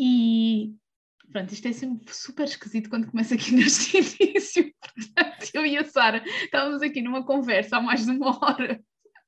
E 0.00 0.76
pronto, 1.32 1.52
isto 1.52 1.66
é 1.66 1.72
sempre 1.72 2.14
super 2.14 2.44
esquisito 2.44 2.88
quando 2.88 3.10
começa 3.10 3.34
aqui 3.34 3.50
neste 3.52 3.98
início. 3.98 4.72
Portanto, 4.80 5.50
eu 5.52 5.66
e 5.66 5.76
a 5.76 5.84
Sara 5.84 6.22
estávamos 6.44 6.82
aqui 6.82 7.02
numa 7.02 7.24
conversa 7.24 7.78
há 7.78 7.80
mais 7.80 8.04
de 8.04 8.12
uma 8.12 8.38
hora. 8.40 8.80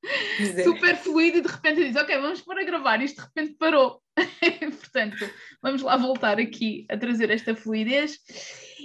É. 0.02 0.62
Super 0.62 0.96
fluido 0.96 1.38
e 1.38 1.40
de 1.42 1.48
repente 1.48 1.84
diz, 1.84 1.96
ok, 1.96 2.18
vamos 2.18 2.40
pôr 2.40 2.58
a 2.58 2.64
gravar, 2.64 3.02
isto 3.02 3.16
de 3.16 3.26
repente 3.26 3.58
parou. 3.58 4.00
Portanto, 4.80 5.30
vamos 5.60 5.82
lá 5.82 5.96
voltar 5.96 6.38
aqui 6.38 6.86
a 6.88 6.96
trazer 6.96 7.30
esta 7.30 7.54
fluidez. 7.54 8.18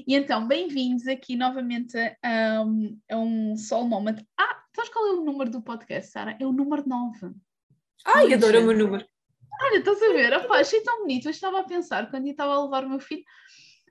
E 0.07 0.15
então, 0.15 0.45
bem-vindos 0.45 1.07
aqui 1.07 1.35
novamente 1.35 1.95
a, 2.21 2.63
um, 2.63 2.99
a 3.09 3.17
um 3.17 3.55
Soul 3.55 3.87
Moment. 3.87 4.17
Ah, 4.37 4.59
sabes 4.75 4.91
qual 4.91 5.07
é 5.07 5.11
o 5.11 5.23
número 5.23 5.49
do 5.49 5.61
podcast, 5.61 6.11
Sara? 6.11 6.35
É 6.39 6.45
o 6.45 6.51
número 6.51 6.83
9. 6.85 7.33
Ai, 8.05 8.33
adoro 8.33 8.59
o 8.59 8.65
meu 8.65 8.77
número. 8.77 9.05
Olha, 9.61 9.77
estás 9.77 10.01
a 10.01 10.13
ver? 10.13 10.33
Opa, 10.33 10.57
achei 10.57 10.81
tão 10.81 10.99
bonito. 10.99 11.27
Eu 11.27 11.31
estava 11.31 11.59
a 11.59 11.63
pensar, 11.63 12.09
quando 12.09 12.25
eu 12.25 12.31
estava 12.31 12.53
a 12.53 12.63
levar 12.63 12.85
o 12.85 12.89
meu 12.89 12.99
filho, 12.99 13.23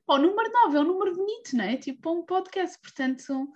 pá, 0.06 0.14
o 0.14 0.18
número 0.18 0.50
9 0.50 0.76
é 0.76 0.80
um 0.80 0.84
número 0.84 1.14
bonito, 1.14 1.56
não 1.56 1.64
é? 1.64 1.76
Tipo, 1.76 2.12
um 2.12 2.22
podcast. 2.22 2.78
Portanto, 2.80 3.48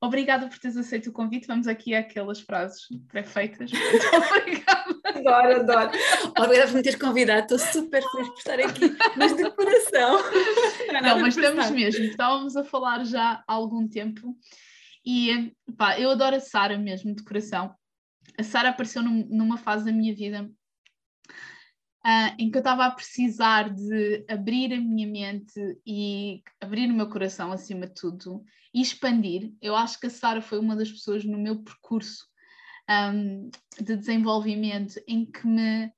obrigada 0.00 0.48
por 0.48 0.58
teres 0.58 0.76
aceito 0.76 1.10
o 1.10 1.12
convite. 1.12 1.46
Vamos 1.46 1.66
aqui 1.66 1.94
àquelas 1.94 2.40
frases 2.40 2.82
pré-feitas. 3.08 3.70
obrigada. 4.30 5.00
Adoro, 5.04 5.60
adoro. 5.60 5.90
Obrigada 6.38 6.68
por 6.68 6.76
me 6.76 6.82
teres 6.82 6.98
convidado. 6.98 7.40
Estou 7.40 7.58
super 7.58 8.02
feliz 8.10 8.28
por 8.28 8.38
estar 8.38 8.60
aqui, 8.60 8.96
mas 9.16 9.36
de 9.36 9.50
coração. 9.50 10.18
Não, 11.02 11.20
mas 11.20 11.36
estamos 11.36 11.70
mesmo. 11.70 12.04
Estávamos 12.04 12.56
a 12.56 12.64
falar 12.64 13.04
já 13.04 13.42
há 13.46 13.52
algum 13.52 13.88
tempo. 13.88 14.36
E 15.04 15.52
pá, 15.76 15.98
eu 15.98 16.10
adoro 16.10 16.36
a 16.36 16.40
Sara 16.40 16.78
mesmo, 16.78 17.14
de 17.14 17.24
coração. 17.24 17.74
A 18.38 18.42
Sara 18.42 18.68
apareceu 18.68 19.02
num, 19.02 19.26
numa 19.28 19.56
fase 19.56 19.84
da 19.84 19.92
minha 19.92 20.14
vida 20.14 20.48
uh, 22.04 22.34
em 22.38 22.50
que 22.50 22.56
eu 22.56 22.60
estava 22.60 22.86
a 22.86 22.90
precisar 22.90 23.70
de 23.70 24.24
abrir 24.28 24.72
a 24.72 24.80
minha 24.80 25.06
mente 25.06 25.60
e 25.86 26.42
abrir 26.60 26.90
o 26.90 26.94
meu 26.94 27.08
coração 27.08 27.52
acima 27.52 27.86
de 27.86 27.94
tudo 27.94 28.44
e 28.72 28.80
expandir. 28.80 29.52
Eu 29.60 29.76
acho 29.76 29.98
que 29.98 30.06
a 30.06 30.10
Sara 30.10 30.40
foi 30.40 30.58
uma 30.58 30.76
das 30.76 30.90
pessoas 30.90 31.24
no 31.24 31.38
meu 31.38 31.62
percurso 31.62 32.26
um, 32.88 33.50
de 33.80 33.96
desenvolvimento 33.96 35.00
em 35.06 35.24
que 35.24 35.46
me. 35.46 35.92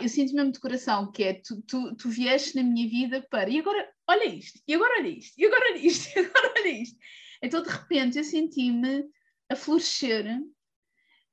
Eu 0.00 0.08
sinto 0.08 0.32
mesmo 0.34 0.52
de 0.52 0.60
coração 0.60 1.10
que 1.10 1.24
é 1.24 1.34
tu, 1.34 1.60
tu, 1.62 1.96
tu 1.96 2.08
vieste 2.08 2.54
na 2.54 2.62
minha 2.62 2.88
vida 2.88 3.26
para 3.28 3.50
e 3.50 3.58
agora 3.58 3.90
olha 4.06 4.24
isto, 4.24 4.60
e 4.66 4.72
agora 4.72 5.00
olha 5.00 5.08
isto, 5.08 5.34
e 5.36 5.44
agora 5.44 5.64
olha 5.72 5.84
isto, 5.84 6.06
e 6.16 6.20
agora 6.20 6.54
olha 6.56 6.68
isto. 6.68 6.96
Então 7.42 7.62
de 7.62 7.68
repente 7.68 8.18
eu 8.18 8.24
senti-me 8.24 9.04
a 9.50 9.56
florescer 9.56 10.40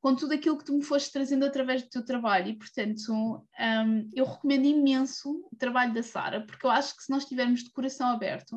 com 0.07 0.15
tudo 0.15 0.33
aquilo 0.33 0.57
que 0.57 0.63
tu 0.63 0.73
me 0.73 0.85
foste 0.85 1.11
trazendo 1.11 1.45
através 1.45 1.83
do 1.83 1.89
teu 1.89 2.01
trabalho. 2.01 2.47
E, 2.47 2.55
portanto, 2.55 3.11
um, 3.11 4.09
eu 4.15 4.23
recomendo 4.23 4.63
imenso 4.63 5.45
o 5.51 5.55
trabalho 5.57 5.93
da 5.93 6.01
Sara, 6.01 6.45
porque 6.45 6.65
eu 6.65 6.69
acho 6.69 6.95
que 6.95 7.03
se 7.03 7.09
nós 7.09 7.23
estivermos 7.23 7.61
de 7.61 7.71
coração 7.71 8.07
aberto, 8.07 8.55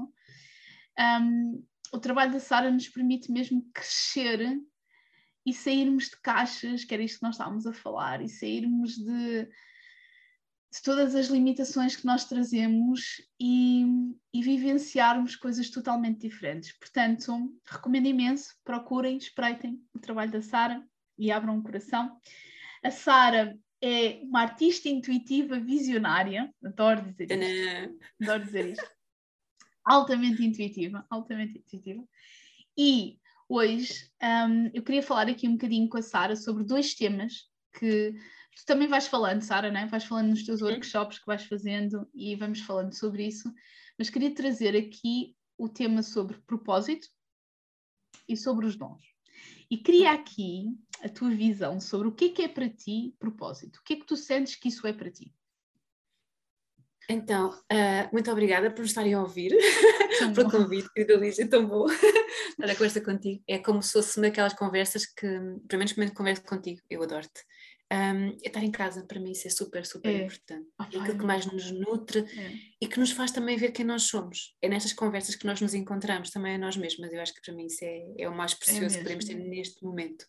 um, 1.21 1.67
o 1.93 1.99
trabalho 1.99 2.31
da 2.31 2.39
Sara 2.39 2.71
nos 2.71 2.89
permite 2.89 3.33
mesmo 3.33 3.69
crescer 3.75 4.61
e 5.45 5.53
sairmos 5.53 6.05
de 6.05 6.21
caixas, 6.23 6.85
que 6.85 6.95
era 6.95 7.03
isto 7.03 7.19
que 7.19 7.25
nós 7.25 7.35
estávamos 7.35 7.67
a 7.67 7.73
falar, 7.73 8.23
e 8.23 8.29
sairmos 8.29 8.95
de, 8.95 9.43
de 9.43 10.83
todas 10.85 11.17
as 11.17 11.27
limitações 11.27 11.97
que 11.97 12.07
nós 12.07 12.27
trazemos 12.27 13.21
e, 13.41 13.85
e, 14.33 14.41
vivenciarmos 14.41 15.35
coisas 15.35 15.69
totalmente 15.69 16.29
diferentes. 16.29 16.79
Portanto, 16.79 17.53
recomendo 17.69 18.07
imenso, 18.07 18.55
procurem, 18.63 19.17
espreitem 19.17 19.83
o 19.93 19.99
trabalho 19.99 20.31
da 20.31 20.43
Sara 20.43 20.81
e 21.21 21.31
abram 21.31 21.59
o 21.59 21.63
coração. 21.63 22.19
A 22.83 22.91
Sara 22.91 23.57
é 23.83 24.21
uma 24.23 24.41
artista 24.41 24.89
intuitiva 24.89 25.61
visionária, 25.61 26.53
adoro 26.65 27.03
dizer 27.03 27.31
isto. 27.31 27.99
Adoro 28.23 28.45
dizer 28.45 28.67
isto. 28.71 28.91
altamente 29.85 30.45
intuitiva, 30.45 31.07
altamente 31.11 31.59
intuitiva. 31.59 32.03
E 32.77 33.19
hoje 33.49 34.11
um, 34.23 34.71
eu 34.73 34.83
queria 34.83 35.03
falar 35.03 35.29
aqui 35.29 35.47
um 35.47 35.53
bocadinho 35.53 35.89
com 35.89 35.99
a 35.99 36.03
Sara 36.03 36.37
sobre 36.37 36.65
dois 36.65 36.95
temas 36.95 37.49
que 37.79 38.15
tu 38.57 38.65
também 38.67 38.89
vais 38.89 39.07
falando, 39.07 39.43
Sara, 39.43 39.71
né? 39.71 39.87
vais 39.87 40.05
falando 40.05 40.31
nos 40.31 40.45
teus 40.45 40.63
workshops 40.63 41.19
que 41.19 41.27
vais 41.27 41.45
fazendo 41.45 42.09
e 42.15 42.35
vamos 42.37 42.61
falando 42.61 42.95
sobre 42.95 43.27
isso, 43.27 43.53
mas 43.99 44.11
queria 44.11 44.35
trazer 44.35 44.77
aqui 44.77 45.37
o 45.59 45.69
tema 45.69 46.03
sobre 46.03 46.39
propósito 46.47 47.09
e 48.29 48.37
sobre 48.37 48.67
os 48.67 48.77
dons. 48.77 49.10
E 49.71 49.77
queria 49.77 50.13
aqui 50.13 50.67
a 51.03 51.09
tua 51.09 51.31
visão 51.31 51.81
sobre 51.81 52.09
o 52.09 52.13
que 52.13 52.27
é 52.27 52.29
que 52.31 52.43
é 52.43 52.49
para 52.49 52.69
ti 52.69 53.15
propósito. 53.19 53.79
O 53.79 53.83
que 53.85 53.95
é 53.95 53.97
que 53.97 54.07
tu 54.07 54.17
sentes 54.17 54.57
que 54.57 54.69
isso 54.69 54.87
é 54.87 54.93
para 54.93 55.11
ti? 55.11 55.33
Então, 57.09 57.51
uh, 57.51 58.09
muito 58.13 58.31
obrigada 58.31 58.71
por 58.71 58.85
estarem 58.85 59.15
a 59.15 59.21
ouvir, 59.21 59.51
pelo 60.35 60.49
convite, 60.49 60.89
querida 60.93 61.17
Lígia, 61.17 61.49
tão 61.49 61.67
bom 61.67 61.87
estar 61.91 62.71
a 62.71 62.75
conversa 62.75 63.01
contigo. 63.01 63.43
É 63.49 63.59
como 63.59 63.83
se 63.83 63.93
fosse 63.93 64.19
uma 64.19 64.29
daquelas 64.29 64.55
conversas 64.55 65.07
que, 65.07 65.27
pelo 65.27 65.79
menos 65.79 65.93
quando 65.93 66.13
converso 66.13 66.43
contigo, 66.45 66.81
eu 66.89 67.03
adoro-te. 67.03 67.43
Um, 67.93 68.29
é 68.45 68.47
estar 68.47 68.63
em 68.63 68.71
casa, 68.71 69.05
para 69.05 69.19
mim, 69.19 69.33
isso 69.33 69.49
é 69.49 69.51
super, 69.51 69.85
super 69.85 70.15
é. 70.15 70.25
importante. 70.25 70.69
Oh, 70.79 70.85
é 70.85 70.87
aquilo 70.87 71.19
que 71.19 71.25
mais 71.25 71.45
nos 71.45 71.73
nutre 71.73 72.21
é. 72.21 72.53
e 72.81 72.87
que 72.87 73.01
nos 73.01 73.11
faz 73.11 73.33
também 73.33 73.57
ver 73.57 73.73
quem 73.73 73.85
nós 73.85 74.05
somos. 74.05 74.57
É 74.63 74.69
nestas 74.69 74.93
conversas 74.93 75.35
que 75.35 75.45
nós 75.45 75.61
nos 75.61 75.75
encontramos 75.75 76.31
também 76.31 76.55
a 76.55 76.59
nós 76.59 76.77
mesmas. 76.77 77.13
Eu 77.13 77.21
acho 77.21 77.35
que 77.35 77.43
para 77.43 77.53
mim 77.53 77.67
isso 77.67 77.85
é, 77.85 78.05
é 78.19 78.29
o 78.29 78.37
mais 78.37 78.53
é 78.53 78.57
precioso 78.57 78.97
que 78.97 79.03
podemos 79.03 79.25
ter 79.25 79.35
neste 79.35 79.83
momento, 79.85 80.25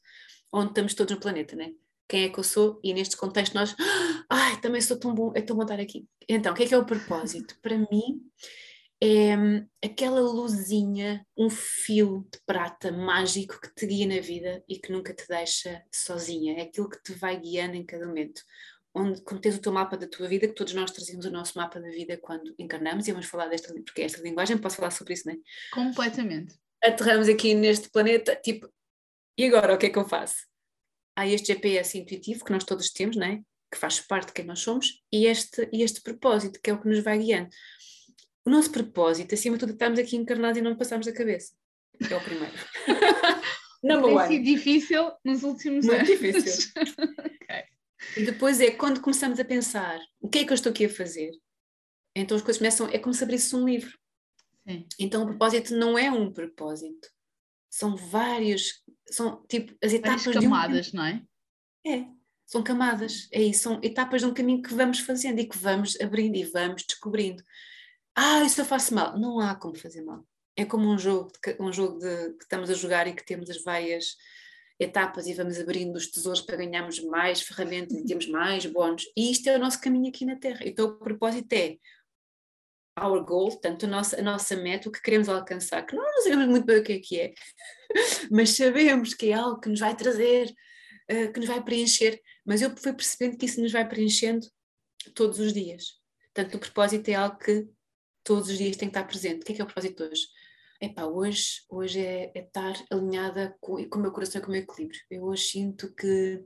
onde 0.52 0.70
estamos 0.70 0.96
todos 0.96 1.14
no 1.14 1.22
planeta, 1.22 1.56
né? 1.56 1.72
Quem 2.10 2.24
é 2.24 2.30
que 2.30 2.40
eu 2.40 2.44
sou? 2.44 2.80
E 2.84 2.94
neste 2.94 3.16
contexto 3.16 3.54
nós, 3.54 3.76
ai, 4.28 4.60
também 4.60 4.82
sou 4.82 4.98
tão 4.98 5.14
bom, 5.14 5.32
é 5.36 5.42
tão 5.42 5.56
bom 5.56 5.62
estar 5.62 5.80
aqui. 5.80 6.08
Então, 6.28 6.54
o 6.54 6.56
que 6.56 6.64
é 6.64 6.68
que 6.68 6.74
é 6.74 6.78
o 6.78 6.86
propósito? 6.86 7.56
para 7.62 7.78
mim, 7.78 8.22
é 9.04 9.34
aquela 9.84 10.22
luzinha, 10.22 11.26
um 11.36 11.50
fio 11.50 12.28
de 12.32 12.40
prata 12.46 12.92
mágico 12.92 13.60
que 13.60 13.74
te 13.74 13.88
guia 13.88 14.06
na 14.06 14.22
vida 14.22 14.64
e 14.70 14.78
que 14.78 14.92
nunca 14.92 15.12
te 15.12 15.28
deixa 15.28 15.84
sozinha. 15.92 16.60
É 16.60 16.62
aquilo 16.62 16.88
que 16.88 17.02
te 17.02 17.14
vai 17.14 17.40
guiando 17.40 17.76
em 17.76 17.84
cada 17.84 18.06
momento. 18.06 18.44
Onde, 18.94 19.22
quando 19.22 19.42
tens 19.42 19.56
o 19.56 19.62
teu 19.62 19.72
mapa 19.72 19.98
da 19.98 20.08
tua 20.08 20.28
vida, 20.28 20.48
que 20.48 20.54
todos 20.54 20.74
nós 20.74 20.92
trazemos 20.92 21.26
o 21.26 21.32
nosso 21.32 21.58
mapa 21.58 21.80
da 21.80 21.90
vida 21.90 22.16
quando 22.18 22.54
encarnamos, 22.60 23.08
e 23.08 23.12
vamos 23.12 23.26
falar 23.26 23.48
desta, 23.48 23.74
porque 23.74 24.02
é 24.02 24.06
esta 24.06 24.22
linguagem, 24.22 24.58
posso 24.58 24.76
falar 24.76 24.92
sobre 24.92 25.14
isso, 25.14 25.26
não 25.26 25.34
é? 25.34 25.38
Completamente. 25.74 26.54
Aterramos 26.84 27.28
aqui 27.28 27.56
neste 27.56 27.90
planeta, 27.90 28.36
tipo, 28.36 28.72
e 29.38 29.46
agora 29.46 29.74
o 29.74 29.78
que 29.78 29.88
é 29.88 29.90
que 29.90 29.98
eu 29.98 30.08
faço? 30.08 30.46
Há 31.16 31.26
este 31.26 31.54
GPS 31.54 31.98
intuitivo 31.98 32.44
que 32.44 32.52
nós 32.52 32.66
todos 32.66 32.92
temos, 32.92 33.16
não 33.16 33.26
é? 33.26 33.40
Que 33.72 33.78
faz 33.78 34.02
parte 34.02 34.28
de 34.28 34.34
quem 34.34 34.46
nós 34.46 34.60
somos, 34.60 35.02
e 35.12 35.26
este, 35.26 35.70
e 35.72 35.82
este 35.82 36.02
propósito, 36.02 36.60
que 36.62 36.70
é 36.70 36.74
o 36.74 36.82
que 36.82 36.90
nos 36.90 37.00
vai 37.00 37.18
guiando 37.18 37.50
o 38.46 38.50
nosso 38.50 38.72
propósito, 38.72 39.36
acima 39.36 39.56
de 39.56 39.62
tudo, 39.62 39.74
estamos 39.74 40.00
aqui 40.00 40.16
encarnados 40.16 40.58
e 40.58 40.62
não 40.62 40.76
passamos 40.76 41.08
a 41.08 41.14
cabeça. 41.14 41.54
É 42.10 42.16
o 42.16 42.24
primeiro. 42.24 42.54
Não 43.84 44.02
Tem 44.28 44.28
sido 44.28 44.44
difícil 44.44 45.12
nos 45.24 45.44
últimos 45.44 45.86
Muito 45.86 45.98
anos. 45.98 46.10
Muito 46.10 46.42
difícil. 46.42 46.72
okay. 47.42 47.64
E 48.18 48.26
depois 48.26 48.60
é 48.60 48.72
quando 48.72 49.02
começamos 49.02 49.40
a 49.40 49.46
pensar 49.46 50.00
o 50.20 50.28
que 50.28 50.40
é 50.40 50.46
que 50.46 50.52
eu 50.52 50.56
estou 50.56 50.72
aqui 50.72 50.86
a 50.86 50.90
fazer. 50.90 51.32
Então 52.16 52.36
as 52.36 52.44
coisas 52.44 52.58
começam, 52.58 52.88
é 52.88 52.98
como 52.98 53.14
se 53.14 53.24
abrisse 53.24 53.56
um 53.56 53.66
livro. 53.66 53.98
Sim. 54.68 54.88
Então 55.00 55.24
o 55.24 55.28
propósito 55.28 55.76
não 55.76 55.98
é 55.98 56.12
um 56.12 56.32
propósito. 56.32 57.08
São 57.70 57.96
vários, 57.96 58.84
são 59.10 59.46
tipo 59.48 59.74
as 59.84 59.94
etapas 59.94 60.26
Várias 60.26 60.44
camadas, 60.44 60.86
de 60.88 60.98
um... 60.98 61.00
não 61.00 61.06
é? 61.06 61.24
É, 61.86 62.06
são 62.46 62.62
camadas, 62.62 63.30
é 63.32 63.42
isso, 63.42 63.64
são 63.64 63.80
etapas 63.82 64.22
de 64.22 64.28
um 64.28 64.34
caminho 64.34 64.62
que 64.62 64.74
vamos 64.74 65.00
fazendo 65.00 65.40
e 65.40 65.48
que 65.48 65.58
vamos 65.58 66.00
abrindo 66.02 66.36
e 66.36 66.44
vamos 66.44 66.84
descobrindo 66.84 67.42
ah, 68.16 68.44
isso 68.44 68.62
eu 68.62 68.66
faço 68.66 68.94
mal. 68.94 69.18
Não 69.18 69.40
há 69.40 69.56
como 69.56 69.76
fazer 69.76 70.02
mal. 70.02 70.26
É 70.56 70.66
como 70.66 70.90
um 70.90 70.98
jogo, 70.98 71.32
de, 71.32 71.56
um 71.60 71.72
jogo 71.72 72.00
de, 72.00 72.34
que 72.34 72.44
estamos 72.44 72.70
a 72.70 72.74
jogar 72.74 73.08
e 73.08 73.14
que 73.14 73.26
temos 73.26 73.50
as 73.50 73.64
várias 73.64 74.16
etapas 74.80 75.28
e 75.28 75.34
vamos 75.34 75.60
abrindo 75.60 75.96
os 75.96 76.08
tesouros 76.08 76.42
para 76.42 76.58
ganharmos 76.58 77.00
mais 77.00 77.42
ferramentas 77.42 77.98
e 77.98 78.06
termos 78.06 78.28
mais 78.28 78.66
bónus. 78.66 79.04
E 79.16 79.32
isto 79.32 79.48
é 79.48 79.56
o 79.56 79.60
nosso 79.60 79.80
caminho 79.80 80.10
aqui 80.10 80.26
na 80.26 80.36
Terra. 80.36 80.62
Então 80.66 80.88
o 80.88 80.98
propósito 80.98 81.54
é 81.54 81.78
our 83.00 83.24
goal, 83.24 83.50
portanto 83.50 83.86
a 83.86 83.90
nossa, 83.90 84.20
a 84.20 84.24
nossa 84.24 84.56
meta, 84.56 84.90
o 84.90 84.92
que 84.92 85.02
queremos 85.02 85.30
alcançar, 85.30 85.86
que 85.86 85.96
não 85.96 86.04
sabemos 86.22 86.48
muito 86.48 86.66
bem 86.66 86.80
o 86.80 86.84
que 86.84 86.94
é 86.94 87.00
que 87.00 87.20
é, 87.20 87.34
mas 88.30 88.50
sabemos 88.50 89.14
que 89.14 89.30
é 89.30 89.34
algo 89.34 89.60
que 89.62 89.70
nos 89.70 89.80
vai 89.80 89.96
trazer, 89.96 90.54
uh, 91.10 91.32
que 91.32 91.40
nos 91.40 91.48
vai 91.48 91.64
preencher. 91.64 92.22
Mas 92.46 92.62
eu 92.62 92.76
fui 92.76 92.92
percebendo 92.92 93.38
que 93.38 93.46
isso 93.46 93.62
nos 93.62 93.72
vai 93.72 93.88
preenchendo 93.88 94.46
todos 95.14 95.40
os 95.40 95.54
dias 95.54 96.02
Portanto, 96.34 96.56
o 96.56 96.60
propósito 96.60 97.10
é 97.10 97.16
algo 97.16 97.38
que 97.38 97.68
todos 98.24 98.50
os 98.50 98.58
dias 98.58 98.78
tem 98.78 98.90
que 98.90 98.98
estar 98.98 99.08
presente. 99.08 99.42
O 99.42 99.46
que 99.46 99.54
é 99.54 99.56
que 99.56 99.62
é 99.62 99.64
o 99.64 99.68
propósito 99.68 100.04
hoje? 100.04 100.28
Epá, 100.80 101.06
hoje, 101.06 101.62
hoje 101.70 102.00
é, 102.00 102.32
é 102.34 102.40
estar 102.40 102.74
alinhada 102.90 103.56
com, 103.60 103.84
com 103.88 104.00
o 104.00 104.02
meu 104.02 104.12
coração 104.12 104.42
e 104.42 104.44
com 104.44 104.50
o 104.50 104.52
meu 104.52 104.62
equilíbrio. 104.62 105.00
Eu 105.10 105.24
hoje 105.24 105.44
sinto 105.44 105.94
que. 105.94 106.44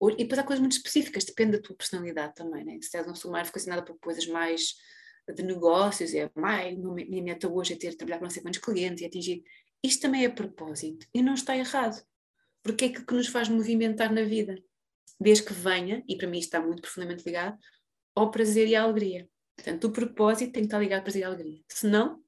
E 0.00 0.16
depois 0.16 0.38
há 0.38 0.44
coisas 0.44 0.60
muito 0.60 0.76
específicas, 0.76 1.24
depende 1.24 1.52
da 1.52 1.62
tua 1.62 1.76
personalidade 1.76 2.34
também, 2.34 2.64
né? 2.64 2.78
Se 2.80 2.96
és 2.96 3.06
pessoa 3.06 3.32
mais 3.32 3.48
fascinada 3.48 3.82
por 3.82 3.98
coisas 3.98 4.26
mais 4.26 4.76
de 5.34 5.42
negócios, 5.42 6.14
é 6.14 6.30
mais, 6.34 6.76
minha 6.78 7.22
meta 7.22 7.48
hoje 7.48 7.74
é 7.74 7.76
ter 7.76 7.94
trabalhar 7.94 8.18
com 8.18 8.24
não 8.24 8.30
sei 8.30 8.42
quantos 8.42 8.60
clientes 8.60 9.02
e 9.02 9.06
atingir. 9.06 9.44
Isto 9.82 10.02
também 10.02 10.24
é 10.24 10.28
propósito 10.28 11.06
e 11.12 11.22
não 11.22 11.34
está 11.34 11.56
errado, 11.56 12.02
porque 12.62 12.86
é 12.86 12.88
aquilo 12.88 13.06
que 13.06 13.14
nos 13.14 13.28
faz 13.28 13.48
movimentar 13.48 14.12
na 14.12 14.22
vida, 14.22 14.56
desde 15.20 15.44
que 15.44 15.52
venha, 15.52 16.02
e 16.08 16.16
para 16.16 16.28
mim 16.28 16.38
está 16.38 16.60
muito 16.60 16.82
profundamente 16.82 17.24
ligado, 17.24 17.58
ao 18.14 18.30
prazer 18.30 18.66
e 18.68 18.74
à 18.74 18.82
alegria. 18.82 19.28
Portanto, 19.58 19.84
o 19.88 19.90
propósito 19.90 20.52
tem 20.52 20.62
que 20.62 20.66
estar 20.68 20.78
ligado 20.78 20.98
ao 20.98 21.02
prazer 21.02 21.22
e 21.22 21.24
alegria. 21.24 21.60
Senão, 21.68 22.22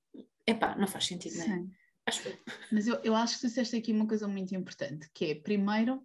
epá, 0.44 0.74
não 0.74 0.88
faz 0.88 1.06
sentido, 1.06 1.36
não 1.36 1.44
é? 1.44 1.46
Sim. 1.46 1.70
Acho 2.06 2.22
que... 2.24 2.38
Mas 2.72 2.88
eu, 2.88 3.00
eu 3.04 3.14
acho 3.14 3.34
que 3.34 3.40
tu 3.42 3.46
disseste 3.46 3.76
aqui 3.76 3.92
uma 3.92 4.08
coisa 4.08 4.26
muito 4.26 4.52
importante, 4.52 5.08
que 5.14 5.26
é, 5.26 5.34
primeiro, 5.36 6.04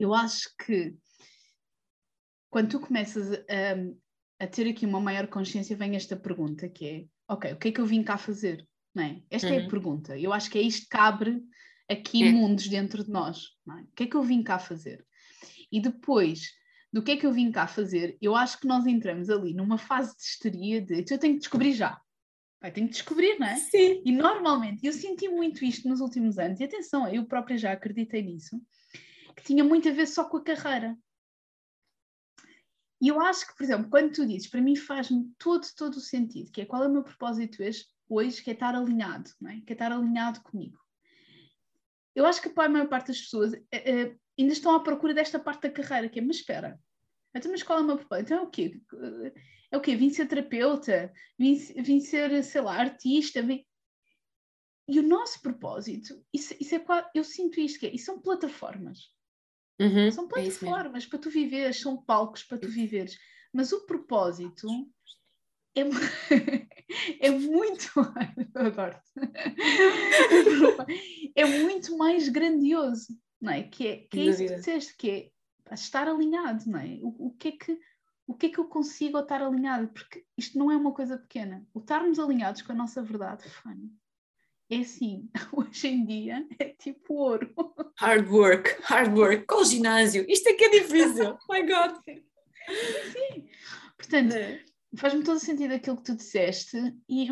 eu 0.00 0.14
acho 0.14 0.48
que 0.64 0.96
quando 2.48 2.70
tu 2.70 2.80
começas 2.80 3.32
a, 3.32 4.44
a 4.44 4.46
ter 4.46 4.66
aqui 4.66 4.86
uma 4.86 4.98
maior 4.98 5.26
consciência, 5.26 5.76
vem 5.76 5.94
esta 5.94 6.16
pergunta, 6.16 6.70
que 6.70 6.86
é, 6.86 7.04
ok, 7.28 7.52
o 7.52 7.58
que 7.58 7.68
é 7.68 7.72
que 7.72 7.80
eu 7.80 7.86
vim 7.86 8.02
cá 8.02 8.16
fazer? 8.16 8.66
Não 8.94 9.04
é? 9.04 9.22
Esta 9.30 9.48
uhum. 9.48 9.54
é 9.54 9.58
a 9.58 9.62
uhum. 9.62 9.68
pergunta. 9.68 10.18
Eu 10.18 10.32
acho 10.32 10.50
que 10.50 10.56
é 10.56 10.62
isto 10.62 10.88
que 10.88 10.96
abre 10.96 11.42
aqui 11.86 12.22
é. 12.22 12.32
mundos 12.32 12.66
dentro 12.68 13.04
de 13.04 13.10
nós. 13.10 13.48
É? 13.68 13.82
O 13.82 13.86
que 13.94 14.04
é 14.04 14.06
que 14.06 14.16
eu 14.16 14.22
vim 14.22 14.42
cá 14.42 14.58
fazer? 14.58 15.04
E 15.70 15.80
depois 15.80 16.52
do 16.94 17.02
que 17.02 17.10
é 17.10 17.16
que 17.16 17.26
eu 17.26 17.32
vim 17.32 17.50
cá 17.50 17.66
fazer, 17.66 18.16
eu 18.22 18.36
acho 18.36 18.60
que 18.60 18.68
nós 18.68 18.86
entramos 18.86 19.28
ali 19.28 19.52
numa 19.52 19.76
fase 19.76 20.16
de 20.16 20.22
histeria 20.22 20.80
de 20.80 21.04
eu 21.12 21.18
tenho 21.18 21.34
que 21.34 21.40
descobrir 21.40 21.72
já. 21.72 22.00
Vai, 22.60 22.70
tenho 22.70 22.86
que 22.86 22.92
descobrir, 22.92 23.36
não 23.36 23.48
é? 23.48 23.56
Sim. 23.56 24.00
E 24.04 24.12
normalmente, 24.12 24.86
eu 24.86 24.92
senti 24.92 25.28
muito 25.28 25.64
isto 25.64 25.88
nos 25.88 26.00
últimos 26.00 26.38
anos, 26.38 26.60
e 26.60 26.64
atenção, 26.64 27.08
eu 27.08 27.26
própria 27.26 27.58
já 27.58 27.72
acreditei 27.72 28.22
nisso, 28.22 28.62
que 29.34 29.42
tinha 29.42 29.64
muito 29.64 29.88
a 29.88 29.92
ver 29.92 30.06
só 30.06 30.22
com 30.28 30.36
a 30.36 30.44
carreira. 30.44 30.96
E 33.02 33.08
eu 33.08 33.20
acho 33.20 33.48
que, 33.48 33.56
por 33.56 33.64
exemplo, 33.64 33.90
quando 33.90 34.12
tu 34.12 34.24
dizes, 34.24 34.46
para 34.46 34.62
mim 34.62 34.76
faz-me 34.76 35.28
todo, 35.36 35.66
todo 35.76 35.96
o 35.96 36.00
sentido, 36.00 36.52
que 36.52 36.60
é 36.60 36.64
qual 36.64 36.84
é 36.84 36.86
o 36.86 36.92
meu 36.92 37.02
propósito 37.02 37.60
hoje, 37.60 37.86
hoje 38.08 38.40
que 38.40 38.50
é 38.50 38.54
estar 38.54 38.72
alinhado, 38.72 39.32
não 39.40 39.50
é? 39.50 39.60
que 39.62 39.72
é 39.72 39.74
estar 39.74 39.90
alinhado 39.90 40.40
comigo. 40.42 40.78
Eu 42.14 42.24
acho 42.24 42.40
que 42.40 42.50
para 42.50 42.66
a 42.66 42.68
maior 42.68 42.88
parte 42.88 43.08
das 43.08 43.20
pessoas 43.20 43.52
é, 43.72 44.14
ainda 44.38 44.52
estão 44.52 44.74
à 44.74 44.80
procura 44.80 45.14
desta 45.14 45.38
parte 45.38 45.62
da 45.62 45.70
carreira, 45.70 46.08
que 46.08 46.18
é, 46.18 46.22
mas 46.22 46.36
espera, 46.36 46.78
então, 47.34 47.50
mas 47.50 47.62
qual 47.62 47.80
é 47.80 47.96
propósito? 47.96 48.26
Então 48.26 48.38
é 48.38 48.42
o 48.42 48.50
quê? 48.50 48.80
É 49.70 49.76
o 49.76 49.80
quê? 49.80 49.96
Vim 49.96 50.10
ser 50.10 50.26
terapeuta? 50.26 51.12
Vim, 51.36 51.56
vim 51.56 52.00
ser, 52.00 52.44
sei 52.44 52.60
lá, 52.60 52.76
artista? 52.76 53.42
Vim... 53.42 53.64
E 54.88 55.00
o 55.00 55.02
nosso 55.02 55.42
propósito, 55.42 56.22
isso, 56.32 56.54
isso 56.60 56.74
é 56.74 56.78
qual, 56.78 57.04
eu 57.14 57.24
sinto 57.24 57.58
isto, 57.58 57.80
que 57.80 57.86
é, 57.86 57.94
isso 57.94 58.06
são 58.06 58.20
plataformas. 58.20 59.12
Uhum, 59.80 60.10
são 60.12 60.26
é 60.26 60.28
plataformas 60.28 61.04
é 61.04 61.08
para 61.08 61.18
tu 61.18 61.30
viveres, 61.30 61.80
são 61.80 62.04
palcos 62.04 62.44
para 62.44 62.58
tu 62.58 62.68
viveres. 62.68 63.18
Mas 63.52 63.72
o 63.72 63.84
propósito 63.84 64.68
é, 65.74 65.80
é 67.26 67.30
muito 67.30 67.90
adoro 68.54 69.00
é 71.34 71.44
muito 71.44 71.96
mais 71.96 72.28
grandioso 72.28 73.18
não 73.40 73.52
é? 73.52 73.62
Que 73.62 73.86
é, 73.86 73.96
que 73.96 74.20
é 74.20 74.22
isso 74.24 74.38
que 74.38 74.48
tu 74.48 74.56
disseste, 74.56 74.96
que 74.96 75.10
é 75.10 75.74
estar 75.74 76.08
alinhado, 76.08 76.68
não 76.68 76.78
é? 76.78 76.98
O, 77.02 77.28
o, 77.28 77.30
que 77.32 77.48
é 77.48 77.52
que, 77.52 77.78
o 78.26 78.34
que 78.34 78.46
é 78.46 78.48
que 78.50 78.58
eu 78.58 78.66
consigo 78.66 79.18
estar 79.18 79.42
alinhado? 79.42 79.88
Porque 79.88 80.24
isto 80.36 80.58
não 80.58 80.70
é 80.70 80.76
uma 80.76 80.92
coisa 80.92 81.18
pequena. 81.18 81.66
O 81.72 81.80
estarmos 81.80 82.18
alinhados 82.18 82.62
com 82.62 82.72
a 82.72 82.76
nossa 82.76 83.02
verdade, 83.02 83.48
fã, 83.48 83.76
é 84.70 84.78
assim, 84.78 85.30
hoje 85.52 85.88
em 85.88 86.04
dia 86.04 86.46
é 86.58 86.70
tipo 86.70 87.14
ouro. 87.14 87.52
Hard 87.98 88.28
work, 88.28 88.76
hard 88.82 89.16
work, 89.16 89.46
com 89.46 89.60
o 89.60 89.64
ginásio, 89.64 90.26
isto 90.28 90.48
é 90.48 90.54
que 90.54 90.64
é 90.64 90.70
difícil, 90.80 91.38
my 91.48 91.62
God. 91.62 91.96
Sim, 92.04 93.48
portanto, 93.96 94.34
é. 94.34 94.64
faz-me 94.96 95.22
todo 95.22 95.38
sentido 95.38 95.74
aquilo 95.74 95.96
que 95.98 96.02
tu 96.02 96.16
disseste 96.16 96.76
e 97.08 97.28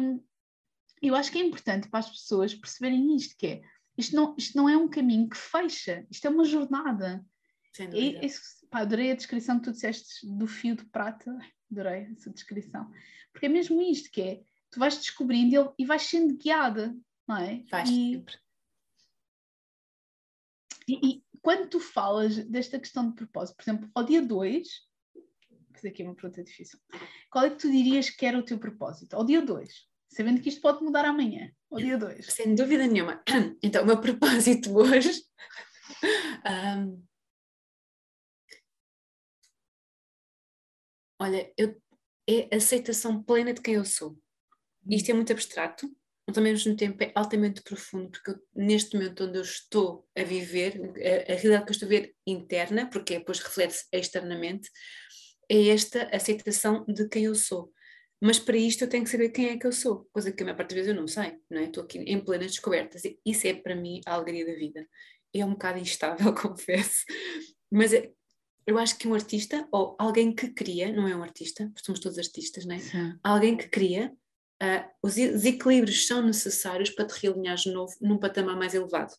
eu 1.02 1.16
acho 1.16 1.32
que 1.32 1.38
é 1.38 1.44
importante 1.44 1.88
para 1.88 1.98
as 1.98 2.08
pessoas 2.08 2.54
perceberem 2.54 3.16
isto, 3.16 3.34
que 3.36 3.46
é 3.46 3.62
isto 4.02 4.16
não, 4.16 4.34
isto 4.36 4.56
não 4.56 4.68
é 4.68 4.76
um 4.76 4.88
caminho 4.88 5.28
que 5.28 5.36
fecha, 5.36 6.06
isto 6.10 6.26
é 6.26 6.30
uma 6.30 6.44
jornada. 6.44 7.24
E, 7.94 8.20
pá, 8.70 8.80
adorei 8.80 9.12
a 9.12 9.16
descrição 9.16 9.58
que 9.58 9.64
tu 9.64 9.72
disseste 9.72 10.26
do 10.26 10.46
fio 10.46 10.76
de 10.76 10.84
prata, 10.86 11.30
adorei 11.70 12.08
essa 12.12 12.30
descrição, 12.30 12.90
porque 13.32 13.46
é 13.46 13.48
mesmo 13.48 13.80
isto 13.80 14.10
que 14.10 14.20
é, 14.20 14.42
tu 14.70 14.78
vais 14.78 14.96
descobrindo 14.98 15.72
e 15.78 15.84
vais 15.86 16.02
sendo 16.02 16.36
guiada, 16.36 16.94
não 17.26 17.36
é? 17.36 17.62
Vais 17.70 17.88
e, 17.88 18.14
sempre. 18.14 18.38
E, 20.88 21.06
e, 21.06 21.24
quando 21.40 21.68
tu 21.68 21.80
falas 21.80 22.36
desta 22.44 22.78
questão 22.78 23.08
de 23.08 23.16
propósito, 23.16 23.56
por 23.56 23.62
exemplo, 23.62 23.90
ao 23.94 24.04
dia 24.04 24.20
2, 24.20 24.68
fazer 25.72 25.88
aqui 25.88 26.02
uma 26.02 26.14
pergunta 26.14 26.42
difícil, 26.42 26.78
qual 27.30 27.44
é 27.44 27.50
que 27.50 27.56
tu 27.56 27.70
dirias 27.70 28.10
que 28.10 28.26
era 28.26 28.38
o 28.38 28.44
teu 28.44 28.58
propósito? 28.58 29.14
Ao 29.14 29.24
dia 29.24 29.40
2, 29.40 29.88
sabendo 30.14 30.40
que 30.40 30.48
isto 30.48 30.60
pode 30.60 30.82
mudar 30.84 31.04
amanhã, 31.04 31.50
ou 31.70 31.78
dia 31.78 31.96
2. 31.96 32.26
Sem 32.26 32.54
dúvida 32.54 32.86
nenhuma. 32.86 33.22
Então, 33.62 33.82
o 33.82 33.86
meu 33.86 34.00
propósito 34.00 34.70
hoje. 34.76 35.22
Um, 36.46 37.02
olha, 41.18 41.52
eu, 41.56 41.80
é 42.28 42.54
aceitação 42.54 43.22
plena 43.22 43.52
de 43.52 43.60
quem 43.60 43.74
eu 43.74 43.84
sou. 43.84 44.18
Isto 44.88 45.10
é 45.10 45.14
muito 45.14 45.32
abstrato, 45.32 45.88
mas 46.26 46.36
ao 46.36 46.44
mesmo 46.44 46.76
tempo 46.76 47.02
é 47.02 47.12
altamente 47.14 47.62
profundo, 47.62 48.10
porque 48.10 48.30
eu, 48.32 48.40
neste 48.54 48.96
momento 48.96 49.24
onde 49.24 49.38
eu 49.38 49.42
estou 49.42 50.06
a 50.16 50.22
viver, 50.22 50.80
a, 50.80 51.32
a 51.32 51.36
realidade 51.36 51.64
que 51.64 51.70
eu 51.70 51.74
estou 51.74 51.86
a 51.86 51.90
ver 51.90 52.14
interna, 52.26 52.88
porque 52.90 53.18
depois 53.18 53.38
reflete-se 53.40 53.86
externamente, 53.92 54.68
é 55.48 55.68
esta 55.68 56.04
aceitação 56.14 56.84
de 56.86 57.08
quem 57.08 57.24
eu 57.24 57.34
sou. 57.34 57.72
Mas 58.24 58.38
para 58.38 58.56
isto 58.56 58.84
eu 58.84 58.88
tenho 58.88 59.02
que 59.02 59.10
saber 59.10 59.30
quem 59.30 59.48
é 59.48 59.58
que 59.58 59.66
eu 59.66 59.72
sou, 59.72 60.08
coisa 60.12 60.30
que 60.30 60.40
a 60.44 60.46
maior 60.46 60.56
parte 60.56 60.68
das 60.70 60.76
vezes 60.76 60.90
eu 60.90 61.00
não 61.00 61.08
sei, 61.08 61.40
não 61.50 61.60
é? 61.60 61.64
Estou 61.64 61.82
aqui 61.82 61.98
em 61.98 62.20
plenas 62.20 62.52
descobertas. 62.52 63.02
Isso 63.26 63.48
é 63.48 63.52
para 63.52 63.74
mim 63.74 64.00
a 64.06 64.14
alegria 64.14 64.46
da 64.46 64.54
vida. 64.54 64.86
É 65.34 65.44
um 65.44 65.54
bocado 65.54 65.80
instável, 65.80 66.32
confesso, 66.32 67.04
mas 67.68 67.92
é, 67.92 68.12
eu 68.64 68.78
acho 68.78 68.96
que 68.96 69.08
um 69.08 69.14
artista, 69.14 69.66
ou 69.72 69.96
alguém 69.98 70.32
que 70.32 70.48
cria, 70.50 70.92
não 70.92 71.08
é 71.08 71.16
um 71.16 71.22
artista, 71.22 71.64
porque 71.64 71.84
somos 71.84 72.00
todos 72.00 72.16
artistas, 72.16 72.64
não 72.64 72.76
é? 72.76 72.78
Sim. 72.78 73.18
Alguém 73.24 73.56
que 73.56 73.68
cria, 73.68 74.12
uh, 74.62 74.88
os, 75.02 75.16
os 75.16 75.44
equilíbrios 75.44 76.06
são 76.06 76.22
necessários 76.22 76.90
para 76.90 77.06
te 77.06 77.20
realinhar 77.20 77.56
de 77.56 77.72
novo 77.72 77.92
num 78.00 78.18
patamar 78.18 78.56
mais 78.56 78.72
elevado. 78.72 79.14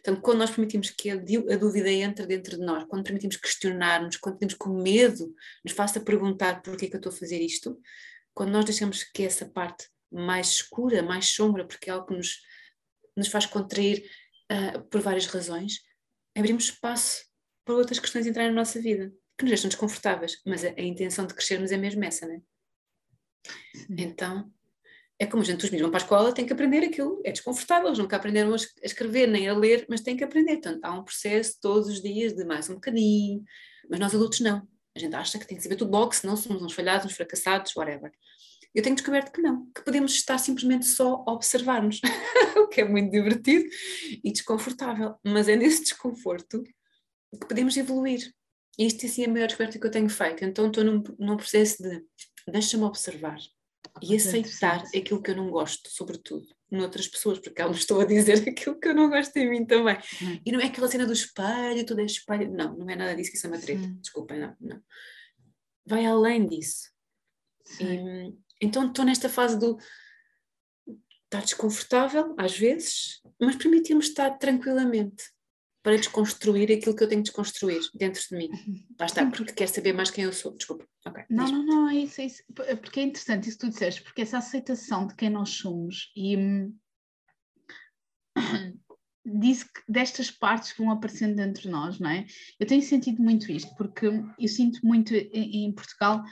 Então, 0.00 0.16
quando 0.16 0.38
nós 0.38 0.50
permitimos 0.50 0.90
que 0.90 1.08
a, 1.08 1.14
a, 1.14 1.56
dúvida 1.56 1.90
entre 1.90 2.26
dentro 2.26 2.58
de 2.58 2.62
nós, 2.64 2.84
quando 2.84 3.04
permitimos 3.04 3.36
questionarmos, 3.36 4.16
quando 4.16 4.36
temos 4.36 4.54
com 4.54 4.70
medo 4.70 5.32
nos 5.64 5.72
faça 5.72 6.00
perguntar 6.00 6.60
por 6.60 6.76
que 6.76 6.86
é 6.86 6.88
que 6.88 6.96
eu 6.96 6.98
estou 6.98 7.12
a 7.12 7.16
fazer 7.16 7.40
isto, 7.40 7.80
quando 8.38 8.52
nós 8.52 8.64
deixamos 8.64 9.02
que 9.02 9.24
essa 9.24 9.46
parte 9.46 9.88
mais 10.12 10.46
escura, 10.50 11.02
mais 11.02 11.26
sombra, 11.26 11.66
porque 11.66 11.90
é 11.90 11.92
algo 11.92 12.06
que 12.06 12.14
nos, 12.14 12.40
nos 13.16 13.26
faz 13.26 13.46
contrair 13.46 14.08
uh, 14.52 14.80
por 14.84 15.00
várias 15.00 15.26
razões, 15.26 15.80
abrimos 16.36 16.66
espaço 16.66 17.24
para 17.64 17.74
outras 17.74 17.98
questões 17.98 18.28
entrarem 18.28 18.52
na 18.52 18.60
nossa 18.60 18.80
vida, 18.80 19.12
que 19.36 19.42
nos 19.42 19.50
deixam 19.50 19.68
desconfortáveis, 19.68 20.40
mas 20.46 20.64
a, 20.64 20.68
a 20.68 20.82
intenção 20.82 21.26
de 21.26 21.34
crescermos 21.34 21.72
é 21.72 21.76
mesmo 21.76 22.04
essa, 22.04 22.28
não 22.28 22.36
é? 22.36 22.40
Então, 23.98 24.48
é 25.18 25.26
como 25.26 25.42
a 25.42 25.44
gente, 25.44 25.64
os 25.64 25.70
meninos 25.70 25.82
vão 25.82 25.90
para 25.90 25.98
a 25.98 26.04
escola, 26.04 26.32
têm 26.32 26.46
que 26.46 26.52
aprender 26.52 26.84
aquilo, 26.84 27.20
é 27.24 27.32
desconfortável, 27.32 27.88
eles 27.88 27.98
nunca 27.98 28.14
aprenderam 28.14 28.54
a 28.54 28.56
escrever 28.84 29.26
nem 29.26 29.48
a 29.48 29.52
ler, 29.52 29.84
mas 29.88 30.00
têm 30.00 30.16
que 30.16 30.22
aprender, 30.22 30.58
portanto, 30.58 30.84
há 30.84 30.92
um 30.92 31.02
processo 31.02 31.58
todos 31.60 31.88
os 31.88 32.00
dias 32.00 32.34
de 32.34 32.44
mais 32.44 32.70
um 32.70 32.74
bocadinho, 32.74 33.42
mas 33.90 33.98
nós 33.98 34.14
adultos 34.14 34.38
não, 34.38 34.64
a 34.98 35.00
gente 35.00 35.14
acha 35.14 35.38
que 35.38 35.46
tem 35.46 35.56
que 35.56 35.62
saber 35.62 35.76
tudo 35.76 35.90
logo, 35.90 36.12
senão 36.12 36.36
somos 36.36 36.62
uns 36.62 36.72
falhados, 36.72 37.06
uns 37.06 37.16
fracassados, 37.16 37.74
whatever. 37.76 38.12
Eu 38.74 38.82
tenho 38.82 38.94
descoberto 38.94 39.32
que 39.32 39.40
não, 39.40 39.66
que 39.72 39.82
podemos 39.82 40.12
estar 40.12 40.38
simplesmente 40.38 40.86
só 40.86 41.24
a 41.26 41.32
observar-nos, 41.32 42.00
o 42.58 42.68
que 42.68 42.82
é 42.82 42.84
muito 42.84 43.10
divertido 43.10 43.68
e 44.22 44.30
desconfortável, 44.30 45.14
mas 45.24 45.48
é 45.48 45.56
nesse 45.56 45.82
desconforto 45.82 46.62
que 47.32 47.46
podemos 47.46 47.76
evoluir. 47.76 48.32
E 48.78 48.86
isto 48.86 49.06
assim, 49.06 49.22
é 49.22 49.26
a 49.26 49.30
maior 49.30 49.46
descoberta 49.46 49.78
que 49.78 49.86
eu 49.86 49.90
tenho 49.90 50.08
feito. 50.08 50.44
Então 50.44 50.66
estou 50.66 50.84
num, 50.84 51.02
num 51.18 51.36
processo 51.36 51.82
de 51.82 52.04
deixa-me 52.46 52.84
observar 52.84 53.38
e 54.02 54.14
aceitar 54.14 54.84
aquilo 54.94 55.22
que 55.22 55.30
eu 55.30 55.36
não 55.36 55.50
gosto, 55.50 55.88
sobretudo 55.90 56.57
noutras 56.70 57.08
pessoas, 57.08 57.38
porque 57.38 57.60
elas 57.60 57.78
estou 57.78 58.00
a 58.00 58.04
dizer 58.04 58.44
aquilo 58.48 58.78
que 58.78 58.88
eu 58.88 58.94
não 58.94 59.08
gosto 59.08 59.36
em 59.36 59.50
mim 59.50 59.64
também. 59.64 59.96
Hum. 60.22 60.40
E 60.44 60.52
não 60.52 60.60
é 60.60 60.66
aquela 60.66 60.88
cena 60.88 61.06
do 61.06 61.12
espelho, 61.12 61.86
tudo 61.86 62.00
é 62.00 62.04
espelho. 62.04 62.50
Não, 62.50 62.76
não 62.76 62.88
é 62.88 62.96
nada 62.96 63.14
disso 63.14 63.30
que 63.30 63.36
isso 63.36 63.46
é 63.46 63.50
uma 63.50 63.58
treta. 63.58 63.82
Hum. 63.82 63.98
Desculpem, 64.00 64.40
não, 64.40 64.56
não. 64.60 64.82
Vai 65.86 66.04
além 66.04 66.46
disso. 66.46 66.90
E, 67.80 68.34
então 68.60 68.86
estou 68.86 69.04
nesta 69.04 69.28
fase 69.28 69.58
do 69.58 69.78
estar 71.24 71.42
desconfortável, 71.42 72.34
às 72.38 72.56
vezes, 72.56 73.20
mas 73.40 73.56
permitimos 73.56 74.08
estar 74.08 74.30
tranquilamente. 74.38 75.24
Para 75.88 75.96
desconstruir 75.96 76.70
aquilo 76.70 76.94
que 76.94 77.02
eu 77.02 77.08
tenho 77.08 77.22
de 77.22 77.30
desconstruir 77.30 77.80
dentro 77.94 78.20
de 78.28 78.36
mim. 78.36 78.50
Lá 79.00 79.06
está, 79.06 79.24
porque 79.24 79.54
quer 79.54 79.68
saber 79.68 79.94
mais 79.94 80.10
quem 80.10 80.24
eu 80.24 80.34
sou. 80.34 80.54
Desculpa. 80.54 80.86
Okay, 81.06 81.24
não, 81.30 81.46
não, 81.50 81.64
não, 81.64 81.88
é 81.88 81.94
isso, 81.94 82.20
é 82.20 82.26
isso. 82.26 82.42
Porque 82.54 83.00
é 83.00 83.04
interessante 83.04 83.48
isso 83.48 83.58
que 83.58 83.64
tu 83.64 83.70
disseste, 83.70 84.02
porque 84.02 84.20
essa 84.20 84.36
aceitação 84.36 85.06
de 85.06 85.14
quem 85.14 85.30
nós 85.30 85.48
somos 85.48 86.12
e 86.14 86.36
hum, 86.36 86.76
disse 89.24 89.64
que 89.64 89.80
destas 89.88 90.30
partes 90.30 90.72
que 90.72 90.82
vão 90.82 90.90
aparecendo 90.90 91.36
dentro 91.36 91.62
de 91.62 91.70
nós, 91.70 91.98
não 91.98 92.10
é? 92.10 92.26
Eu 92.60 92.66
tenho 92.66 92.82
sentido 92.82 93.22
muito 93.22 93.50
isto, 93.50 93.74
porque 93.74 94.08
eu 94.38 94.48
sinto 94.48 94.84
muito 94.84 95.14
em, 95.14 95.64
em 95.64 95.72
Portugal 95.72 96.22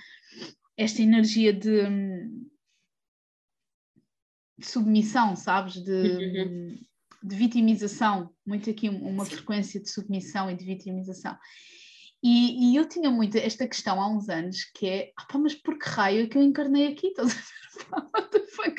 esta 0.77 1.01
energia 1.01 1.55
de, 1.55 1.83
de 4.59 4.67
submissão, 4.67 5.35
sabes? 5.35 5.83
De, 5.83 5.91
uhum. 5.91 6.86
De, 7.27 7.37
vitimização, 7.37 8.31
muito 8.47 8.69
aqui 8.71 8.89
uma 8.89 9.25
Sim. 9.25 9.31
frequência 9.33 9.81
de 9.81 9.91
submissão 9.91 10.51
e 10.51 10.55
de 10.55 10.65
vitimização. 10.65 11.37
E, 12.23 12.73
e, 12.73 12.77
eu 12.77 12.89
tinha 12.89 13.11
muito 13.11 13.37
esta 13.37 13.69
questão 13.69 14.01
há 14.01 14.09
uns 14.09 14.29
anos 14.29 14.65
que 14.75 14.87
é, 14.89 15.13
ah, 15.17 15.27
pá, 15.27 15.39
mas 15.39 15.55
por 15.55 15.79
que 15.79 15.89
raio 15.89 16.25
é 16.25 16.27
que 16.27 16.37
eu 16.37 16.43
encarnei 16.43 16.89
aqui? 16.89 17.13
What 17.19 18.31
the 18.31 18.41
fuck? 18.49 18.75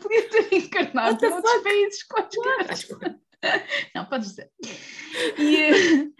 Podia 0.00 0.30
ter 0.30 0.54
encarnado 0.54 1.24
em 1.24 1.32
outros 1.32 1.62
países 1.62 2.02
quaisquer. 2.04 3.18
Não, 3.94 4.04
podes 4.06 4.30
dizer. 4.30 4.50
E, 5.38 6.10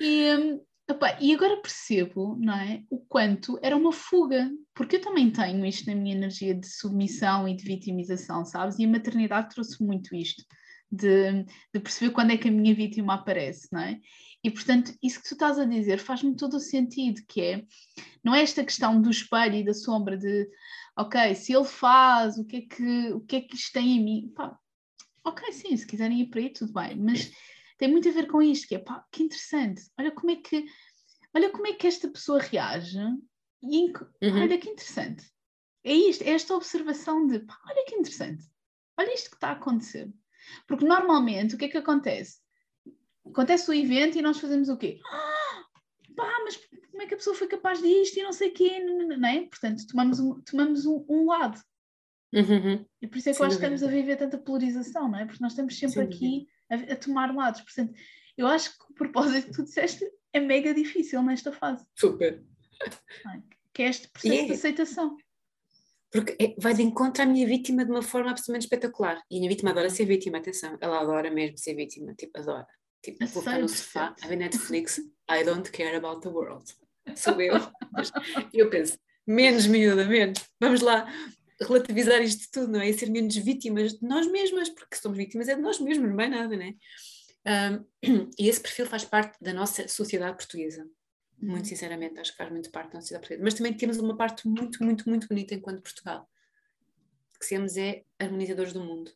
e, 0.00 0.60
opa, 0.88 1.18
e 1.20 1.34
agora 1.34 1.60
percebo, 1.60 2.36
não 2.38 2.54
é, 2.54 2.82
o 2.90 2.98
quanto 2.98 3.58
era 3.62 3.76
uma 3.76 3.92
fuga, 3.92 4.50
porque 4.74 4.96
eu 4.96 5.00
também 5.00 5.30
tenho 5.30 5.64
isto 5.66 5.86
na 5.86 5.96
minha 5.96 6.14
energia 6.14 6.54
de 6.54 6.68
submissão 6.68 7.48
e 7.48 7.56
de 7.56 7.64
vitimização, 7.64 8.44
sabes? 8.44 8.78
E 8.78 8.84
a 8.84 8.88
maternidade 8.88 9.50
trouxe 9.50 9.82
muito 9.82 10.14
isto, 10.14 10.44
de, 10.94 11.44
de 11.72 11.80
perceber 11.80 12.12
quando 12.12 12.32
é 12.32 12.36
que 12.36 12.48
a 12.48 12.52
minha 12.52 12.74
vítima 12.74 13.14
aparece, 13.14 13.68
não 13.72 13.80
é? 13.80 14.00
E 14.44 14.50
portanto, 14.50 14.92
isso 15.02 15.22
que 15.22 15.28
tu 15.28 15.34
estás 15.34 15.58
a 15.58 15.64
dizer 15.64 15.98
faz-me 15.98 16.36
todo 16.36 16.58
o 16.58 16.60
sentido, 16.60 17.22
que 17.26 17.40
é, 17.40 17.64
não 18.22 18.34
é 18.34 18.42
esta 18.42 18.62
questão 18.62 19.00
do 19.00 19.10
espelho 19.10 19.54
e 19.54 19.64
da 19.64 19.72
sombra 19.72 20.18
de, 20.18 20.46
ok, 20.98 21.34
se 21.34 21.54
ele 21.54 21.64
faz, 21.64 22.36
o 22.36 22.44
que 22.44 22.56
é 22.56 22.60
que, 22.60 23.12
o 23.12 23.20
que, 23.20 23.36
é 23.36 23.40
que 23.40 23.56
isto 23.56 23.72
tem 23.72 23.96
em 23.96 24.04
mim? 24.04 24.32
Pá, 24.34 24.58
ok, 25.24 25.50
sim, 25.50 25.74
se 25.74 25.86
quiserem 25.86 26.20
ir 26.20 26.26
para 26.26 26.40
aí, 26.40 26.52
tudo 26.52 26.74
bem, 26.74 26.94
mas 26.96 27.30
tem 27.78 27.90
muito 27.90 28.06
a 28.06 28.12
ver 28.12 28.26
com 28.26 28.42
isto, 28.42 28.68
que 28.68 28.74
é 28.74 28.78
pá, 28.78 29.02
que 29.10 29.22
interessante, 29.22 29.82
olha 29.98 30.10
como 30.10 30.30
é 30.30 30.36
que, 30.36 30.66
olha 31.34 31.50
como 31.50 31.66
é 31.66 31.72
que 31.72 31.86
esta 31.86 32.08
pessoa 32.08 32.38
reage 32.38 32.98
e 33.62 33.86
uhum. 33.86 34.42
olha 34.42 34.58
que 34.58 34.68
interessante. 34.68 35.24
É 35.82 35.92
isto, 35.92 36.22
é 36.22 36.30
esta 36.30 36.54
observação 36.54 37.26
de 37.26 37.40
pá, 37.40 37.58
olha 37.66 37.84
que 37.86 37.94
interessante, 37.94 38.44
olha 38.98 39.14
isto 39.14 39.30
que 39.30 39.36
está 39.36 39.48
a 39.48 39.52
acontecer. 39.52 40.12
Porque 40.66 40.84
normalmente 40.84 41.54
o 41.54 41.58
que 41.58 41.66
é 41.66 41.68
que 41.68 41.78
acontece? 41.78 42.38
Acontece 43.26 43.70
o 43.70 43.74
evento 43.74 44.18
e 44.18 44.22
nós 44.22 44.38
fazemos 44.38 44.68
o 44.68 44.76
quê? 44.76 45.00
Ah, 45.06 45.64
pá, 46.16 46.40
mas 46.44 46.56
como 46.90 47.02
é 47.02 47.06
que 47.06 47.14
a 47.14 47.16
pessoa 47.16 47.34
foi 47.34 47.46
capaz 47.46 47.80
disto 47.80 48.18
e 48.18 48.22
não 48.22 48.32
sei 48.32 48.50
o 48.50 48.52
quê, 48.52 48.78
não 48.80 49.28
é? 49.28 49.46
Portanto, 49.46 49.86
tomamos 49.86 50.20
um, 50.20 50.40
tomamos 50.42 50.86
um, 50.86 51.04
um 51.08 51.26
lado. 51.26 51.60
Uhum. 52.32 52.84
E 53.00 53.06
por 53.06 53.18
isso 53.18 53.28
é 53.28 53.32
que 53.32 53.38
Sem 53.38 53.44
eu 53.44 53.46
acho 53.46 53.58
que 53.58 53.64
estamos 53.64 53.82
a 53.82 53.86
viver 53.86 54.16
tanta 54.16 54.38
polarização, 54.38 55.08
não 55.08 55.18
é? 55.18 55.24
Porque 55.24 55.42
nós 55.42 55.52
estamos 55.52 55.78
sempre 55.78 55.94
Sem 55.94 56.04
aqui 56.04 56.46
a, 56.70 56.92
a, 56.92 56.96
tomar 56.96 57.34
lados. 57.34 57.60
Portanto, 57.60 57.94
eu 58.36 58.46
acho 58.46 58.70
que 58.70 58.84
o 58.90 58.94
propósito 58.94 59.46
que 59.46 59.52
tu 59.52 59.64
disseste 59.64 60.04
é 60.32 60.40
mega 60.40 60.74
difícil 60.74 61.22
nesta 61.22 61.52
fase. 61.52 61.86
Super. 61.96 62.44
Que 63.72 63.82
é 63.82 63.88
este 63.88 64.08
processo 64.08 64.34
é. 64.34 64.46
de 64.46 64.52
aceitação. 64.52 65.16
Porque 66.14 66.36
é, 66.38 66.54
vai 66.56 66.72
de 66.72 66.82
encontro 66.82 67.24
à 67.24 67.26
minha 67.26 67.44
vítima 67.44 67.84
de 67.84 67.90
uma 67.90 68.00
forma 68.00 68.30
absolutamente 68.30 68.66
espetacular. 68.66 69.20
E 69.28 69.36
a 69.36 69.38
minha 69.40 69.50
vítima 69.50 69.72
adora 69.72 69.90
ser 69.90 70.04
vítima, 70.04 70.38
atenção. 70.38 70.78
Ela 70.80 71.00
adora 71.00 71.28
mesmo 71.28 71.58
ser 71.58 71.74
vítima, 71.74 72.14
tipo, 72.14 72.38
adora. 72.38 72.68
Tipo, 73.02 73.26
vou 73.26 73.42
ficar 73.42 73.58
no 73.58 73.68
sofá, 73.68 74.14
a 74.22 74.28
ver 74.28 74.36
Netflix, 74.36 74.98
I 75.28 75.42
don't 75.44 75.68
care 75.72 75.96
about 75.96 76.20
the 76.20 76.28
world. 76.28 76.72
Sou 77.16 77.40
eu. 77.40 77.54
Eu 78.52 78.70
penso, 78.70 78.96
menos 79.26 79.66
miúda, 79.66 80.06
menos. 80.06 80.40
Vamos 80.60 80.82
lá, 80.82 81.04
relativizar 81.60 82.22
isto 82.22 82.48
tudo, 82.52 82.74
não 82.74 82.80
é? 82.80 82.88
E 82.88 82.94
ser 82.94 83.10
menos 83.10 83.34
vítimas 83.34 83.94
de 83.94 84.06
nós 84.06 84.30
mesmas, 84.30 84.68
porque 84.68 84.94
somos 84.94 85.18
vítimas 85.18 85.48
é 85.48 85.56
de 85.56 85.62
nós 85.62 85.80
mesmos, 85.80 86.08
não 86.08 86.20
é 86.20 86.28
nada, 86.28 86.56
não 86.56 86.62
é? 86.62 86.74
Um, 88.06 88.30
e 88.38 88.48
esse 88.48 88.60
perfil 88.60 88.86
faz 88.86 89.04
parte 89.04 89.36
da 89.42 89.52
nossa 89.52 89.88
sociedade 89.88 90.36
portuguesa. 90.36 90.88
Muito 91.44 91.58
uhum. 91.58 91.64
sinceramente, 91.64 92.18
acho 92.18 92.32
que 92.32 92.38
faz 92.38 92.50
muito 92.50 92.70
parte 92.70 92.88
da 92.88 92.94
nossa 92.94 93.02
sociedade 93.02 93.22
portuguesa. 93.22 93.44
Mas 93.44 93.54
também 93.54 93.74
temos 93.74 93.98
uma 93.98 94.16
parte 94.16 94.48
muito, 94.48 94.82
muito, 94.82 95.08
muito 95.08 95.28
bonita 95.28 95.54
enquanto 95.54 95.82
Portugal. 95.82 96.26
Que 97.38 97.46
somos 97.46 97.76
é 97.76 98.02
harmonizadores 98.18 98.72
do 98.72 98.82
mundo. 98.82 99.12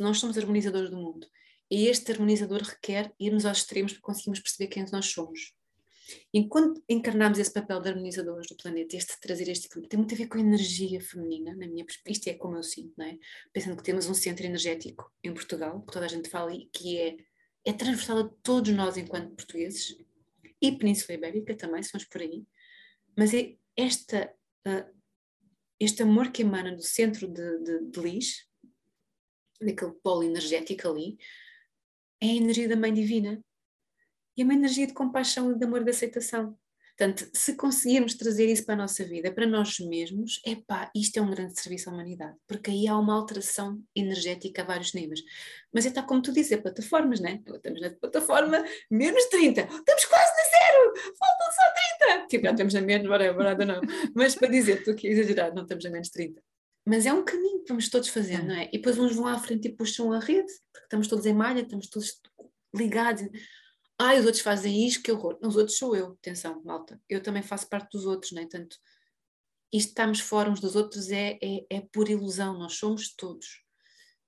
Nós 0.00 0.18
somos 0.18 0.36
harmonizadores 0.36 0.90
do 0.90 0.96
mundo. 0.96 1.26
E 1.70 1.86
este 1.86 2.10
harmonizador 2.10 2.62
requer 2.62 3.12
irmos 3.18 3.46
aos 3.46 3.58
extremos 3.58 3.92
para 3.92 4.02
conseguirmos 4.02 4.40
perceber 4.40 4.66
quem 4.66 4.84
nós 4.90 5.06
somos. 5.06 5.54
Enquanto 6.34 6.82
encarnamos 6.88 7.38
esse 7.38 7.52
papel 7.52 7.80
de 7.80 7.88
harmonizadores 7.88 8.48
do 8.48 8.56
planeta, 8.56 8.96
este 8.96 9.18
trazer 9.20 9.48
este 9.48 9.66
equilíbrio, 9.66 9.88
tem 9.88 9.98
muito 9.98 10.14
a 10.14 10.18
ver 10.18 10.26
com 10.26 10.36
a 10.36 10.40
energia 10.40 11.00
feminina, 11.00 11.54
na 11.54 11.66
minha 11.66 11.84
perspectiva, 11.84 12.12
isto 12.12 12.28
é 12.28 12.34
como 12.34 12.56
eu 12.56 12.62
sinto, 12.62 12.92
não 12.98 13.06
é? 13.06 13.16
Pensando 13.52 13.76
que 13.76 13.84
temos 13.84 14.08
um 14.08 14.14
centro 14.14 14.44
energético 14.44 15.10
em 15.22 15.32
Portugal, 15.32 15.80
que 15.80 15.92
toda 15.92 16.04
a 16.04 16.08
gente 16.08 16.28
fala 16.28 16.52
e 16.52 16.66
que 16.66 16.98
é, 16.98 17.16
é 17.64 17.72
transversal 17.72 18.18
a 18.18 18.28
todos 18.42 18.72
nós 18.74 18.96
enquanto 18.96 19.34
portugueses, 19.34 19.96
e 20.62 20.78
Península 20.78 21.14
Ibérica 21.14 21.56
também, 21.56 21.82
se 21.82 21.90
vamos 21.92 22.06
por 22.06 22.20
aí, 22.22 22.46
mas 23.18 23.34
é 23.34 23.56
esta, 23.76 24.32
uh, 24.66 25.00
este 25.80 26.02
amor 26.02 26.30
que 26.30 26.42
emana 26.42 26.74
do 26.74 26.82
centro 26.82 27.26
de, 27.26 27.58
de, 27.58 27.90
de 27.90 28.00
Lis, 28.00 28.48
daquele 29.60 29.92
polo 30.02 30.22
energético 30.22 30.88
ali, 30.88 31.18
é 32.20 32.26
a 32.26 32.34
energia 32.34 32.68
da 32.68 32.76
Mãe 32.76 32.94
Divina, 32.94 33.42
e 34.36 34.42
é 34.42 34.44
uma 34.44 34.54
energia 34.54 34.86
de 34.86 34.94
compaixão 34.94 35.50
e 35.50 35.58
de 35.58 35.64
amor 35.64 35.82
e 35.82 35.84
de 35.84 35.90
aceitação. 35.90 36.56
Portanto, 36.96 37.28
se 37.32 37.56
conseguirmos 37.56 38.14
trazer 38.14 38.48
isso 38.48 38.64
para 38.64 38.74
a 38.74 38.78
nossa 38.78 39.02
vida, 39.02 39.32
para 39.32 39.46
nós 39.46 39.78
mesmos, 39.80 40.40
é 40.46 40.54
pá, 40.54 40.90
isto 40.94 41.16
é 41.16 41.22
um 41.22 41.30
grande 41.30 41.58
serviço 41.58 41.88
à 41.88 41.92
humanidade, 41.92 42.36
porque 42.46 42.70
aí 42.70 42.86
há 42.86 42.98
uma 42.98 43.14
alteração 43.14 43.82
energética 43.96 44.62
a 44.62 44.64
vários 44.64 44.92
níveis. 44.92 45.20
Mas 45.72 45.86
é 45.86 45.90
tal 45.90 46.06
como 46.06 46.20
tu 46.20 46.32
dizes, 46.32 46.52
é 46.52 46.58
plataformas, 46.58 47.18
né? 47.18 47.42
Estamos 47.46 47.80
na 47.80 47.90
plataforma 47.90 48.62
menos 48.90 49.24
30, 49.24 49.62
estamos 49.62 50.04
quase 50.04 50.31
faltam 51.18 51.46
só 51.52 52.16
30. 52.16 52.26
Tipo, 52.28 52.44
já 52.44 52.50
estamos 52.50 52.74
a 52.74 52.80
menos, 52.80 53.08
whatever, 53.08 53.66
não. 53.66 53.80
Mas 54.14 54.34
para 54.34 54.48
dizer, 54.48 54.78
estou 54.78 54.94
aqui 54.94 55.08
a 55.08 55.10
exagerar, 55.10 55.54
não 55.54 55.62
estamos 55.62 55.84
a 55.86 55.90
menos 55.90 56.08
30. 56.10 56.42
Mas 56.84 57.06
é 57.06 57.12
um 57.12 57.24
caminho 57.24 57.60
que 57.62 57.68
vamos 57.68 57.88
todos 57.88 58.08
fazendo, 58.08 58.48
não 58.48 58.56
é? 58.56 58.64
E 58.66 58.78
depois 58.78 58.98
uns 58.98 59.14
vão 59.14 59.26
à 59.26 59.38
frente 59.38 59.68
e 59.68 59.72
puxam 59.72 60.12
a 60.12 60.18
rede, 60.18 60.52
porque 60.72 60.84
estamos 60.84 61.06
todos 61.06 61.26
em 61.26 61.32
malha, 61.32 61.60
estamos 61.60 61.88
todos 61.88 62.20
ligados 62.74 63.22
ai, 64.02 64.18
os 64.18 64.26
outros 64.26 64.42
fazem 64.42 64.86
isto, 64.86 65.02
que 65.02 65.12
horror. 65.12 65.38
Os 65.42 65.56
outros 65.56 65.78
sou 65.78 65.94
eu, 65.94 66.12
atenção, 66.12 66.60
malta. 66.64 67.00
Eu 67.08 67.22
também 67.22 67.42
faço 67.42 67.68
parte 67.68 67.92
dos 67.92 68.04
outros, 68.04 68.32
nem 68.32 68.44
é? 68.44 68.48
tanto. 68.48 68.76
Isto 69.72 69.88
estamos 69.88 70.20
fora 70.20 70.50
uns 70.50 70.60
dos 70.60 70.76
outros 70.76 71.10
é, 71.10 71.38
é, 71.42 71.66
é 71.70 71.80
por 71.92 72.08
ilusão, 72.08 72.58
nós 72.58 72.74
somos 72.74 73.14
todos. 73.14 73.62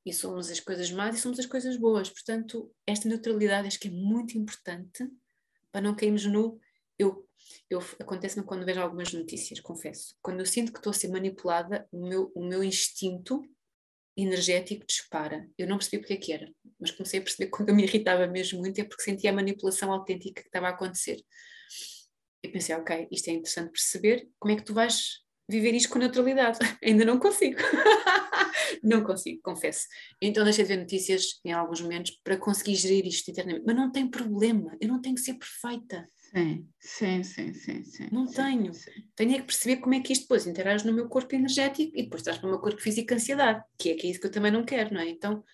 E 0.07 0.13
somos 0.13 0.51
as 0.51 0.61
coisas 0.61 0.91
más 0.91 1.17
e 1.17 1.21
somos 1.21 1.39
as 1.39 1.47
coisas 1.47 1.77
boas. 1.77 2.09
Portanto, 2.09 2.71
esta 2.87 3.09
neutralidade 3.09 3.67
acho 3.67 3.81
que 3.81 3.89
é 3.89 3.91
muito 3.91 4.39
importante 4.39 5.09
para 5.75 5.81
não 5.81 5.97
cairmos 5.97 6.25
no. 6.25 6.61
Eu, 6.97 7.29
eu, 7.69 7.81
Acontece-me 7.99 8.47
quando 8.47 8.65
vejo 8.65 8.81
algumas 8.81 9.13
notícias, 9.13 9.59
confesso. 9.59 10.15
Quando 10.23 10.39
eu 10.39 10.47
sinto 10.47 10.71
que 10.71 10.79
estou 10.79 10.93
a 10.93 10.95
ser 10.95 11.09
manipulada, 11.09 11.89
o 11.91 12.07
meu, 12.07 12.31
o 12.33 12.45
meu 12.45 12.63
instinto 12.63 13.43
energético 14.17 14.87
dispara. 14.87 15.51
Eu 15.59 15.67
não 15.67 15.77
percebi 15.77 15.99
porque 15.99 16.13
é 16.13 16.17
que 16.17 16.33
era, 16.33 16.49
mas 16.79 16.93
comecei 16.93 17.19
a 17.19 17.23
perceber 17.25 17.47
que 17.47 17.51
quando 17.59 17.71
eu 17.71 17.75
me 17.75 17.83
irritava 17.83 18.25
mesmo 18.29 18.61
muito 18.61 18.81
é 18.81 18.85
porque 18.85 19.03
sentia 19.03 19.31
a 19.31 19.33
manipulação 19.33 19.93
autêntica 19.93 20.43
que 20.43 20.49
estava 20.49 20.69
a 20.69 20.71
acontecer. 20.71 21.21
E 22.41 22.49
pensei, 22.49 22.77
ok, 22.77 23.09
isto 23.11 23.29
é 23.31 23.33
interessante 23.33 23.73
perceber, 23.73 24.29
como 24.39 24.55
é 24.55 24.57
que 24.57 24.65
tu 24.65 24.75
vais 24.75 25.24
viver 25.49 25.75
isto 25.75 25.91
com 25.91 25.99
neutralidade? 25.99 26.59
Ainda 26.83 27.05
não 27.05 27.19
consigo. 27.19 27.59
não 28.83 29.03
consigo, 29.03 29.41
confesso. 29.43 29.87
Então 30.21 30.45
deixei 30.45 30.65
de 30.65 30.69
ver 30.69 30.81
notícias 30.81 31.41
em 31.45 31.53
alguns 31.53 31.81
momentos 31.81 32.13
para 32.23 32.37
conseguir 32.37 32.77
gerir 32.77 33.07
isto 33.07 33.31
internamente. 33.31 33.65
Mas 33.67 33.77
não 33.77 33.91
tem 33.91 34.07
problema, 34.07 34.77
eu 34.81 34.89
não 34.89 35.01
tenho 35.01 35.15
que 35.15 35.21
ser 35.21 35.35
perfeita. 35.35 36.09
Sim, 36.35 36.69
sim, 36.81 37.23
sim, 37.23 37.55
sim, 37.55 37.85
sim. 37.85 38.09
Não 38.11 38.27
sim, 38.27 38.35
tenho. 38.35 38.75
Sim. 38.75 38.91
Tenho 39.15 39.35
é 39.37 39.39
que 39.39 39.47
perceber 39.47 39.77
como 39.77 39.95
é 39.95 40.01
que 40.01 40.13
isto 40.13 40.23
depois 40.23 40.47
interage 40.47 40.85
no 40.85 40.93
meu 40.93 41.09
corpo 41.09 41.35
energético 41.35 41.97
e 41.97 42.03
depois 42.03 42.23
traz 42.23 42.39
para 42.39 42.49
o 42.49 42.51
meu 42.51 42.59
corpo 42.59 42.81
físico 42.81 43.15
ansiedade, 43.15 43.63
que 43.79 43.91
é, 43.91 43.95
que 43.95 44.07
é 44.07 44.11
isso 44.11 44.21
que 44.21 44.27
eu 44.27 44.33
também 44.33 44.51
não 44.51 44.65
quero, 44.65 44.93
não 44.93 45.01
é? 45.01 45.09
Então, 45.09 45.45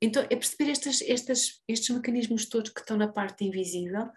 então 0.00 0.22
é 0.22 0.34
perceber 0.34 0.70
estas, 0.70 1.02
estas, 1.02 1.62
estes 1.68 1.94
mecanismos 1.94 2.46
todos 2.46 2.70
que 2.70 2.80
estão 2.80 2.96
na 2.96 3.08
parte 3.08 3.44
invisível, 3.44 4.08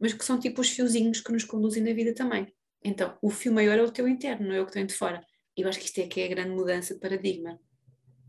mas 0.00 0.14
que 0.14 0.24
são 0.24 0.40
tipo 0.40 0.60
os 0.60 0.70
fiozinhos 0.70 1.20
que 1.20 1.32
nos 1.32 1.44
conduzem 1.44 1.82
na 1.82 1.92
vida 1.92 2.14
também. 2.14 2.46
Então, 2.82 3.16
o 3.20 3.30
fio 3.30 3.52
maior 3.52 3.78
é 3.78 3.82
o 3.82 3.90
teu 3.90 4.06
interno, 4.08 4.48
não 4.48 4.54
é 4.54 4.60
o 4.60 4.66
que 4.66 4.72
tem 4.72 4.86
de 4.86 4.94
fora. 4.94 5.24
E 5.56 5.62
eu 5.62 5.68
acho 5.68 5.78
que 5.78 5.86
isto 5.86 6.00
é 6.00 6.06
que 6.06 6.20
é 6.20 6.26
a 6.26 6.28
grande 6.28 6.50
mudança 6.50 6.94
de 6.94 7.00
paradigma. 7.00 7.58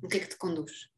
O 0.02 0.08
que 0.08 0.18
é 0.18 0.20
que 0.20 0.30
te 0.30 0.38
conduz? 0.38 0.90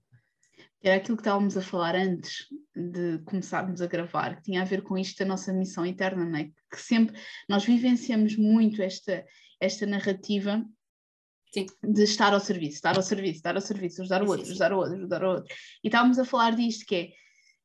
Era 0.83 0.95
aquilo 0.95 1.17
que 1.17 1.21
estávamos 1.21 1.55
a 1.57 1.61
falar 1.61 1.95
antes 1.95 2.47
de 2.75 3.19
começarmos 3.25 3.81
a 3.81 3.87
gravar, 3.87 4.37
que 4.37 4.43
tinha 4.43 4.61
a 4.61 4.65
ver 4.65 4.81
com 4.81 4.97
isto 4.97 5.19
da 5.19 5.25
nossa 5.25 5.53
missão 5.53 5.85
interna, 5.85 6.25
não 6.25 6.39
é? 6.39 6.45
Que 6.71 6.81
sempre 6.81 7.19
nós 7.47 7.63
vivenciamos 7.63 8.35
muito 8.35 8.81
esta, 8.81 9.23
esta 9.59 9.85
narrativa 9.85 10.65
Sim. 11.53 11.67
de 11.83 12.03
estar 12.03 12.33
ao 12.33 12.39
serviço, 12.39 12.75
estar 12.75 12.95
ao 12.95 13.03
serviço, 13.03 13.35
estar 13.35 13.55
ao 13.55 13.61
serviço, 13.61 14.01
ajudar 14.01 14.23
o 14.23 14.27
outro, 14.27 14.49
ajudar 14.49 14.73
o 14.73 14.77
outro, 14.77 14.95
ajudar 14.95 15.23
o 15.23 15.29
outro. 15.29 15.55
E 15.83 15.87
estávamos 15.87 16.17
a 16.17 16.25
falar 16.25 16.55
disto, 16.55 16.85
que 16.85 16.95
é 16.95 17.09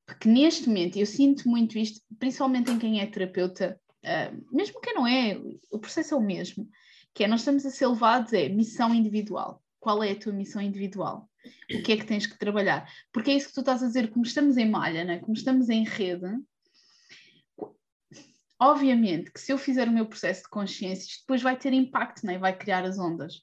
Porque 0.05 0.29
neste 0.29 0.69
momento 0.69 0.99
eu 0.99 1.07
sinto 1.07 1.49
muito 1.49 1.79
isto, 1.79 2.01
principalmente 2.19 2.71
em 2.71 2.79
quem 2.79 3.01
é 3.01 3.07
terapeuta, 3.07 3.81
uh, 4.07 4.57
mesmo 4.57 4.81
quem 4.81 4.95
não 4.95 5.07
é, 5.07 5.39
o 5.71 5.79
processo 5.79 6.15
é 6.15 6.17
o 6.17 6.21
mesmo, 6.21 6.69
que 7.13 7.25
é 7.25 7.29
nós 7.29 7.41
estamos 7.41 7.67
a 7.67 7.71
ser 7.71 7.87
levados 7.87 8.33
é 8.33 8.49
missão 8.49 8.95
individual. 8.95 9.63
Qual 9.81 10.03
é 10.03 10.13
a 10.13 10.19
tua 10.19 10.33
missão 10.33 10.61
individual? 10.61 11.29
O 11.73 11.83
que 11.83 11.93
é 11.93 11.97
que 11.97 12.07
tens 12.07 12.27
que 12.27 12.39
trabalhar? 12.39 12.91
Porque 13.13 13.31
é 13.31 13.35
isso 13.35 13.49
que 13.49 13.55
tu 13.55 13.61
estás 13.61 13.83
a 13.83 13.87
dizer, 13.87 14.11
como 14.11 14.25
estamos 14.25 14.57
em 14.57 14.69
malha, 14.69 15.05
né? 15.05 15.19
como 15.19 15.33
estamos 15.33 15.69
em 15.69 15.85
rede, 15.85 16.27
obviamente 18.59 19.31
que 19.31 19.41
se 19.41 19.53
eu 19.53 19.59
fizer 19.59 19.89
o 19.89 19.93
meu 19.93 20.07
processo 20.07 20.43
de 20.43 20.49
consciência, 20.49 21.09
isto 21.09 21.21
depois 21.21 21.43
vai 21.43 21.57
ter 21.57 21.73
impacto, 21.73 22.27
né? 22.27 22.39
vai 22.39 22.57
criar 22.57 22.85
as 22.85 22.99
ondas. 22.99 23.43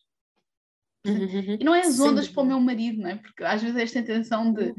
Uhum. 1.05 1.57
E 1.59 1.63
não 1.63 1.75
é 1.75 1.81
as 1.81 1.99
ondas 1.99 2.27
Sim. 2.27 2.33
para 2.33 2.43
o 2.43 2.45
meu 2.45 2.59
marido, 2.59 3.01
não 3.01 3.09
é? 3.09 3.15
Porque 3.15 3.43
às 3.43 3.61
vezes 3.61 3.77
esta 3.77 3.99
intenção 3.99 4.53
de 4.53 4.65
uhum. 4.65 4.75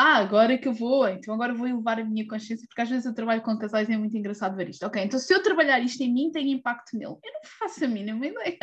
Ah, 0.00 0.18
agora 0.18 0.54
é 0.54 0.58
que 0.58 0.68
eu 0.68 0.72
vou, 0.72 1.08
então 1.08 1.34
agora 1.34 1.52
vou 1.52 1.66
elevar 1.66 1.98
a 1.98 2.04
minha 2.04 2.24
consciência, 2.28 2.64
porque 2.68 2.80
às 2.80 2.88
vezes 2.88 3.04
eu 3.04 3.12
trabalho 3.12 3.42
com 3.42 3.58
casais 3.58 3.88
e 3.88 3.94
é 3.94 3.98
muito 3.98 4.16
engraçado 4.16 4.56
ver 4.56 4.68
isto. 4.68 4.86
Ok, 4.86 5.02
então 5.02 5.18
se 5.18 5.34
eu 5.34 5.42
trabalhar 5.42 5.80
isto 5.80 6.00
em 6.00 6.14
mim, 6.14 6.30
tem 6.30 6.52
impacto 6.52 6.96
nele. 6.96 7.16
Eu 7.24 7.32
não 7.32 7.40
faço 7.42 7.84
a 7.84 7.88
mínima 7.88 8.24
ideia. 8.24 8.58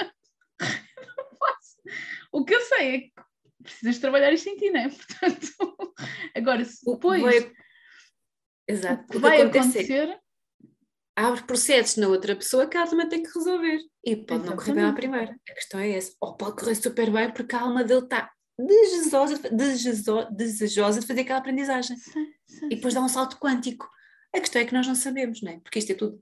eu 0.98 1.08
não 1.18 1.38
faço. 1.38 1.76
O 2.32 2.46
que 2.46 2.56
eu 2.56 2.62
sei 2.62 2.96
é 2.96 3.00
que 3.00 3.14
precisas 3.62 4.00
trabalhar 4.00 4.32
isto 4.32 4.48
em 4.48 4.56
ti, 4.56 4.70
não 4.70 4.80
é? 4.80 4.88
Portanto, 4.96 5.94
agora, 6.34 6.64
se 6.64 6.86
depois. 6.90 7.22
Vai... 7.22 7.52
Exato. 8.66 9.04
O 9.04 9.08
que 9.08 9.18
vai 9.20 9.42
acontecer 9.42 10.18
abre 11.18 11.44
processos 11.44 11.98
na 11.98 12.08
outra 12.08 12.34
pessoa 12.34 12.66
que 12.66 12.78
a 12.78 12.84
alma 12.84 13.10
tem 13.10 13.24
que 13.24 13.34
resolver. 13.34 13.80
E 14.06 14.16
pode 14.16 14.46
Exatamente. 14.46 14.50
não 14.50 14.56
correr 14.56 14.74
bem 14.74 14.86
à 14.86 14.94
primeira. 14.94 15.36
A 15.50 15.54
questão 15.54 15.82
é 15.82 15.92
essa. 15.92 16.14
Ou 16.22 16.38
pode 16.38 16.56
correr 16.56 16.76
super 16.76 17.12
bem 17.12 17.30
porque 17.34 17.56
a 17.58 17.62
alma 17.62 17.84
dele 17.84 18.06
está 18.06 18.32
desejosa, 18.58 19.38
desejosa, 19.50 20.32
desejosa 20.32 21.00
de 21.00 21.08
fazer 21.08 21.22
aquela 21.22 21.40
aprendizagem. 21.40 21.98
Sim, 21.98 22.34
sim, 22.46 22.66
e 22.68 22.76
depois 22.76 22.94
dá 22.94 23.02
um 23.02 23.10
salto 23.10 23.38
quântico. 23.38 23.90
A 24.34 24.40
questão 24.40 24.62
é 24.62 24.66
que 24.66 24.74
nós 24.74 24.88
não 24.88 24.96
sabemos, 24.96 25.42
não 25.42 25.52
é? 25.52 25.60
Porque 25.60 25.80
isto 25.80 25.92
é 25.92 25.96
tudo 25.96 26.22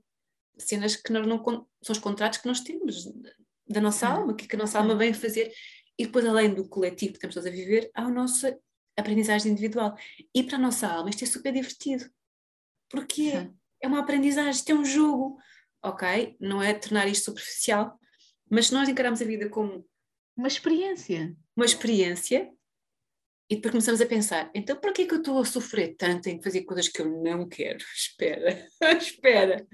cenas 0.58 0.96
que 0.96 1.12
nós 1.12 1.26
não. 1.26 1.42
São 1.82 1.92
os 1.92 1.98
contratos 1.98 2.38
que 2.38 2.46
nós 2.46 2.60
temos 2.60 3.08
da 3.68 3.80
nossa 3.80 4.06
alma, 4.06 4.32
o 4.32 4.36
que, 4.36 4.44
é 4.44 4.48
que 4.48 4.56
a 4.56 4.58
nossa 4.58 4.78
alma 4.78 4.94
vem 4.94 5.12
fazer. 5.12 5.52
E 5.98 6.06
depois, 6.06 6.26
além 6.26 6.52
do 6.52 6.68
coletivo 6.68 7.12
que 7.12 7.18
estamos 7.18 7.34
todos 7.34 7.48
a 7.48 7.52
viver, 7.52 7.90
há 7.94 8.02
a 8.02 8.10
nossa 8.10 8.58
aprendizagem 8.96 9.52
individual. 9.52 9.96
E 10.34 10.42
para 10.42 10.56
a 10.56 10.60
nossa 10.60 10.86
alma 10.86 11.10
isto 11.10 11.24
é 11.24 11.26
super 11.26 11.52
divertido. 11.52 12.04
Porquê? 12.88 13.30
Sim 13.30 13.54
é 13.84 13.86
uma 13.86 14.00
aprendizagem, 14.00 14.50
isto 14.50 14.70
é 14.70 14.74
um 14.74 14.84
jogo, 14.84 15.38
ok? 15.82 16.36
Não 16.40 16.62
é 16.62 16.72
tornar 16.72 17.06
isto 17.06 17.26
superficial, 17.26 18.00
mas 18.50 18.68
se 18.68 18.72
nós 18.72 18.88
encaramos 18.88 19.20
a 19.20 19.26
vida 19.26 19.48
como 19.50 19.86
uma 20.34 20.48
experiência, 20.48 21.36
uma 21.56 21.66
experiência, 21.66 22.50
e 23.50 23.56
depois 23.56 23.72
começamos 23.72 24.00
a 24.00 24.06
pensar, 24.06 24.50
então 24.54 24.76
para 24.76 24.92
que 24.92 25.02
é 25.02 25.06
que 25.06 25.14
eu 25.14 25.18
estou 25.18 25.38
a 25.38 25.44
sofrer 25.44 25.94
tanto 25.96 26.28
em 26.28 26.42
fazer 26.42 26.62
coisas 26.62 26.88
que 26.88 27.00
eu 27.00 27.22
não 27.22 27.48
quero? 27.48 27.78
Espera, 27.94 28.68
espera. 28.98 29.66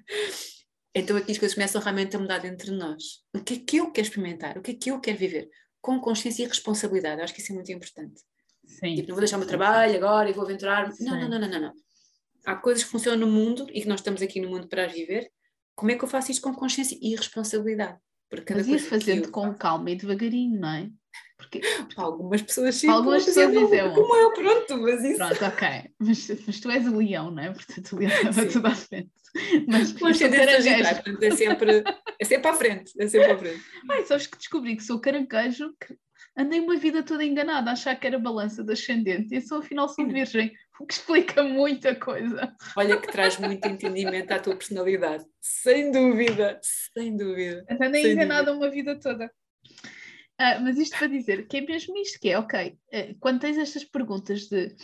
Então 0.95 1.17
aqui 1.17 1.33
as 1.33 1.39
coisas 1.39 1.55
começam 1.55 1.81
realmente 1.81 2.17
a 2.17 2.19
mudar 2.19 2.45
entre 2.45 2.73
nós. 2.73 3.23
O 3.35 3.43
que 3.43 3.55
é 3.55 3.59
que 3.59 3.77
eu 3.77 3.93
quero 3.93 4.09
experimentar? 4.09 4.59
O 4.59 4.63
que 4.63 4.73
é 4.73 4.75
que 4.75 4.91
eu 4.91 5.01
quero 5.01 5.19
viver? 5.19 5.49
Com 5.81 6.01
consciência 6.01 6.43
e 6.43 6.49
responsabilidade. 6.49 7.21
Eu 7.21 7.25
acho 7.25 7.33
que 7.33 7.41
isso 7.41 7.53
é 7.53 7.55
muito 7.55 7.71
importante. 7.71 8.21
Sim. 8.67 8.97
Tipo, 8.97 9.09
não 9.09 9.15
vou 9.15 9.21
deixar 9.21 9.37
o 9.37 9.39
meu 9.39 9.49
trabalho 9.49 9.95
agora 9.95 10.29
e 10.29 10.33
vou 10.33 10.45
aventurar. 10.45 10.91
Não, 11.01 11.21
não, 11.21 11.29
não, 11.29 11.39
não, 11.39 11.49
não, 11.49 11.61
não 11.61 11.73
há 12.45 12.57
coisas 12.57 12.85
que 12.85 12.91
funcionam 12.91 13.27
no 13.27 13.33
mundo 13.33 13.67
e 13.73 13.83
que 13.83 13.89
nós 13.89 14.01
estamos 14.01 14.23
aqui 14.23 14.41
no 14.41 14.51
mundo 14.51 14.69
para 14.69 14.87
viver. 14.87 15.31
Como 15.75 15.91
é 15.91 15.97
que 15.97 16.05
eu 16.05 16.09
faço 16.09 16.31
isto 16.31 16.43
com 16.43 16.55
consciência 16.55 16.99
e 17.01 17.15
responsabilidade? 17.15 17.99
Porque 18.29 18.55
mas 18.55 18.69
ir 18.69 18.79
fazendo 18.79 19.27
eu... 19.27 19.33
com 19.33 19.53
calma 19.55 19.91
e 19.91 19.97
devagarinho, 19.97 20.61
não 20.61 20.69
é? 20.69 20.91
Porque 21.37 21.61
para 21.95 22.05
algumas 22.05 22.43
pessoas 22.43 22.75
sim, 22.75 22.89
algumas 22.89 23.25
pessoas 23.25 23.51
dizem 23.51 23.93
como 23.95 24.15
eu, 24.17 24.33
pronto, 24.33 24.79
mas 24.79 25.03
isso. 25.03 25.17
Pronto, 25.17 25.45
ok. 25.45 25.69
Mas, 25.99 26.29
mas 26.47 26.61
tu 26.61 26.71
és 26.71 26.87
o 26.87 26.97
leão, 26.97 27.31
não 27.31 27.43
é? 27.43 27.51
Portanto, 27.51 27.93
o 27.93 27.99
leão 27.99 28.25
leva 28.25 28.47
tudo 28.47 28.67
à 28.67 28.75
frente. 28.75 29.11
Mas, 29.67 29.93
mas 29.93 30.19
caranguejo. 30.19 30.95
Portanto, 30.95 31.23
é 31.23 31.31
sempre, 31.31 31.85
é 32.19 32.25
sempre 32.25 32.49
à 32.49 32.55
frente. 32.55 32.93
É 32.99 33.09
sempre 33.09 33.33
à 33.33 33.39
frente. 33.39 33.63
Ai, 33.91 34.05
sabes 34.05 34.27
que 34.27 34.37
descobri 34.37 34.77
que 34.77 34.83
sou 34.83 35.01
caranguejo, 35.01 35.75
que 35.81 35.97
andei 36.37 36.61
uma 36.61 36.77
vida 36.77 37.03
toda 37.03 37.25
enganada 37.25 37.71
a 37.71 37.73
achar 37.73 37.99
que 37.99 38.07
era 38.07 38.19
balança 38.19 38.63
descendente 38.63 39.35
e 39.35 39.41
sou 39.41 39.59
afinal 39.59 39.89
sou 39.89 40.07
virgem 40.07 40.53
o 40.81 40.87
que 40.87 40.95
explica 40.95 41.43
muita 41.43 41.95
coisa. 41.95 42.55
Olha 42.77 42.97
que 42.97 43.11
traz 43.11 43.39
muito 43.39 43.67
entendimento 43.67 44.31
à 44.33 44.39
tua 44.39 44.57
personalidade, 44.57 45.25
sem 45.41 45.91
dúvida, 45.91 46.59
sem 46.95 47.17
dúvida. 47.17 47.65
Andei 47.71 48.13
enganada 48.13 48.53
uma 48.53 48.71
vida 48.71 48.99
toda. 48.99 49.31
Uh, 50.41 50.63
mas 50.63 50.79
isto 50.79 50.97
para 50.97 51.07
dizer 51.07 51.47
que 51.47 51.59
é 51.59 51.61
mesmo 51.61 51.95
isto 51.99 52.19
que 52.19 52.31
é, 52.31 52.39
ok, 52.39 52.71
uh, 52.71 53.15
quando 53.21 53.41
tens 53.41 53.59
estas 53.59 53.85
perguntas 53.85 54.49
de 54.49 54.75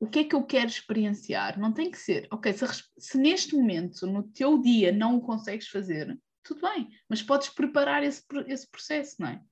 o 0.00 0.06
que 0.06 0.20
é 0.20 0.24
que 0.24 0.34
eu 0.34 0.42
quero 0.44 0.66
experienciar, 0.66 1.60
não 1.60 1.72
tem 1.72 1.90
que 1.90 1.98
ser, 1.98 2.26
ok, 2.30 2.52
se, 2.54 2.64
se 2.96 3.18
neste 3.18 3.54
momento, 3.54 4.06
no 4.06 4.22
teu 4.22 4.60
dia, 4.60 4.92
não 4.92 5.16
o 5.16 5.20
consegues 5.20 5.68
fazer, 5.68 6.18
tudo 6.42 6.62
bem, 6.62 6.88
mas 7.08 7.22
podes 7.22 7.50
preparar 7.50 8.02
esse, 8.02 8.22
esse 8.46 8.70
processo, 8.70 9.16
não 9.18 9.28
é? 9.28 9.42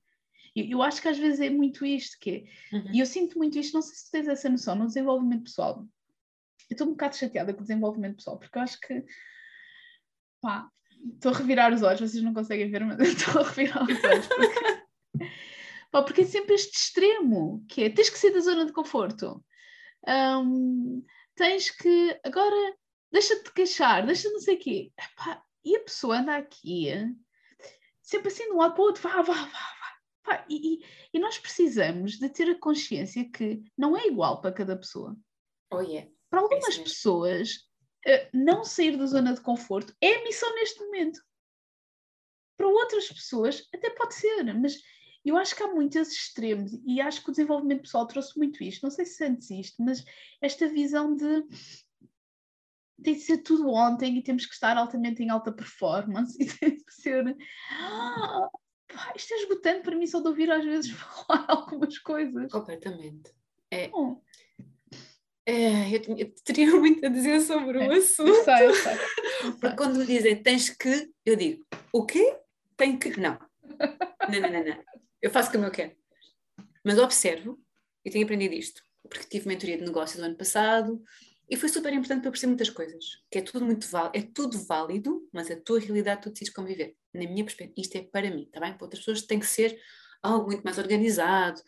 Eu, 0.55 0.65
eu 0.65 0.81
acho 0.81 1.01
que 1.01 1.07
às 1.07 1.17
vezes 1.17 1.39
é 1.39 1.49
muito 1.49 1.85
isto 1.85 2.17
que 2.19 2.47
é. 2.71 2.75
Uhum. 2.75 2.91
E 2.91 2.99
eu 2.99 3.05
sinto 3.05 3.37
muito 3.37 3.57
isto, 3.57 3.73
não 3.73 3.81
sei 3.81 3.95
se 3.95 4.05
tu 4.05 4.11
tens 4.11 4.27
essa 4.27 4.49
noção, 4.49 4.75
no 4.75 4.87
desenvolvimento 4.87 5.43
pessoal. 5.43 5.87
Eu 6.69 6.73
estou 6.73 6.87
um 6.87 6.91
bocado 6.91 7.15
chateada 7.15 7.53
com 7.53 7.59
o 7.59 7.63
desenvolvimento 7.63 8.17
pessoal, 8.17 8.39
porque 8.39 8.57
eu 8.57 8.61
acho 8.61 8.79
que 8.79 9.03
pá, 10.41 10.67
estou 11.13 11.31
a 11.31 11.37
revirar 11.37 11.73
os 11.73 11.81
olhos, 11.81 11.99
vocês 11.99 12.23
não 12.23 12.33
conseguem 12.33 12.69
ver, 12.69 12.85
mas 12.85 12.97
eu 12.99 13.05
estou 13.05 13.41
a 13.41 13.47
revirar 13.47 13.83
os 13.83 14.03
olhos 14.03 14.27
porque, 14.27 14.82
pá, 15.91 16.03
porque 16.03 16.21
é 16.21 16.25
sempre 16.25 16.55
este 16.55 16.77
extremo 16.77 17.65
que 17.67 17.83
é 17.83 17.89
tens 17.89 18.09
que 18.09 18.17
sair 18.17 18.33
da 18.33 18.39
zona 18.39 18.65
de 18.65 18.73
conforto. 18.73 19.43
Um, 20.07 21.03
tens 21.35 21.71
que 21.71 22.19
agora 22.23 22.75
deixa-te 23.11 23.51
queixar, 23.53 24.05
deixa 24.05 24.29
não 24.29 24.39
sei 24.39 24.55
o 24.55 24.59
quê. 24.59 24.91
Epá, 24.97 25.43
e 25.63 25.75
a 25.75 25.79
pessoa 25.81 26.19
anda 26.19 26.35
aqui 26.35 26.89
sempre 28.03 28.27
assim 28.27 28.45
de 28.45 28.51
um 28.51 28.57
lado 28.57 28.73
para 28.73 28.81
o 28.81 28.85
outro, 28.85 29.01
vá, 29.01 29.21
vá, 29.21 29.33
vá, 29.33 29.73
Pá, 30.23 30.45
e, 30.49 30.79
e, 31.13 31.19
nós 31.19 31.37
precisamos 31.37 32.13
de 32.13 32.29
ter 32.29 32.49
a 32.49 32.59
consciência 32.59 33.29
que 33.29 33.61
não 33.77 33.97
é 33.97 34.07
igual 34.07 34.39
para 34.39 34.53
cada 34.53 34.77
pessoa. 34.77 35.17
Oh, 35.69 35.81
yeah. 35.81 36.09
Para 36.29 36.39
algumas 36.39 36.79
é 36.79 36.83
pessoas, 36.83 37.55
uh, 38.07 38.29
não 38.33 38.63
sair 38.63 38.95
da 38.95 39.05
zona 39.05 39.33
de 39.33 39.41
conforto 39.41 39.93
é 39.99 40.15
a 40.15 40.23
missão 40.23 40.53
neste 40.55 40.79
momento. 40.79 41.21
Para 42.55 42.67
outras 42.67 43.09
pessoas, 43.09 43.67
até 43.73 43.89
pode 43.89 44.15
ser, 44.15 44.43
mas 44.53 44.77
eu 45.25 45.37
acho 45.37 45.55
que 45.55 45.63
há 45.63 45.67
muitos 45.67 46.11
extremos 46.11 46.73
e 46.85 46.99
acho 46.99 47.23
que 47.23 47.29
o 47.29 47.31
desenvolvimento 47.31 47.83
pessoal 47.83 48.05
trouxe 48.07 48.37
muito 48.37 48.63
isto. 48.63 48.83
Não 48.83 48.91
sei 48.91 49.05
se 49.05 49.15
sentes 49.15 49.49
isto, 49.49 49.81
mas 49.83 50.03
esta 50.41 50.67
visão 50.67 51.15
de 51.15 51.43
tem 53.01 53.15
de 53.15 53.21
ser 53.21 53.39
tudo 53.39 53.69
ontem 53.69 54.17
e 54.17 54.23
temos 54.23 54.45
que 54.45 54.53
estar 54.53 54.77
altamente 54.77 55.23
em 55.23 55.29
alta 55.29 55.51
performance 55.51 56.37
e 56.41 56.45
tem 56.45 56.77
de 56.77 56.93
ser 56.93 57.35
ah, 57.71 58.49
pá, 58.93 59.13
isto 59.15 59.33
é 59.33 59.37
esgotante 59.37 59.83
para 59.83 59.95
mim 59.95 60.07
só 60.07 60.21
de 60.21 60.27
ouvir 60.27 60.51
às 60.51 60.63
vezes 60.63 60.91
falar 61.27 61.45
algumas 61.47 61.97
coisas. 61.99 62.51
Completamente. 62.51 63.33
É. 63.71 63.89
Oh. 63.93 64.21
É, 65.45 65.89
eu, 65.89 66.17
eu, 66.17 66.33
teria 66.45 66.71
muito 66.79 67.05
a 67.05 67.09
dizer 67.09 67.41
sobre 67.41 67.83
é, 67.83 67.87
o 67.87 67.91
assunto. 67.91 68.29
Eu 68.29 68.43
sei, 68.43 68.67
eu 68.67 68.73
sei. 68.73 68.97
Porque 69.59 69.75
quando 69.75 69.99
me 69.99 70.05
dizem 70.05 70.41
tens 70.41 70.69
que, 70.69 71.11
eu 71.25 71.35
digo, 71.35 71.65
o 71.91 72.05
quê? 72.05 72.39
Tem 72.77 72.97
que. 72.97 73.19
Não. 73.19 73.37
Não, 74.29 74.39
não, 74.39 74.51
não, 74.51 74.63
não. 74.63 74.92
Eu 75.23 75.31
faço 75.31 75.51
como 75.51 75.63
eu 75.63 75.71
quero. 75.71 75.95
Mas 76.83 76.99
observo 76.99 77.57
e 78.03 78.11
tenho 78.11 78.25
aprendido 78.25 78.53
isto. 78.53 78.83
Porque 79.09 79.25
tive 79.25 79.47
mentoria 79.47 79.77
de 79.77 79.85
negócio 79.85 80.19
do 80.19 80.25
ano 80.25 80.35
passado, 80.35 81.01
e 81.49 81.55
foi 81.55 81.69
super 81.69 81.93
importante 81.93 82.21
para 82.21 82.31
perceber 82.31 82.49
muitas 82.49 82.69
coisas, 82.69 83.05
que 83.29 83.37
é 83.37 83.41
tudo 83.41 83.65
muito 83.65 83.87
válido, 83.87 84.17
é 84.17 84.21
tudo 84.33 84.57
válido, 84.65 85.27
mas 85.31 85.51
a 85.51 85.55
tua 85.55 85.79
realidade 85.79 86.21
tu 86.21 86.29
decides 86.29 86.53
conviver. 86.53 86.95
Na 87.13 87.21
minha 87.21 87.43
perspectiva, 87.43 87.81
isto 87.81 87.95
é 87.97 88.01
para 88.01 88.29
mim, 88.29 88.49
tá 88.51 88.59
bem? 88.59 88.73
Para 88.73 88.85
outras 88.85 88.99
pessoas 89.01 89.21
tem 89.21 89.39
que 89.39 89.45
ser 89.45 89.79
algo 90.21 90.47
muito 90.47 90.63
mais 90.63 90.77
organizado, 90.77 91.61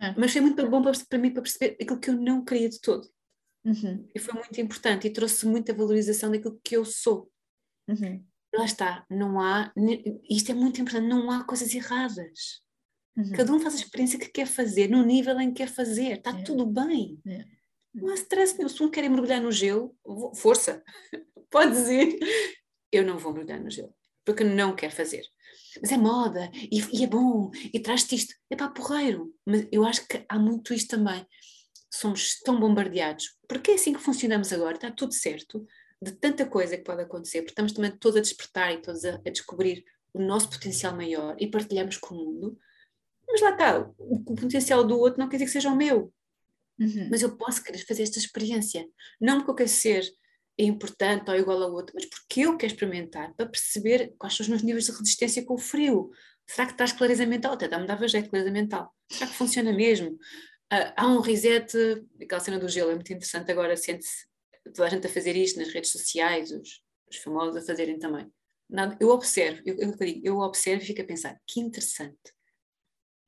é. 0.00 0.14
mas 0.16 0.32
foi 0.32 0.40
muito 0.40 0.68
bom 0.68 0.82
para, 0.82 0.92
para 1.08 1.18
mim 1.18 1.32
para 1.32 1.42
perceber 1.42 1.76
aquilo 1.80 1.98
que 1.98 2.10
eu 2.10 2.16
não 2.16 2.44
queria 2.44 2.68
de 2.68 2.80
todo. 2.80 3.08
Uhum. 3.64 4.08
E 4.14 4.18
foi 4.18 4.34
muito 4.34 4.60
importante 4.60 5.06
e 5.06 5.12
trouxe 5.12 5.46
muita 5.46 5.72
valorização 5.74 6.30
daquilo 6.30 6.60
que 6.62 6.76
eu 6.76 6.84
sou. 6.84 7.30
Uhum. 7.88 8.24
Lá 8.52 8.64
está, 8.64 9.06
não 9.08 9.40
há, 9.40 9.72
isto 10.28 10.50
é 10.50 10.54
muito 10.54 10.80
importante, 10.80 11.08
não 11.08 11.30
há 11.30 11.44
coisas 11.44 11.72
erradas. 11.72 12.62
Uhum. 13.16 13.32
Cada 13.32 13.52
um 13.52 13.60
faz 13.60 13.74
a 13.74 13.78
experiência 13.78 14.18
que 14.18 14.28
quer 14.28 14.46
fazer, 14.46 14.88
no 14.88 15.04
nível 15.04 15.38
em 15.40 15.48
que 15.48 15.58
quer 15.58 15.68
fazer, 15.68 16.18
está 16.18 16.30
é. 16.30 16.42
tudo 16.42 16.66
bem. 16.66 17.18
É. 17.26 17.44
Não 17.94 18.08
há 18.08 18.14
stress 18.14 18.56
nenhum. 18.56 18.68
Se 18.68 18.82
um 18.82 18.90
quer 18.90 19.08
mergulhar 19.08 19.40
no 19.40 19.50
gelo, 19.50 19.94
força, 20.34 20.82
pode 21.50 21.72
dizer. 21.72 22.18
Eu 22.92 23.04
não 23.04 23.18
vou 23.18 23.32
mergulhar 23.32 23.60
no 23.60 23.70
gelo, 23.70 23.94
porque 24.24 24.44
não 24.44 24.74
quero 24.74 24.94
fazer. 24.94 25.22
Mas 25.80 25.92
é 25.92 25.96
moda, 25.96 26.50
e, 26.54 26.80
e 26.92 27.04
é 27.04 27.06
bom, 27.06 27.50
e 27.72 27.78
traz-te 27.80 28.14
isto. 28.14 28.34
É 28.48 28.56
para 28.56 28.70
porreiro. 28.70 29.32
Mas 29.44 29.66
eu 29.70 29.84
acho 29.84 30.06
que 30.06 30.24
há 30.28 30.38
muito 30.38 30.74
isto 30.74 30.96
também. 30.96 31.24
Somos 31.92 32.40
tão 32.40 32.58
bombardeados. 32.58 33.36
Porque 33.48 33.72
é 33.72 33.74
assim 33.74 33.92
que 33.92 34.00
funcionamos 34.00 34.52
agora, 34.52 34.74
está 34.74 34.90
tudo 34.90 35.12
certo, 35.12 35.66
de 36.02 36.12
tanta 36.12 36.46
coisa 36.46 36.76
que 36.76 36.84
pode 36.84 37.02
acontecer, 37.02 37.40
porque 37.40 37.52
estamos 37.52 37.72
também 37.72 37.90
todos 37.90 38.16
a 38.16 38.20
despertar 38.20 38.72
e 38.72 38.80
todos 38.80 39.04
a, 39.04 39.16
a 39.16 39.30
descobrir 39.30 39.84
o 40.12 40.20
nosso 40.20 40.48
potencial 40.48 40.96
maior 40.96 41.36
e 41.38 41.48
partilhamos 41.48 41.96
com 41.96 42.14
o 42.14 42.18
mundo. 42.18 42.58
Mas 43.30 43.40
lá 43.40 43.50
está, 43.50 43.80
o, 43.80 43.94
o 43.98 44.34
potencial 44.34 44.84
do 44.84 44.98
outro 44.98 45.20
não 45.20 45.28
quer 45.28 45.36
dizer 45.36 45.46
que 45.46 45.52
seja 45.52 45.70
o 45.70 45.76
meu 45.76 46.12
Uhum. 46.80 47.08
Mas 47.10 47.20
eu 47.20 47.36
posso 47.36 47.62
querer 47.62 47.78
fazer 47.84 48.04
esta 48.04 48.18
experiência. 48.18 48.88
Não 49.20 49.38
porque 49.38 49.50
eu 49.50 49.54
quero 49.56 49.68
ser 49.68 50.10
importante 50.58 51.30
ou 51.30 51.36
igual 51.36 51.62
ao 51.62 51.72
outro, 51.72 51.94
mas 51.94 52.06
porque 52.06 52.40
eu 52.40 52.56
quero 52.56 52.72
experimentar 52.72 53.34
para 53.34 53.46
perceber 53.46 54.14
quais 54.18 54.34
são 54.34 54.44
os 54.44 54.48
meus 54.48 54.62
níveis 54.62 54.86
de 54.86 54.92
resistência 54.92 55.44
com 55.44 55.54
o 55.54 55.58
frio. 55.58 56.10
Será 56.46 56.66
que 56.66 56.72
estás 56.72 56.92
clareza 56.92 57.26
mental? 57.26 57.52
Até 57.52 57.68
dá-me 57.68 57.86
dava 57.86 58.08
jeito, 58.08 58.30
clareza 58.30 58.50
mental. 58.50 58.94
Será 59.10 59.30
que 59.30 59.36
funciona 59.36 59.72
mesmo? 59.72 60.12
Uh, 60.72 60.92
há 60.96 61.06
um 61.06 61.20
reset, 61.20 61.76
aquela 62.20 62.40
cena 62.40 62.58
do 62.58 62.68
gelo 62.68 62.90
é 62.90 62.94
muito 62.94 63.12
interessante 63.12 63.50
agora, 63.50 63.76
sente-se 63.76 64.26
toda 64.74 64.86
a 64.86 64.90
gente 64.90 65.06
a 65.06 65.10
fazer 65.10 65.36
isto 65.36 65.58
nas 65.58 65.68
redes 65.68 65.90
sociais, 65.90 66.50
os, 66.50 66.82
os 67.10 67.16
famosos 67.16 67.56
a 67.56 67.62
fazerem 67.62 67.98
também. 67.98 68.30
Nada, 68.68 68.96
eu 69.00 69.08
observo, 69.08 69.60
eu, 69.66 69.76
eu, 69.78 69.94
eu 70.22 70.38
observo 70.38 70.82
e 70.82 70.86
fico 70.86 71.02
a 71.02 71.04
pensar, 71.04 71.40
que 71.46 71.60
interessante. 71.60 72.32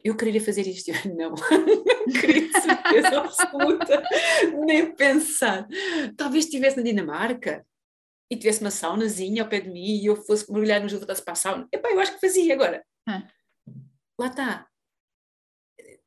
Eu 0.04 0.16
queria 0.16 0.40
fazer 0.40 0.66
isto, 0.66 0.88
eu 0.90 0.94
não, 1.14 1.30
não 1.30 2.20
queria 2.20 2.48
de 2.48 2.60
certeza 2.60 3.20
absoluta, 3.20 4.02
nem 4.64 4.94
pensar. 4.94 5.66
Talvez 6.16 6.44
estivesse 6.44 6.76
na 6.76 6.82
Dinamarca 6.82 7.64
e 8.30 8.36
tivesse 8.36 8.60
uma 8.60 8.70
saunazinha 8.70 9.42
ao 9.42 9.48
pé 9.48 9.60
de 9.60 9.70
mim 9.70 10.00
e 10.00 10.06
eu 10.06 10.16
fosse 10.16 10.50
mergulhar 10.50 10.80
no 10.80 10.88
gelo 10.88 11.00
voltasse 11.00 11.22
para 11.22 11.32
a 11.32 11.36
sauna. 11.36 11.68
Epá, 11.70 11.90
eu 11.90 12.00
acho 12.00 12.14
que 12.14 12.20
fazia 12.20 12.52
agora. 12.54 12.84
Ah. 13.06 13.28
Lá 14.18 14.26
está. 14.26 14.66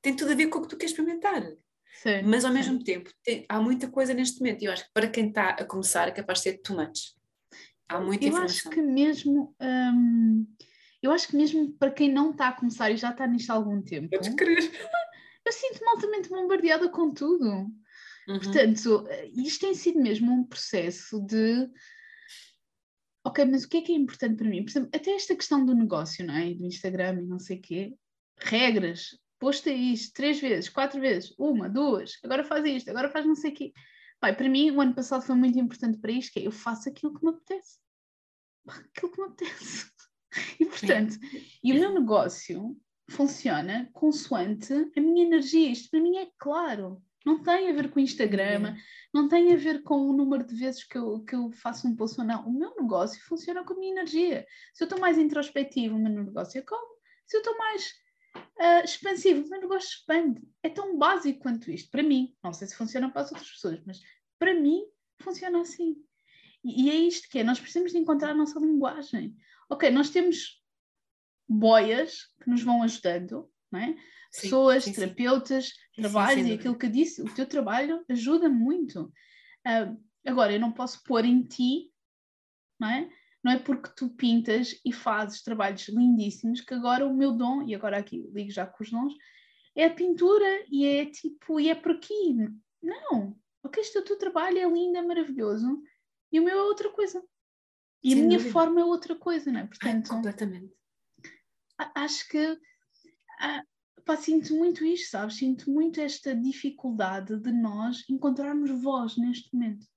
Tem 0.01 0.15
tudo 0.15 0.31
a 0.31 0.35
ver 0.35 0.47
com 0.47 0.59
o 0.59 0.61
que 0.63 0.69
tu 0.69 0.77
queres 0.77 0.91
experimentar. 0.91 1.41
Sim, 2.01 2.23
Mas 2.23 2.43
ao 2.43 2.51
mesmo 2.51 2.83
tempo, 2.83 3.09
tem, 3.23 3.45
há 3.47 3.61
muita 3.61 3.89
coisa 3.89 4.13
neste 4.13 4.39
momento. 4.39 4.61
E 4.61 4.65
eu 4.65 4.71
acho 4.71 4.83
que 4.83 4.91
para 4.93 5.07
quem 5.09 5.29
está 5.29 5.49
a 5.49 5.65
começar 5.65 6.07
é 6.07 6.11
capaz 6.11 6.39
de 6.39 6.43
ser 6.43 6.57
too 6.61 6.75
much. 6.75 7.15
Há 7.87 7.99
muita 8.01 8.25
eu 8.25 8.29
informação. 8.29 8.55
acho 8.55 8.69
que 8.69 8.81
mesmo. 8.81 9.55
Hum, 9.61 10.45
eu 11.05 11.11
acho 11.11 11.27
que 11.27 11.35
mesmo 11.35 11.71
para 11.73 11.91
quem 11.91 12.11
não 12.11 12.31
está 12.31 12.49
a 12.49 12.53
começar 12.53 12.89
e 12.91 12.97
já 12.97 13.11
está 13.11 13.27
nisto 13.27 13.51
há 13.51 13.53
algum 13.53 13.81
tempo. 13.81 14.09
Podes 14.09 14.33
crer. 14.35 14.71
Eu 15.45 15.51
sinto-me 15.51 15.87
altamente 15.89 16.29
bombardeada 16.29 16.89
com 16.89 17.13
tudo. 17.13 17.45
Uhum. 18.27 18.39
Portanto, 18.39 19.07
isto 19.33 19.61
tem 19.61 19.75
sido 19.75 19.99
mesmo 20.01 20.33
um 20.33 20.43
processo 20.43 21.19
de. 21.21 21.69
Ok, 23.23 23.45
mas 23.45 23.63
o 23.63 23.69
que 23.69 23.77
é 23.77 23.81
que 23.81 23.91
é 23.91 23.95
importante 23.95 24.35
para 24.35 24.49
mim? 24.49 24.63
Por 24.63 24.71
exemplo, 24.71 24.89
até 24.93 25.11
esta 25.11 25.35
questão 25.35 25.65
do 25.65 25.75
negócio, 25.75 26.25
não 26.25 26.35
é? 26.35 26.53
Do 26.53 26.65
Instagram 26.65 27.21
e 27.21 27.25
não 27.25 27.39
sei 27.39 27.57
o 27.57 27.61
quê. 27.61 27.95
Regras. 28.39 29.17
Posta 29.37 29.69
isto 29.69 30.13
três 30.13 30.39
vezes, 30.39 30.69
quatro 30.69 30.99
vezes, 30.99 31.35
uma, 31.37 31.69
duas, 31.69 32.17
agora 32.23 32.43
faz 32.43 32.63
isto, 32.65 32.89
agora 32.89 33.09
faz 33.09 33.25
não 33.25 33.35
sei 33.35 33.51
o 33.51 33.53
quê. 33.53 33.73
Pai, 34.19 34.35
para 34.35 34.47
mim, 34.47 34.71
o 34.71 34.79
ano 34.79 34.95
passado 34.95 35.23
foi 35.23 35.35
muito 35.35 35.59
importante 35.59 35.99
para 35.99 36.11
isto, 36.11 36.31
que 36.31 36.39
é 36.39 36.47
eu 36.47 36.51
faço 36.51 36.87
aquilo 36.87 37.13
que 37.13 37.23
me 37.23 37.31
apetece. 37.31 37.77
Aquilo 38.67 39.11
que 39.11 39.21
me 39.21 39.27
apetece. 39.27 39.91
E 40.59 40.65
portanto, 40.65 41.17
e 41.63 41.71
o 41.71 41.75
meu 41.75 41.93
negócio 41.93 42.77
funciona 43.09 43.89
consoante 43.93 44.73
a 44.73 45.01
minha 45.01 45.25
energia. 45.25 45.71
Isto 45.71 45.89
para 45.91 46.01
mim 46.01 46.17
é 46.17 46.29
claro. 46.37 47.01
Não 47.25 47.41
tem 47.41 47.69
a 47.69 47.73
ver 47.73 47.89
com 47.89 47.99
o 47.99 48.03
Instagram, 48.03 48.75
não 49.11 49.27
tem 49.27 49.51
a 49.51 49.57
ver 49.57 49.81
com 49.81 49.95
o 49.95 50.13
número 50.13 50.45
de 50.45 50.53
vezes 50.53 50.83
que 50.83 50.95
eu, 50.95 51.23
que 51.23 51.35
eu 51.35 51.51
faço 51.51 51.87
um 51.87 51.95
post 51.95 52.19
ou 52.19 52.25
não. 52.25 52.47
O 52.47 52.53
meu 52.53 52.75
negócio 52.79 53.19
funciona 53.25 53.63
com 53.63 53.73
a 53.73 53.77
minha 53.77 53.93
energia. 53.93 54.45
Se 54.73 54.83
eu 54.83 54.85
estou 54.85 54.99
mais 54.99 55.17
introspectivo, 55.17 55.95
o 55.95 55.99
meu 55.99 56.23
negócio 56.23 56.59
é 56.59 56.61
como. 56.61 56.95
Se 57.25 57.37
eu 57.37 57.39
estou 57.39 57.57
mais 57.57 57.93
uh, 58.37 58.85
expansivo, 58.85 59.43
o 59.43 59.49
meu 59.49 59.61
negócio 59.61 59.89
expande. 59.89 60.41
É 60.61 60.69
tão 60.69 60.97
básico 60.99 61.39
quanto 61.39 61.71
isto. 61.71 61.89
Para 61.89 62.03
mim, 62.03 62.35
não 62.43 62.53
sei 62.53 62.67
se 62.67 62.75
funciona 62.75 63.09
para 63.09 63.23
as 63.23 63.31
outras 63.31 63.49
pessoas, 63.49 63.81
mas 63.87 64.01
para 64.37 64.53
mim 64.53 64.83
funciona 65.19 65.61
assim. 65.61 65.95
E, 66.63 66.83
e 66.83 66.89
é 66.91 66.95
isto 66.95 67.27
que 67.27 67.39
é. 67.39 67.43
Nós 67.43 67.59
precisamos 67.59 67.91
de 67.91 67.97
encontrar 67.97 68.31
a 68.31 68.35
nossa 68.35 68.59
linguagem. 68.59 69.35
Ok, 69.69 69.89
nós 69.91 70.09
temos 70.09 70.61
boias 71.47 72.27
que 72.41 72.49
nos 72.49 72.61
vão 72.61 72.83
ajudando, 72.83 73.49
não 73.71 73.79
é? 73.79 73.95
Sim, 74.31 74.41
pessoas, 74.41 74.83
sim, 74.83 74.93
terapeutas, 74.93 75.67
sim. 75.67 76.01
trabalhos, 76.01 76.47
e 76.47 76.53
aquilo 76.53 76.77
que 76.77 76.85
eu 76.85 76.91
disse, 76.91 77.21
o 77.21 77.33
teu 77.33 77.47
trabalho 77.47 78.03
ajuda 78.09 78.49
muito. 78.49 79.03
Uh, 79.65 79.97
agora, 80.25 80.53
eu 80.53 80.59
não 80.59 80.71
posso 80.71 81.01
pôr 81.03 81.23
em 81.25 81.43
ti, 81.43 81.91
não 82.79 82.89
é? 82.89 83.09
Não 83.43 83.51
é 83.51 83.59
porque 83.59 83.91
tu 83.95 84.09
pintas 84.09 84.79
e 84.83 84.91
fazes 84.91 85.41
trabalhos 85.41 85.87
lindíssimos 85.87 86.61
que 86.61 86.73
agora 86.73 87.05
o 87.05 87.15
meu 87.15 87.31
dom, 87.31 87.61
e 87.63 87.75
agora 87.75 87.97
aqui 87.97 88.27
ligo 88.33 88.51
já 88.51 88.65
com 88.65 88.83
os 88.83 88.89
dons, 88.89 89.13
é 89.75 89.85
a 89.85 89.93
pintura 89.93 90.65
e 90.69 90.85
é 90.85 91.05
tipo, 91.05 91.59
e 91.59 91.69
é 91.69 91.75
por 91.75 91.91
aqui. 91.91 92.35
Não, 92.81 93.37
ok, 93.63 93.81
este 93.81 93.97
é 93.97 94.01
o 94.01 94.03
teu 94.03 94.17
trabalho 94.17 94.57
é 94.57 94.67
lindo, 94.67 94.97
é 94.97 95.01
maravilhoso, 95.01 95.81
e 96.31 96.39
o 96.39 96.43
meu 96.43 96.57
é 96.57 96.63
outra 96.63 96.89
coisa. 96.89 97.23
E 98.05 98.11
Sem 98.11 98.21
a 98.21 98.25
minha 98.27 98.37
dúvida. 98.37 98.53
forma 98.53 98.81
é 98.81 98.85
outra 98.85 99.15
coisa, 99.15 99.51
não 99.51 99.61
é? 99.61 99.65
Portanto, 99.65 100.11
Ai, 100.11 100.15
completamente. 100.15 100.71
Acho 101.95 102.29
que 102.29 102.59
ah, 103.39 103.63
pá, 104.05 104.15
sinto 104.15 104.53
muito 104.53 104.85
isto, 104.85 105.09
sabes? 105.09 105.37
Sinto 105.37 105.71
muito 105.71 105.99
esta 105.99 106.35
dificuldade 106.35 107.39
de 107.39 107.51
nós 107.51 108.07
encontrarmos 108.07 108.69
voz 108.83 109.17
neste 109.17 109.51
momento. 109.51 109.87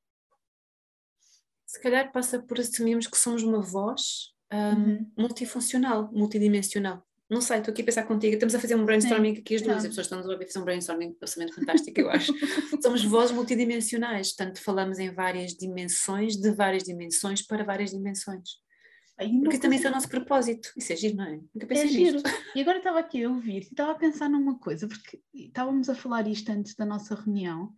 Se 1.67 1.79
calhar 1.83 2.11
passa 2.11 2.43
por 2.43 2.59
assumirmos 2.59 3.07
que 3.07 3.19
somos 3.19 3.43
uma 3.43 3.61
voz 3.61 4.35
um, 4.51 4.57
uhum. 4.57 5.13
multifuncional, 5.19 6.11
multidimensional. 6.11 7.07
Não 7.31 7.43
sei, 7.43 7.59
estou 7.59 7.73
aqui 7.73 7.83
a 7.83 7.85
pensar 7.85 8.05
contigo, 8.05 8.35
estamos 8.35 8.55
a 8.55 8.61
fazer 8.61 8.75
um 8.75 8.87
brainstorming 8.87 9.35
Sim, 9.35 9.41
aqui 9.43 9.55
as 9.57 9.63
duas, 9.63 9.77
as 9.77 9.89
pessoas 9.89 10.07
estão 10.07 10.19
a 10.19 10.23
ouvir 10.23 10.47
fazer 10.47 10.59
um 10.61 10.65
brainstorming 10.65 11.17
absolutamente 11.21 11.61
fantástico, 11.61 12.01
eu 12.01 12.11
acho. 12.11 12.33
Somos 12.83 13.05
vozes 13.05 13.35
multidimensionais, 13.35 14.33
portanto 14.35 14.63
falamos 14.63 14.99
em 14.99 15.13
várias 15.13 15.53
dimensões, 15.53 16.37
de 16.37 16.51
várias 16.51 16.85
dimensões 16.85 17.43
para 17.43 17.65
várias 17.65 17.91
dimensões. 17.91 18.49
Porque 19.43 19.59
também 19.59 19.83
é 19.85 19.89
o 19.89 19.91
nosso 19.91 20.09
propósito, 20.09 20.73
isso 20.77 20.93
é 20.93 20.97
giro, 20.97 21.17
não 21.17 21.25
é? 21.25 21.41
Nunca 21.53 21.67
pensei 21.67 21.87
é 21.87 21.89
giro. 21.89 22.23
Nisto. 22.23 22.31
E 22.55 22.61
agora 22.61 22.79
estava 22.79 23.01
aqui 23.01 23.25
a 23.25 23.29
ouvir 23.29 23.63
e 23.63 23.67
estava 23.67 23.93
a 23.93 23.97
pensar 23.97 24.31
numa 24.31 24.59
coisa, 24.59 24.87
porque 24.87 25.21
estávamos 25.35 25.89
a 25.89 25.95
falar 25.95 26.27
isto 26.29 26.51
antes 26.51 26.77
da 26.77 26.87
nossa 26.87 27.17
reunião, 27.17 27.75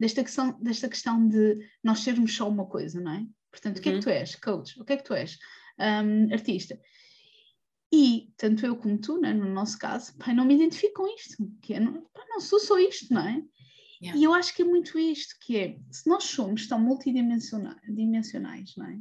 desta 0.00 0.24
questão, 0.24 0.58
desta 0.60 0.88
questão 0.88 1.28
de 1.28 1.58
nós 1.82 2.00
sermos 2.00 2.34
só 2.34 2.48
uma 2.48 2.66
coisa, 2.66 3.00
não 3.00 3.12
é? 3.12 3.24
Portanto, 3.52 3.78
o 3.78 3.80
que 3.80 3.88
é 3.88 3.92
que 3.92 3.98
uhum. 3.98 4.02
tu 4.02 4.10
és? 4.10 4.34
Coach. 4.34 4.80
O 4.80 4.84
que 4.84 4.92
é 4.92 4.96
que 4.96 5.04
tu 5.04 5.14
és? 5.14 5.38
Um, 5.78 6.32
artista. 6.32 6.78
E 7.92 8.32
tanto 8.36 8.64
eu 8.64 8.76
como 8.76 8.98
tu, 8.98 9.20
né, 9.20 9.32
no 9.32 9.52
nosso 9.52 9.76
caso, 9.78 10.14
não 10.34 10.44
me 10.44 10.54
identifico 10.54 11.02
com 11.02 11.08
isto, 11.08 11.36
que 11.60 11.74
é, 11.74 11.80
não, 11.80 12.02
pá, 12.12 12.24
não 12.28 12.40
sou 12.40 12.60
só 12.60 12.78
isto, 12.78 13.12
não 13.12 13.26
é? 13.26 13.42
Yeah. 14.00 14.18
E 14.18 14.24
eu 14.24 14.32
acho 14.32 14.54
que 14.54 14.62
é 14.62 14.64
muito 14.64 14.98
isto, 14.98 15.36
que 15.40 15.56
é, 15.56 15.78
se 15.90 16.08
nós 16.08 16.24
somos 16.24 16.66
tão 16.66 16.80
multidimensionais, 16.80 18.74
não 18.76 18.86
é? 18.86 18.98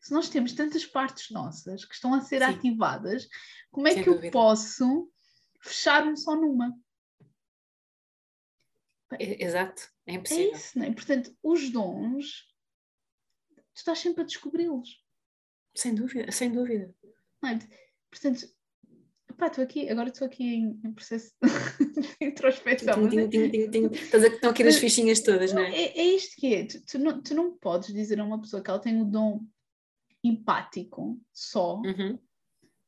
Se 0.00 0.12
nós 0.12 0.28
temos 0.28 0.52
tantas 0.52 0.86
partes 0.86 1.30
nossas 1.30 1.84
que 1.84 1.94
estão 1.94 2.14
a 2.14 2.20
ser 2.20 2.38
Sim. 2.38 2.44
ativadas, 2.44 3.26
como 3.72 3.88
é 3.88 3.92
Sem 3.92 4.04
que 4.04 4.10
dúvida. 4.10 4.26
eu 4.28 4.30
posso 4.30 5.10
fechar-me 5.60 6.16
só 6.16 6.36
numa? 6.36 6.78
Exato, 9.18 9.90
é 10.06 10.14
impossível. 10.14 10.52
É 10.52 10.56
isso, 10.56 10.78
não 10.78 10.86
é? 10.86 10.92
Portanto, 10.92 11.36
os 11.42 11.70
dons, 11.70 12.46
tu 13.56 13.78
estás 13.78 13.98
sempre 13.98 14.22
a 14.22 14.26
descobri-los. 14.26 15.02
Sem 15.74 15.94
dúvida, 15.94 16.30
sem 16.30 16.52
dúvida. 16.52 16.94
Não 17.42 17.50
é? 17.50 17.58
Portanto, 18.10 18.46
pá, 19.36 19.46
estou 19.46 19.62
aqui, 19.62 19.88
agora 19.88 20.08
estou 20.08 20.26
aqui 20.26 20.44
em, 20.44 20.80
em, 20.84 20.92
processo 20.92 21.32
de 22.20 22.26
introspeção. 22.26 23.08
Tim, 23.08 23.28
tim, 23.28 23.50
tim, 23.50 23.70
tim, 23.70 23.86
Estás 23.92 24.24
a, 24.24 24.28
estão 24.28 24.50
aqui 24.50 24.64
nas 24.64 24.76
fichinhas 24.76 25.20
todas, 25.20 25.52
não 25.52 25.62
é? 25.62 25.70
É, 25.70 25.98
é 25.98 26.04
isto 26.14 26.36
que 26.36 26.54
é. 26.54 26.66
Tu, 26.66 26.84
tu, 26.84 26.98
não, 26.98 27.22
tu 27.22 27.34
não 27.34 27.56
podes 27.56 27.92
dizer 27.92 28.20
a 28.20 28.24
uma 28.24 28.40
pessoa 28.40 28.62
que 28.62 28.70
ela 28.70 28.80
tem 28.80 29.00
o 29.00 29.04
dom 29.04 29.40
empático 30.24 31.20
só, 31.32 31.76
uhum. 31.76 32.18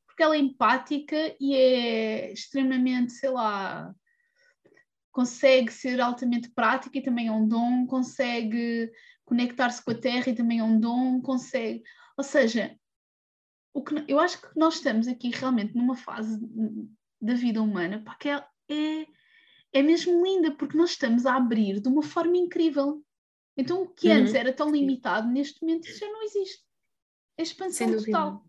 porque 0.06 0.22
ela 0.22 0.34
é 0.34 0.38
empática 0.38 1.36
e 1.40 1.54
é 1.54 2.32
extremamente, 2.32 3.12
sei 3.12 3.30
lá, 3.30 3.94
consegue 5.12 5.72
ser 5.72 6.00
altamente 6.00 6.50
prática 6.50 6.98
e 6.98 7.02
também 7.02 7.28
é 7.28 7.32
um 7.32 7.46
dom, 7.46 7.86
consegue 7.86 8.90
conectar-se 9.24 9.84
com 9.84 9.90
a 9.90 9.94
terra 9.94 10.30
e 10.30 10.34
também 10.34 10.58
é 10.58 10.64
um 10.64 10.80
dom, 10.80 11.20
consegue. 11.20 11.82
Ou 12.16 12.24
seja, 12.24 12.74
o 13.78 13.84
que, 13.84 14.04
eu 14.08 14.18
acho 14.18 14.40
que 14.40 14.48
nós 14.58 14.74
estamos 14.74 15.06
aqui 15.06 15.30
realmente 15.30 15.76
numa 15.76 15.96
fase 15.96 16.38
da 17.20 17.34
vida 17.34 17.62
humana 17.62 18.02
pá, 18.04 18.16
que 18.16 18.28
é, 18.28 18.44
é, 18.68 19.06
é 19.72 19.82
mesmo 19.82 20.24
linda, 20.24 20.50
porque 20.52 20.76
nós 20.76 20.90
estamos 20.90 21.24
a 21.24 21.36
abrir 21.36 21.80
de 21.80 21.88
uma 21.88 22.02
forma 22.02 22.36
incrível. 22.36 23.04
Então, 23.56 23.82
o 23.82 23.88
que 23.88 24.10
antes 24.10 24.32
uhum. 24.32 24.38
era 24.38 24.52
tão 24.52 24.70
limitado, 24.70 25.28
neste 25.28 25.60
momento 25.62 25.86
já 25.86 26.06
não 26.06 26.22
existe. 26.24 26.64
É 27.36 27.42
expansão 27.42 27.96
total. 27.96 28.44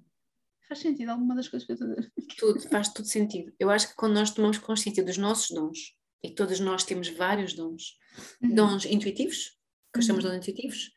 Faz 0.67 0.79
sentido 0.79 1.09
alguma 1.09 1.35
das 1.35 1.47
coisas 1.47 1.65
que 1.65 1.71
eu 1.71 1.75
estou 1.75 1.91
a 1.91 1.95
dizer? 1.95 2.11
Tudo, 2.37 2.59
faz 2.61 2.89
tudo 2.89 3.07
sentido. 3.07 3.53
Eu 3.59 3.69
acho 3.69 3.89
que 3.89 3.95
quando 3.95 4.13
nós 4.13 4.31
tomamos 4.31 4.57
consciência 4.57 5.03
dos 5.03 5.17
nossos 5.17 5.49
dons, 5.49 5.95
e 6.23 6.29
todos 6.31 6.59
nós 6.59 6.83
temos 6.83 7.07
vários 7.07 7.53
dons, 7.53 7.97
uhum. 8.41 8.53
dons 8.53 8.85
intuitivos, 8.85 9.57
que 9.93 9.99
uhum. 9.99 10.01
chamamos 10.01 10.23
de 10.25 10.31
dons 10.31 10.37
intuitivos, 10.37 10.91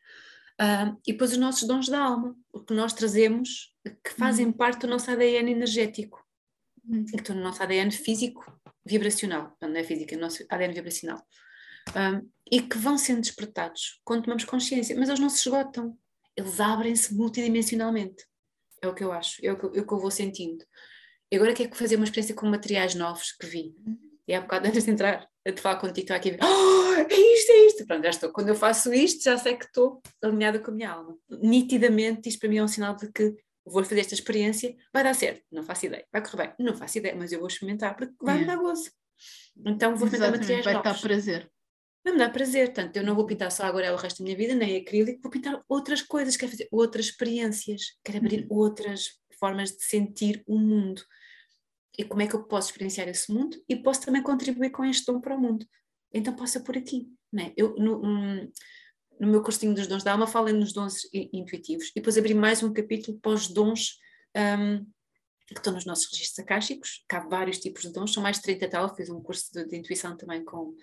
uh, 0.61 0.99
e 1.05 1.11
depois 1.11 1.31
os 1.31 1.37
nossos 1.37 1.67
dons 1.67 1.87
da 1.89 1.99
alma, 1.99 2.35
o 2.51 2.59
que 2.59 2.73
nós 2.73 2.93
trazemos 2.93 3.73
que 4.03 4.13
fazem 4.13 4.47
uhum. 4.47 4.53
parte 4.53 4.81
do 4.81 4.87
nosso 4.87 5.09
ADN 5.11 5.51
energético, 5.51 6.23
uhum. 6.87 7.05
que 7.05 7.15
estão 7.15 7.35
no 7.35 7.43
nosso 7.43 7.61
ADN 7.61 7.91
físico 7.91 8.45
vibracional, 8.85 9.55
não 9.61 9.75
é 9.75 9.83
físico, 9.83 10.13
é 10.13 10.17
nosso 10.17 10.45
ADN 10.49 10.73
vibracional, 10.73 11.25
e 12.51 12.61
que 12.61 12.77
vão 12.77 12.97
sendo 12.97 13.21
despertados 13.21 14.01
quando 14.03 14.23
tomamos 14.23 14.43
consciência, 14.45 14.95
mas 14.97 15.09
eles 15.09 15.19
não 15.19 15.29
se 15.29 15.47
esgotam, 15.47 15.97
eles 16.35 16.59
abrem-se 16.59 17.13
multidimensionalmente, 17.13 18.25
é 18.81 18.87
o 18.87 18.93
que 18.93 19.03
eu 19.03 19.11
acho, 19.11 19.43
é 19.45 19.51
o 19.51 19.57
que, 19.57 19.77
é 19.77 19.81
o 19.81 19.87
que 19.87 19.93
eu 19.93 19.99
vou 19.99 20.11
sentindo. 20.11 20.63
E 21.31 21.35
agora 21.35 21.53
quero 21.53 21.73
fazer 21.75 21.95
uma 21.95 22.05
experiência 22.05 22.35
com 22.35 22.45
materiais 22.45 22.93
novos 22.93 23.31
que 23.31 23.47
vi. 23.47 23.73
E 24.27 24.33
há 24.33 24.41
bocado 24.41 24.67
antes 24.67 24.85
de 24.85 24.91
entrar, 24.91 25.27
a 25.45 25.51
te 25.51 25.61
falar 25.61 25.77
contigo, 25.77 26.01
estou 26.01 26.15
aqui 26.15 26.29
a 26.29 26.31
ver, 26.33 26.39
oh, 26.43 26.93
é 26.93 27.13
isto, 27.13 27.51
é 27.51 27.65
isto. 27.67 27.85
Pronto, 27.85 28.03
já 28.03 28.09
estou. 28.09 28.31
Quando 28.31 28.49
eu 28.49 28.55
faço 28.55 28.93
isto, 28.93 29.23
já 29.23 29.37
sei 29.37 29.55
que 29.55 29.65
estou 29.65 30.01
alinhada 30.21 30.59
com 30.59 30.71
a 30.71 30.73
minha 30.73 30.91
alma. 30.91 31.17
Nitidamente, 31.29 32.29
isto 32.29 32.39
para 32.39 32.49
mim 32.49 32.57
é 32.57 32.63
um 32.63 32.67
sinal 32.67 32.95
de 32.95 33.11
que 33.11 33.35
vou 33.65 33.83
fazer 33.83 34.01
esta 34.01 34.13
experiência, 34.13 34.75
vai 34.93 35.03
dar 35.03 35.13
certo, 35.13 35.43
não 35.51 35.63
faço 35.63 35.85
ideia. 35.85 36.05
Vai 36.11 36.21
correr 36.21 36.47
bem, 36.47 36.65
não 36.65 36.75
faço 36.75 36.97
ideia, 36.97 37.15
mas 37.15 37.31
eu 37.31 37.39
vou 37.39 37.47
experimentar 37.47 37.95
porque 37.95 38.13
vai 38.21 38.37
me 38.37 38.43
é. 38.43 38.47
dar 38.47 38.57
gozo. 38.57 38.91
Então 39.65 39.95
vou 39.95 40.07
experimentar 40.07 40.39
materiais 40.39 40.65
vai 40.65 40.73
novos. 40.73 40.91
Vai 40.91 40.93
dar 40.93 41.01
prazer. 41.01 41.51
Vai 42.03 42.13
me 42.13 42.19
dar 42.19 42.29
prazer, 42.33 42.73
portanto, 42.73 42.97
eu 42.97 43.03
não 43.03 43.15
vou 43.15 43.25
pintar 43.25 43.49
só 43.49 43.63
agora 43.63 43.93
o 43.93 43.95
resto 43.95 44.19
da 44.19 44.25
minha 44.25 44.35
vida, 44.35 44.53
nem 44.53 44.75
acrílico, 44.75 45.21
vou 45.21 45.31
pintar 45.31 45.63
outras 45.69 46.01
coisas, 46.01 46.35
quero 46.35 46.51
fazer 46.51 46.67
outras 46.69 47.05
experiências, 47.05 47.97
quero 48.03 48.17
abrir 48.17 48.41
uhum. 48.41 48.57
outras 48.57 49.21
formas 49.39 49.71
de 49.71 49.85
sentir 49.85 50.43
o 50.45 50.59
mundo. 50.59 51.01
E 51.97 52.03
como 52.03 52.21
é 52.21 52.27
que 52.27 52.35
eu 52.35 52.43
posso 52.43 52.69
experienciar 52.69 53.07
esse 53.07 53.31
mundo 53.31 53.55
e 53.67 53.75
posso 53.75 54.01
também 54.01 54.23
contribuir 54.23 54.71
com 54.71 54.83
este 54.83 55.05
dom 55.05 55.21
para 55.21 55.35
o 55.35 55.39
mundo. 55.39 55.65
Então 56.11 56.35
posso 56.35 56.63
por 56.63 56.77
aqui. 56.77 57.07
Né? 57.31 57.53
Eu, 57.55 57.75
no, 57.75 58.01
no 59.19 59.27
meu 59.27 59.41
cursinho 59.41 59.73
dos 59.73 59.87
dons 59.87 60.03
da 60.03 60.11
alma, 60.11 60.27
falei 60.27 60.53
nos 60.53 60.73
dons 60.73 61.07
intuitivos 61.13 61.87
e 61.89 61.93
depois 61.95 62.17
abri 62.17 62.33
mais 62.33 62.63
um 62.63 62.73
capítulo 62.73 63.19
para 63.19 63.31
os 63.31 63.47
dons 63.47 63.97
um, 64.35 64.85
que 65.47 65.59
estão 65.59 65.73
nos 65.73 65.85
nossos 65.85 66.11
registros 66.11 66.39
acásticos, 66.39 67.03
que 67.07 67.15
há 67.15 67.19
vários 67.19 67.59
tipos 67.59 67.83
de 67.83 67.91
dons, 67.91 68.13
são 68.13 68.23
mais 68.23 68.37
de 68.37 68.43
30 68.43 68.69
tal, 68.69 68.95
fiz 68.95 69.09
um 69.09 69.21
curso 69.21 69.51
de, 69.53 69.65
de 69.65 69.75
intuição 69.75 70.15
também 70.15 70.43
com, 70.43 70.75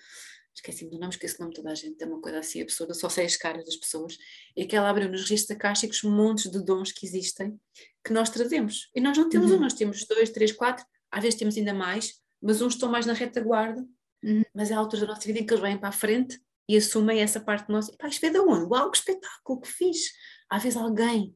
esqueci-me 0.55 0.91
do 0.91 0.99
nome, 0.99 1.13
esqueci 1.13 1.37
o 1.37 1.41
nome 1.41 1.55
de 1.55 1.61
toda 1.61 1.73
a 1.73 1.75
gente, 1.75 2.03
é 2.03 2.07
uma 2.07 2.21
coisa 2.21 2.39
assim 2.39 2.63
absurda, 2.63 2.95
só 2.95 3.09
sei 3.09 3.27
as 3.27 3.37
caras 3.37 3.65
das 3.65 3.77
pessoas, 3.77 4.17
e 4.57 4.67
que 4.67 4.77
ela 4.77 4.91
abriu 4.91 5.09
nos 5.09 5.23
registros 5.23 5.57
acásticos 5.57 6.03
montes 6.03 6.51
de 6.51 6.63
dons 6.63 6.93
que 6.93 7.07
existem, 7.07 7.59
que 8.05 8.13
nós 8.13 8.31
trazemos, 8.31 8.91
e 8.95 9.01
nós 9.01 9.17
não 9.17 9.29
temos 9.29 9.51
uhum. 9.51 9.57
um, 9.57 9.61
nós 9.61 9.75
temos 9.75 10.07
dois, 10.07 10.31
três, 10.31 10.53
quatro, 10.53 10.85
às 11.11 11.23
vezes 11.23 11.39
temos 11.39 11.57
ainda 11.57 11.75
mais, 11.75 12.15
mas 12.41 12.61
uns 12.61 12.75
estão 12.75 12.91
mais 12.91 13.07
na 13.07 13.13
retaguarda, 13.13 13.85
uhum. 14.23 14.43
mas 14.55 14.71
é 14.71 14.75
a 14.75 14.79
altura 14.79 15.03
da 15.03 15.15
nossa 15.15 15.27
vida 15.27 15.41
em 15.41 15.47
que 15.47 15.53
eles 15.53 15.63
vêm 15.63 15.79
para 15.79 15.89
a 15.89 15.93
frente 15.93 16.41
e 16.69 16.77
assumem 16.77 17.21
essa 17.21 17.41
parte 17.41 17.71
nossa, 17.71 17.95
pá, 17.97 18.09
isto 18.09 18.25
é 18.25 18.31
de 18.31 18.39
onde? 18.39 18.65
Uau, 18.67 18.91
que 18.91 18.99
espetáculo, 18.99 19.61
que 19.61 19.69
fiz! 19.69 20.13
Às 20.49 20.63
vezes 20.63 20.79
alguém, 20.79 21.35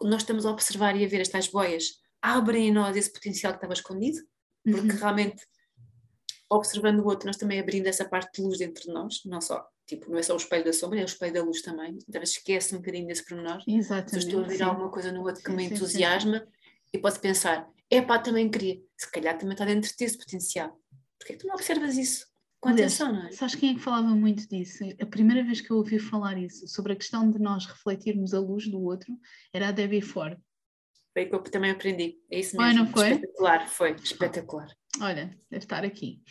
nós 0.00 0.22
estamos 0.22 0.46
a 0.46 0.50
observar 0.50 0.96
e 0.96 1.04
a 1.04 1.08
ver 1.08 1.20
estas 1.20 1.48
boias, 1.48 2.00
abrem 2.20 2.68
em 2.68 2.72
nós 2.72 2.96
esse 2.96 3.12
potencial 3.12 3.52
que 3.52 3.58
estava 3.58 3.74
escondido, 3.74 4.18
porque 4.64 4.92
uhum. 4.92 4.98
realmente 4.98 5.42
observando 6.54 7.00
o 7.00 7.06
outro, 7.06 7.26
nós 7.26 7.36
também 7.36 7.58
abrindo 7.58 7.86
essa 7.86 8.04
parte 8.04 8.36
de 8.36 8.42
luz 8.46 8.58
dentro 8.58 8.82
de 8.84 8.92
nós, 8.92 9.22
não 9.24 9.40
só, 9.40 9.66
tipo, 9.86 10.10
não 10.10 10.18
é 10.18 10.22
só 10.22 10.34
o 10.34 10.36
espelho 10.36 10.64
da 10.64 10.72
sombra, 10.72 11.00
é 11.00 11.02
o 11.02 11.06
espelho 11.06 11.32
da 11.32 11.42
luz 11.42 11.62
também, 11.62 11.98
então 12.08 12.22
esquece 12.22 12.74
um 12.74 12.78
bocadinho 12.78 13.06
desse 13.06 13.24
pormenor, 13.24 13.62
Exatamente, 13.66 14.10
se 14.10 14.18
estou 14.18 14.44
a 14.44 14.46
ver 14.46 14.56
sim. 14.58 14.62
alguma 14.62 14.90
coisa 14.90 15.10
no 15.12 15.22
outro 15.22 15.42
que 15.42 15.50
sim, 15.50 15.56
me 15.56 15.64
entusiasma, 15.64 16.40
sim, 16.40 16.46
e 16.92 16.98
posso 16.98 17.20
pensar, 17.20 17.68
é 17.92 18.00
pá, 18.00 18.18
também 18.18 18.50
queria, 18.50 18.80
se 18.96 19.10
calhar 19.10 19.36
também 19.36 19.52
está 19.52 19.66
dentro 19.66 19.90
de 19.90 19.96
ti 19.96 20.04
esse 20.04 20.16
potencial, 20.16 20.80
porquê 21.18 21.34
que 21.34 21.40
tu 21.40 21.46
não 21.46 21.54
observas 21.54 21.96
isso? 21.96 22.26
Com 22.58 22.70
atenção, 22.70 23.12
não 23.12 23.26
é? 23.26 23.32
Sabes 23.32 23.56
quem 23.56 23.70
é 23.70 23.74
que 23.74 23.80
falava 23.80 24.14
muito 24.14 24.48
disso? 24.48 24.84
A 25.00 25.04
primeira 25.04 25.42
vez 25.42 25.60
que 25.60 25.70
eu 25.70 25.78
ouvi 25.78 25.98
falar 25.98 26.38
isso, 26.38 26.66
sobre 26.68 26.92
a 26.92 26.96
questão 26.96 27.28
de 27.28 27.38
nós 27.38 27.66
refletirmos 27.66 28.32
a 28.32 28.38
luz 28.38 28.68
do 28.68 28.80
outro, 28.80 29.12
era 29.52 29.68
a 29.68 29.72
Debbie 29.72 30.00
Ford. 30.00 30.38
Foi 31.12 31.26
que 31.26 31.34
eu 31.34 31.42
também 31.42 31.72
aprendi. 31.72 32.18
É 32.30 32.38
isso 32.38 32.56
mesmo. 32.56 32.62
Foi, 32.62 32.84
não 32.84 32.92
foi? 32.92 33.10
Espetacular, 33.10 33.68
foi 33.68 33.90
espetacular. 33.96 34.68
Olha, 35.00 35.36
deve 35.50 35.64
estar 35.64 35.84
aqui. 35.84 36.22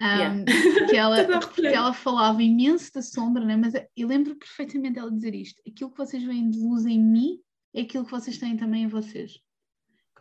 Um, 0.00 0.04
yeah. 0.04 0.44
que 0.90 0.96
ela, 0.96 1.40
porque 1.40 1.66
ela 1.66 1.92
falava 1.92 2.42
imenso 2.42 2.92
da 2.92 3.02
sombra, 3.02 3.44
né? 3.44 3.56
mas 3.56 3.72
eu 3.96 4.06
lembro 4.06 4.36
perfeitamente 4.36 4.98
ela 4.98 5.10
dizer 5.10 5.34
isto: 5.34 5.60
aquilo 5.66 5.90
que 5.90 5.98
vocês 5.98 6.22
veem 6.22 6.50
de 6.50 6.58
luz 6.58 6.86
em 6.86 7.02
mim 7.02 7.40
é 7.74 7.80
aquilo 7.82 8.04
que 8.04 8.10
vocês 8.10 8.38
têm 8.38 8.56
também 8.56 8.84
em 8.84 8.88
vocês, 8.88 9.32
que 9.32 9.40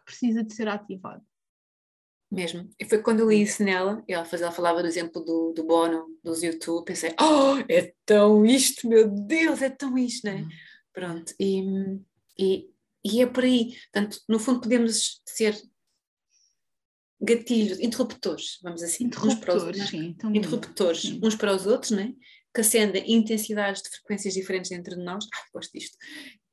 precisa 0.10 0.43
de 0.43 0.54
ser 0.54 0.67
ativado. 0.67 1.24
Mesmo. 2.32 2.69
E 2.80 2.86
foi 2.86 3.02
quando 3.02 3.22
eu 3.22 3.30
li 3.30 3.41
isso 3.41 3.63
nela, 3.63 4.04
ela, 4.08 4.24
faz, 4.24 4.41
ela 4.41 4.52
falava 4.52 4.82
do 4.82 4.88
exemplo 4.88 5.24
do, 5.24 5.52
do 5.52 5.63
Bono, 5.63 6.06
dos 6.24 6.43
YouTube, 6.43 6.86
pensei, 6.86 7.15
oh, 7.19 7.58
é 7.67 7.93
tão 8.06 8.45
isto, 8.45 8.88
meu 8.88 9.10
Deus, 9.10 9.62
é 9.63 9.69
tão 9.69 9.98
isto, 9.98 10.26
né? 10.26 10.41
Uhum. 10.41 10.50
Pronto, 10.93 11.34
e, 11.39 11.63
e, 12.38 12.69
e 13.04 13.22
é 13.22 13.26
por 13.26 13.43
aí. 13.43 13.76
Portanto, 13.91 14.19
no 14.28 14.38
fundo, 14.38 14.62
podemos 14.62 15.22
ser 15.26 15.60
gatilhos, 17.19 17.80
interruptores, 17.80 18.60
vamos 18.62 18.84
assim, 18.84 19.06
interruptores, 19.06 19.63
uns 19.63 19.69
para 19.74 19.84
os, 19.84 19.89
sim, 19.89 20.15
interruptores 20.34 21.02
sim. 21.02 21.19
uns 21.24 21.36
para 21.36 21.56
os 21.56 21.65
outros, 21.65 21.91
né? 21.91 22.13
que 22.54 22.62
acendem 22.62 23.12
intensidades 23.12 23.82
de 23.82 23.89
frequências 23.89 24.34
diferentes 24.34 24.69
dentro 24.69 24.95
de 24.95 25.04
nós, 25.04 25.26
ai, 25.34 25.41
gosto 25.54 25.72
disto, 25.72 25.98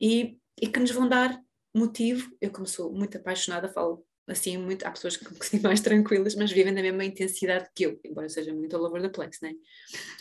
e, 0.01 0.37
e 0.61 0.69
que 0.69 0.81
nos 0.81 0.91
vão 0.91 1.09
dar 1.09 1.41
motivo, 1.77 2.31
eu 2.41 2.51
como 2.51 2.67
sou 2.67 2.93
muito 2.93 3.17
apaixonada, 3.17 3.69
falo 3.69 4.05
assim 4.27 4.57
muito, 4.57 4.85
há 4.85 4.91
pessoas 4.91 5.17
que 5.17 5.25
são 5.45 5.61
mais 5.61 5.81
tranquilas, 5.81 6.35
mas 6.35 6.51
vivem 6.51 6.73
na 6.73 6.83
mesma 6.83 7.05
intensidade 7.05 7.69
que 7.75 7.87
eu, 7.87 8.01
embora 8.05 8.29
seja 8.29 8.53
muito 8.53 8.75
all 8.77 8.85
over 8.85 9.01
the 9.01 9.09
place, 9.09 9.39
né? 9.41 9.53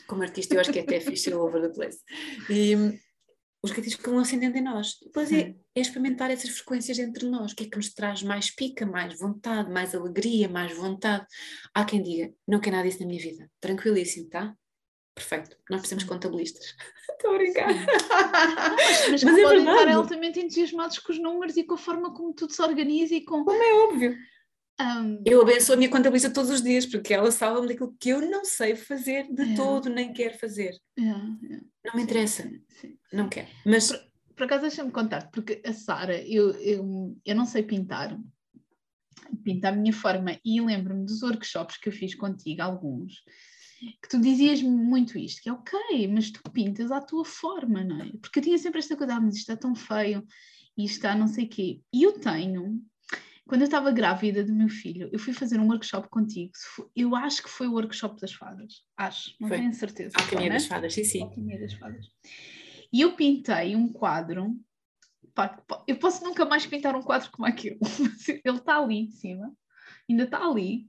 Como 0.08 0.22
artista 0.22 0.54
eu 0.54 0.60
acho 0.60 0.72
que 0.72 0.80
é 0.80 0.84
até 0.84 1.00
fixe 1.02 1.34
all 1.34 1.46
over 1.48 1.62
the 1.62 1.70
place. 1.70 2.00
E, 2.50 3.00
os 3.66 3.72
gatilhos 3.72 3.96
que 3.96 4.10
vão 4.10 4.20
acendendo 4.20 4.58
em 4.58 4.62
nós. 4.62 4.98
Depois 5.02 5.32
é, 5.32 5.56
é, 5.76 5.82
experimentar 5.82 6.30
essas 6.30 6.52
frequências 6.52 7.00
entre 7.00 7.28
nós, 7.28 7.52
o 7.52 7.56
que 7.56 7.64
é 7.64 7.70
que 7.70 7.76
nos 7.76 7.94
traz 7.94 8.22
mais 8.22 8.54
pica, 8.54 8.86
mais 8.86 9.18
vontade, 9.20 9.72
mais 9.72 9.96
alegria, 9.96 10.48
mais 10.48 10.76
vontade. 10.78 11.26
Há 11.74 11.84
quem 11.84 12.02
diga, 12.02 12.32
não 12.48 12.60
quer 12.60 12.72
nada 12.72 12.88
disso 12.88 13.02
na 13.02 13.08
minha 13.08 13.22
vida. 13.22 13.50
Tranquilíssimo, 13.60 14.30
tá? 14.30 14.56
Perfeito. 15.16 15.58
Nós 15.70 15.80
precisamos 15.80 16.04
de 16.04 16.10
contabilistas. 16.10 16.76
Estou 17.10 17.34
a 17.34 17.38
brincar. 17.38 17.68
mas, 17.68 19.08
mas, 19.10 19.24
mas 19.24 19.38
é 19.38 19.42
podem 19.44 19.60
estar 19.60 19.88
altamente 19.90 20.40
entusiasmados 20.42 21.00
com 21.00 21.14
os 21.14 21.20
números 21.20 21.56
e 21.56 21.64
com 21.64 21.76
a 21.76 21.78
forma 21.78 22.14
como 22.14 22.34
tudo 22.34 22.52
se 22.52 22.62
organiza 22.62 23.16
e 23.16 23.22
com... 23.22 23.46
Como 23.46 23.64
é 23.64 23.74
óbvio. 23.86 24.18
Um... 24.80 25.24
Eu 25.26 25.42
abençoo 25.42 25.74
a 25.74 25.78
minha 25.78 25.90
contabilista 25.90 26.30
todos 26.30 26.52
os 26.52 26.62
dias, 26.62 26.86
porque 26.86 27.14
ela 27.14 27.32
salva-me 27.32 27.70
daquilo 27.70 27.96
que 27.98 28.10
eu 28.10 28.30
não 28.30 28.44
sei 28.44 28.76
fazer 28.76 29.26
de 29.34 29.54
é. 29.54 29.56
todo, 29.56 29.90
nem 29.90 30.12
quero 30.12 30.38
fazer. 30.38 30.76
É, 31.00 31.02
é. 31.02 31.62
Não 31.86 31.96
me 31.96 32.04
interessa, 32.04 32.44
sim, 32.44 32.62
sim. 32.82 32.98
não 33.14 33.30
quero. 33.30 33.48
Mas... 33.66 33.88
Por, 33.90 34.00
por 34.36 34.44
acaso 34.44 34.64
deixa-me 34.64 34.92
contar, 34.92 35.32
porque 35.32 35.62
a 35.66 35.72
Sara, 35.72 36.22
eu, 36.28 36.52
eu, 36.60 37.18
eu 37.26 37.36
não 37.36 37.46
sei 37.46 37.64
pintar, 37.64 38.20
pinto 39.46 39.64
à 39.64 39.72
minha 39.72 39.94
forma, 39.94 40.38
e 40.44 40.60
lembro-me 40.60 41.06
dos 41.06 41.24
workshops 41.24 41.78
que 41.78 41.88
eu 41.88 41.94
fiz 41.94 42.14
contigo, 42.14 42.62
alguns, 42.62 43.24
que 44.02 44.10
tu 44.10 44.20
dizias 44.20 44.62
muito 44.62 45.18
isto, 45.18 45.42
que 45.42 45.50
é 45.50 45.54
ok, 45.54 46.08
mas 46.08 46.32
tu 46.32 46.42
pintas 46.52 46.92
à 46.92 47.02
tua 47.02 47.26
forma, 47.26 47.84
não 47.84 48.02
é? 48.02 48.12
Porque 48.22 48.40
eu 48.40 48.44
tinha 48.44 48.58
sempre 48.58 48.80
esta 48.80 48.96
coisa, 48.96 49.16
ah, 49.16 49.22
mas 49.22 49.36
isto 49.36 49.52
está 49.52 49.58
tão 49.58 49.76
feio, 49.76 50.26
isto 50.78 50.96
está 50.96 51.16
não 51.16 51.28
sei 51.28 51.46
o 51.46 51.50
quê. 51.50 51.82
E 51.94 52.04
eu 52.04 52.14
tenho 52.14 52.82
quando 53.48 53.62
eu 53.62 53.66
estava 53.66 53.92
grávida 53.92 54.44
do 54.44 54.54
meu 54.54 54.70
filho, 54.70 55.08
eu 55.14 55.20
fui 55.20 55.32
fazer 55.32 55.60
um 55.60 55.68
workshop 55.68 56.10
contigo. 56.10 56.52
Eu 56.96 57.16
acho 57.16 57.44
que 57.44 57.50
foi 57.50 57.68
o 57.68 57.74
workshop 57.74 58.20
das 58.20 58.34
fadas. 58.34 58.84
Acho, 58.98 59.36
não 59.40 59.48
foi. 59.48 59.58
tenho 59.58 59.74
certeza. 59.74 60.16
Alquimia 60.18 60.50
das 60.50 60.66
fadas, 60.66 60.94
sim, 60.94 61.04
sim. 61.04 61.22
Alquimia 61.22 61.60
das 61.60 61.74
fadas. 61.74 62.08
E 62.92 63.02
eu 63.02 63.16
pintei 63.16 63.76
um 63.76 63.88
quadro. 63.88 64.60
Pá, 65.36 65.62
eu 65.88 65.98
posso 65.98 66.24
nunca 66.24 66.44
mais 66.46 66.66
pintar 66.66 66.96
um 66.96 67.04
quadro 67.04 67.30
como 67.32 67.48
aquele. 67.48 67.78
Ele 68.44 68.58
está 68.58 68.80
ali 68.80 68.96
em 68.96 69.10
cima, 69.10 69.54
ainda 70.10 70.24
está 70.24 70.44
ali. 70.44 70.88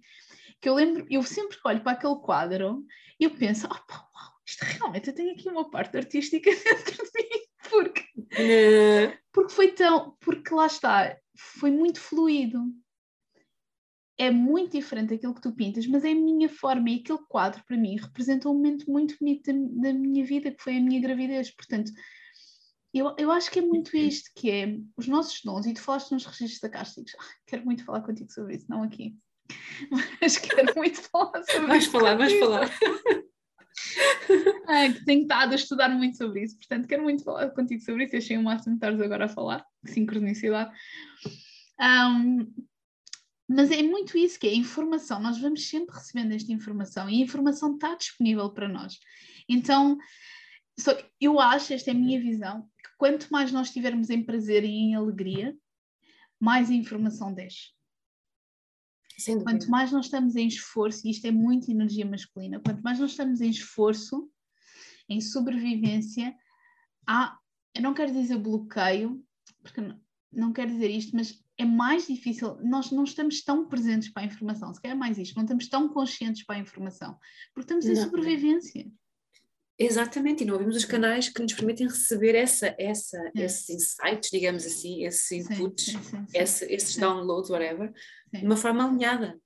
Que 0.66 0.70
eu 0.70 0.74
lembro, 0.74 1.06
eu 1.08 1.22
sempre 1.22 1.56
olho 1.64 1.80
para 1.80 1.92
aquele 1.92 2.16
quadro 2.16 2.84
e 3.20 3.24
eu 3.24 3.30
penso, 3.30 3.68
oh, 3.70 3.86
pá, 3.86 4.08
uau, 4.12 4.32
isto 4.44 4.64
realmente 4.64 5.06
eu 5.06 5.14
tenho 5.14 5.30
aqui 5.30 5.48
uma 5.48 5.70
parte 5.70 5.96
artística 5.96 6.50
dentro 6.50 7.04
de 7.04 7.22
mim. 7.22 7.40
Porque, 7.70 8.00
uh... 8.18 9.18
porque 9.30 9.52
foi 9.52 9.70
tão. 9.70 10.16
Porque 10.18 10.52
lá 10.52 10.66
está, 10.66 11.16
foi 11.36 11.70
muito 11.70 12.00
fluido. 12.00 12.64
É 14.18 14.28
muito 14.28 14.72
diferente 14.72 15.10
daquilo 15.10 15.36
que 15.36 15.40
tu 15.40 15.54
pintas, 15.54 15.86
mas 15.86 16.04
é 16.04 16.10
a 16.10 16.16
minha 16.16 16.48
forma 16.48 16.90
e 16.90 16.96
aquele 16.98 17.24
quadro 17.28 17.62
para 17.64 17.76
mim 17.76 17.94
representa 17.94 18.48
um 18.48 18.54
momento 18.54 18.90
muito 18.90 19.16
bonito 19.20 19.44
da, 19.46 19.90
da 19.92 19.92
minha 19.96 20.24
vida, 20.26 20.50
que 20.50 20.60
foi 20.60 20.78
a 20.78 20.80
minha 20.80 21.00
gravidez. 21.00 21.54
Portanto, 21.54 21.92
eu, 22.92 23.14
eu 23.16 23.30
acho 23.30 23.52
que 23.52 23.60
é 23.60 23.62
muito 23.62 23.96
isto, 23.96 24.32
que 24.34 24.50
é 24.50 24.76
os 24.96 25.06
nossos 25.06 25.40
dons, 25.44 25.64
e 25.64 25.74
tu 25.74 25.80
falaste 25.80 26.10
nos 26.10 26.26
registros 26.26 26.64
acásticos, 26.64 27.12
ah, 27.20 27.34
quero 27.46 27.64
muito 27.64 27.84
falar 27.84 28.00
contigo 28.00 28.32
sobre 28.32 28.56
isso, 28.56 28.66
não 28.68 28.82
aqui, 28.82 29.16
mas 30.20 30.38
quero 30.38 30.74
muito 30.76 31.00
falar 31.02 31.42
sobre 31.44 31.66
vais 31.66 31.82
isso. 31.82 31.92
Falar, 31.92 32.14
vais 32.16 32.38
falar, 32.38 32.66
vais 32.66 32.78
falar. 32.78 33.26
Ah, 34.66 34.92
que 34.92 35.04
tenho 35.04 35.22
estado 35.22 35.52
a 35.52 35.56
estudar 35.56 35.88
muito 35.90 36.16
sobre 36.16 36.42
isso, 36.42 36.56
portanto 36.56 36.88
quero 36.88 37.02
muito 37.02 37.22
falar 37.22 37.50
contigo 37.50 37.80
sobre 37.82 38.04
isso. 38.04 38.16
Achei 38.16 38.36
o 38.36 38.42
máximo 38.42 38.74
de 38.74 38.78
estares 38.78 39.00
agora 39.00 39.26
a 39.26 39.28
falar, 39.28 39.64
sincronicidade. 39.84 40.72
Um, 41.80 42.52
mas 43.48 43.70
é 43.70 43.82
muito 43.82 44.18
isso 44.18 44.40
que 44.40 44.48
é 44.48 44.54
informação, 44.54 45.20
nós 45.20 45.38
vamos 45.38 45.68
sempre 45.68 45.94
recebendo 45.94 46.32
esta 46.32 46.52
informação 46.52 47.08
e 47.08 47.20
a 47.20 47.24
informação 47.24 47.74
está 47.74 47.94
disponível 47.94 48.50
para 48.50 48.68
nós. 48.68 48.98
Então, 49.48 49.96
só 50.78 50.92
eu 51.20 51.38
acho, 51.38 51.72
esta 51.72 51.90
é 51.90 51.94
a 51.94 51.96
minha 51.96 52.20
visão, 52.20 52.62
que 52.62 52.90
quanto 52.98 53.28
mais 53.30 53.52
nós 53.52 53.68
estivermos 53.68 54.10
em 54.10 54.22
prazer 54.24 54.64
e 54.64 54.68
em 54.68 54.94
alegria, 54.96 55.56
mais 56.40 56.70
a 56.70 56.74
informação 56.74 57.32
desce. 57.32 57.75
Quanto 59.42 59.70
mais 59.70 59.90
nós 59.92 60.06
estamos 60.06 60.36
em 60.36 60.46
esforço, 60.46 61.06
e 61.06 61.10
isto 61.10 61.26
é 61.26 61.30
muito 61.30 61.70
energia 61.70 62.04
masculina, 62.04 62.60
quanto 62.60 62.82
mais 62.82 62.98
nós 62.98 63.12
estamos 63.12 63.40
em 63.40 63.50
esforço, 63.50 64.30
em 65.08 65.20
sobrevivência, 65.20 66.34
há, 67.06 67.38
eu 67.74 67.82
não 67.82 67.94
quero 67.94 68.12
dizer 68.12 68.38
bloqueio, 68.38 69.24
porque 69.62 69.80
não 70.32 70.52
quero 70.52 70.70
dizer 70.70 70.90
isto, 70.90 71.16
mas 71.16 71.42
é 71.58 71.64
mais 71.64 72.06
difícil, 72.06 72.58
nós 72.62 72.90
não 72.90 73.04
estamos 73.04 73.42
tão 73.42 73.66
presentes 73.66 74.10
para 74.10 74.22
a 74.22 74.26
informação, 74.26 74.74
se 74.74 74.80
calhar 74.80 74.96
é 74.96 74.98
mais 74.98 75.16
isto, 75.16 75.34
não 75.34 75.44
estamos 75.44 75.68
tão 75.68 75.88
conscientes 75.88 76.44
para 76.44 76.56
a 76.56 76.60
informação, 76.60 77.18
porque 77.54 77.72
estamos 77.72 77.86
em 77.86 77.94
não, 77.94 78.02
sobrevivência. 78.02 78.86
Exatamente, 79.78 80.42
e 80.42 80.46
não 80.46 80.54
ouvimos 80.54 80.74
os 80.74 80.86
canais 80.86 81.28
que 81.28 81.42
nos 81.42 81.52
permitem 81.52 81.86
receber 81.86 82.34
essa, 82.34 82.74
essa, 82.78 83.30
esses 83.34 83.68
insights, 83.68 84.30
digamos 84.30 84.64
assim, 84.64 85.04
esses 85.04 85.30
inputs, 85.30 85.84
sim, 85.84 86.02
sim, 86.02 86.02
sim, 86.02 86.26
esse, 86.32 86.64
esses 86.72 86.96
downloads, 86.96 87.50
whatever, 87.50 87.92
de 88.32 88.46
uma 88.46 88.56
forma 88.56 88.86
alinhada. 88.86 89.38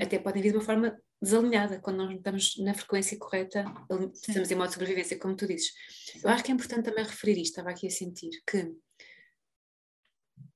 Até 0.00 0.18
podem 0.18 0.42
vir 0.42 0.50
de 0.50 0.56
uma 0.56 0.64
forma 0.64 1.00
desalinhada, 1.22 1.80
quando 1.80 1.98
nós 1.98 2.12
estamos 2.12 2.56
na 2.58 2.74
frequência 2.74 3.16
correta, 3.18 3.64
estamos 4.12 4.50
em 4.50 4.54
modo 4.56 4.68
de 4.68 4.74
sobrevivência, 4.74 5.18
como 5.18 5.36
tu 5.36 5.46
dizes. 5.46 5.72
Eu 6.24 6.30
acho 6.30 6.42
que 6.42 6.50
é 6.50 6.54
importante 6.54 6.84
também 6.84 7.04
referir 7.04 7.40
isto, 7.40 7.52
estava 7.52 7.70
aqui 7.70 7.86
a 7.86 7.90
sentir, 7.90 8.30
que 8.48 8.72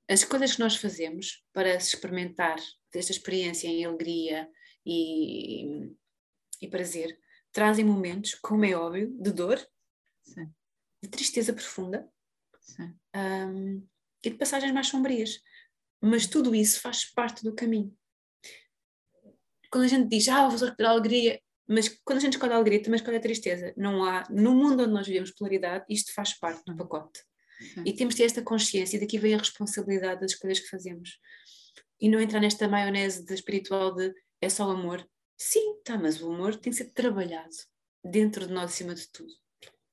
as 0.08 0.20
escolhas 0.20 0.54
que 0.54 0.60
nós 0.60 0.76
fazemos 0.76 1.44
para 1.52 1.76
experimentar 1.76 2.56
esta 2.92 3.12
experiência 3.12 3.68
em 3.68 3.84
alegria 3.84 4.48
e, 4.84 5.92
e 6.60 6.68
prazer 6.68 7.16
trazem 7.52 7.84
momentos, 7.84 8.34
como 8.34 8.64
é 8.64 8.74
óbvio, 8.74 9.14
de 9.20 9.30
dor, 9.30 9.64
Sim. 10.22 10.50
de 11.02 11.08
tristeza 11.08 11.52
profunda 11.52 12.08
um, 13.14 13.86
e 14.24 14.30
de 14.30 14.36
passagens 14.36 14.72
mais 14.72 14.88
sombrias. 14.88 15.40
Mas 16.00 16.26
tudo 16.26 16.54
isso 16.54 16.80
faz 16.80 17.04
parte 17.04 17.44
do 17.44 17.54
caminho. 17.54 17.96
Quando 19.70 19.84
a 19.84 19.88
gente 19.88 20.08
diz, 20.08 20.28
ah, 20.28 20.48
vou 20.48 20.58
recuperar 20.58 20.92
a 20.92 20.94
alegria, 20.94 21.40
mas 21.68 21.88
quando 22.04 22.18
a 22.18 22.20
gente 22.20 22.34
escolhe 22.34 22.52
a 22.52 22.56
alegria, 22.56 22.82
também 22.82 22.96
escolhe 22.96 23.16
a 23.16 23.20
tristeza. 23.20 23.72
Não 23.76 24.04
há, 24.04 24.26
no 24.30 24.54
mundo 24.54 24.82
onde 24.82 24.92
nós 24.92 25.06
vivemos 25.06 25.30
polaridade, 25.30 25.84
isto 25.88 26.12
faz 26.12 26.38
parte 26.38 26.62
do 26.66 26.76
pacote. 26.76 27.20
E 27.84 27.92
temos 27.92 28.14
de 28.14 28.18
ter 28.22 28.26
esta 28.26 28.42
consciência, 28.42 28.96
e 28.96 29.00
daqui 29.00 29.18
vem 29.18 29.34
a 29.34 29.38
responsabilidade 29.38 30.20
das 30.20 30.32
escolhas 30.32 30.58
que 30.58 30.68
fazemos. 30.68 31.18
E 32.00 32.08
não 32.08 32.20
entrar 32.20 32.40
nesta 32.40 32.68
maionese 32.68 33.24
de 33.24 33.32
espiritual 33.32 33.94
de 33.94 34.12
é 34.40 34.48
só 34.48 34.66
o 34.66 34.72
amor. 34.72 35.08
Sim, 35.36 35.80
tá, 35.84 35.98
mas 35.98 36.20
o 36.22 36.32
amor 36.32 36.56
tem 36.56 36.70
que 36.72 36.76
ser 36.76 36.92
trabalhado 36.92 37.54
dentro 38.04 38.46
de 38.46 38.52
nós 38.52 38.72
acima 38.72 38.94
de 38.94 39.08
tudo. 39.08 39.32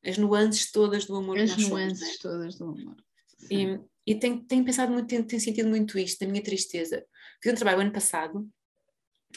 As 0.03 0.17
nuances 0.17 0.71
todas 0.71 1.05
do 1.05 1.15
amor. 1.15 1.37
As 1.37 1.55
nuances 1.57 1.99
somos, 1.99 2.15
é? 2.15 2.17
todas 2.21 2.55
do 2.57 2.65
amor. 2.65 2.95
Sim. 3.37 3.79
E, 4.05 4.13
e 4.13 4.19
tenho, 4.19 4.43
tenho, 4.45 4.63
pensado 4.63 4.91
muito, 4.91 5.07
tenho, 5.07 5.25
tenho, 5.25 5.41
sentido 5.41 5.69
muito 5.69 5.97
isto, 5.99 6.19
da 6.19 6.31
minha 6.31 6.43
tristeza. 6.43 7.05
Fiz 7.41 7.53
um 7.53 7.55
trabalho 7.55 7.81
ano 7.81 7.91
passado 7.91 8.49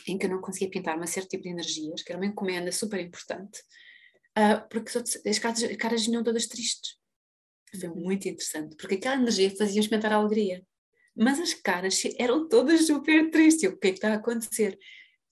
em 0.06 0.16
que 0.16 0.26
eu 0.26 0.30
não 0.30 0.40
conseguia 0.40 0.70
pintar 0.70 0.96
uma 0.96 1.06
certo 1.06 1.30
tipo 1.30 1.42
de 1.42 1.50
energias, 1.50 2.02
que 2.02 2.12
era 2.12 2.20
uma 2.20 2.26
encomenda 2.26 2.72
super 2.72 2.98
importante, 3.00 3.60
uh, 4.38 4.66
porque 4.70 4.96
as 4.98 5.38
caras, 5.38 5.62
as 5.62 5.76
caras 5.76 6.06
vinham 6.06 6.24
todas 6.24 6.46
tristes. 6.46 6.96
Foi 7.78 7.88
muito 7.88 8.28
interessante, 8.28 8.76
porque 8.76 8.94
aquela 8.94 9.16
energia 9.16 9.54
fazia 9.56 9.80
experimentar 9.80 10.12
a 10.12 10.16
alegria. 10.16 10.64
Mas 11.14 11.38
as 11.38 11.52
caras 11.52 12.02
eram 12.18 12.48
todas 12.48 12.86
super 12.86 13.30
tristes. 13.30 13.64
Eu, 13.64 13.72
o 13.72 13.78
que 13.78 13.88
é 13.88 13.90
que 13.90 13.98
está 13.98 14.12
a 14.12 14.16
acontecer? 14.16 14.78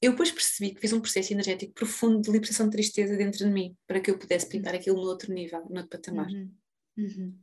Eu 0.02 0.12
depois 0.12 0.32
percebi 0.32 0.74
que 0.74 0.80
fiz 0.80 0.92
um 0.92 1.00
processo 1.00 1.32
energético 1.32 1.74
profundo 1.74 2.22
de 2.22 2.30
libertação 2.30 2.66
de 2.66 2.72
tristeza 2.72 3.16
dentro 3.16 3.38
de 3.38 3.52
mim, 3.52 3.76
para 3.86 4.00
que 4.00 4.10
eu 4.10 4.18
pudesse 4.18 4.48
pintar 4.48 4.74
aquilo 4.74 4.96
no 4.96 5.08
outro 5.08 5.32
nível, 5.32 5.60
no 5.68 5.76
outro 5.76 5.88
patamar. 5.88 6.28
Uhum. 6.28 6.54
Uhum. 6.96 7.38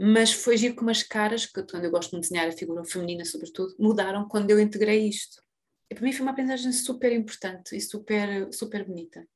Mas 0.00 0.32
foi 0.32 0.56
giro 0.56 0.76
como 0.76 0.90
as 0.90 1.02
caras, 1.02 1.44
que 1.44 1.62
quando 1.64 1.84
eu 1.84 1.90
gosto 1.90 2.14
de 2.14 2.20
desenhar 2.20 2.46
a 2.46 2.52
figura 2.52 2.84
feminina 2.84 3.24
sobretudo, 3.24 3.74
mudaram 3.80 4.28
quando 4.28 4.50
eu 4.50 4.60
integrei 4.60 5.08
isto. 5.08 5.42
E 5.90 5.94
para 5.94 6.04
mim 6.04 6.12
foi 6.12 6.22
uma 6.22 6.30
aprendizagem 6.30 6.70
super 6.70 7.10
importante 7.12 7.74
e 7.74 7.80
super, 7.80 8.52
super 8.52 8.84
bonita. 8.84 9.26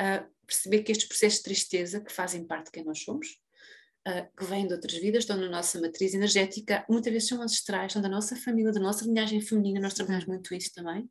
Uh, 0.00 0.26
perceber 0.44 0.82
que 0.82 0.90
estes 0.90 1.06
processos 1.06 1.38
de 1.38 1.44
tristeza, 1.44 2.00
que 2.00 2.12
fazem 2.12 2.44
parte 2.44 2.66
de 2.66 2.72
quem 2.72 2.84
nós 2.84 3.00
somos, 3.00 3.28
uh, 4.08 4.36
que 4.36 4.44
vêm 4.44 4.66
de 4.66 4.74
outras 4.74 4.94
vidas, 4.94 5.22
estão 5.22 5.36
na 5.36 5.48
nossa 5.48 5.80
matriz 5.80 6.14
energética, 6.14 6.84
muitas 6.88 7.12
vezes 7.12 7.28
são 7.28 7.40
ancestrais, 7.40 7.92
são 7.92 8.02
da 8.02 8.08
nossa 8.08 8.34
família, 8.34 8.72
da 8.72 8.80
nossa 8.80 9.04
linhagem 9.04 9.40
feminina, 9.40 9.80
nós 9.80 9.94
trabalhamos 9.94 10.26
muito 10.26 10.52
isso 10.52 10.72
também. 10.74 11.08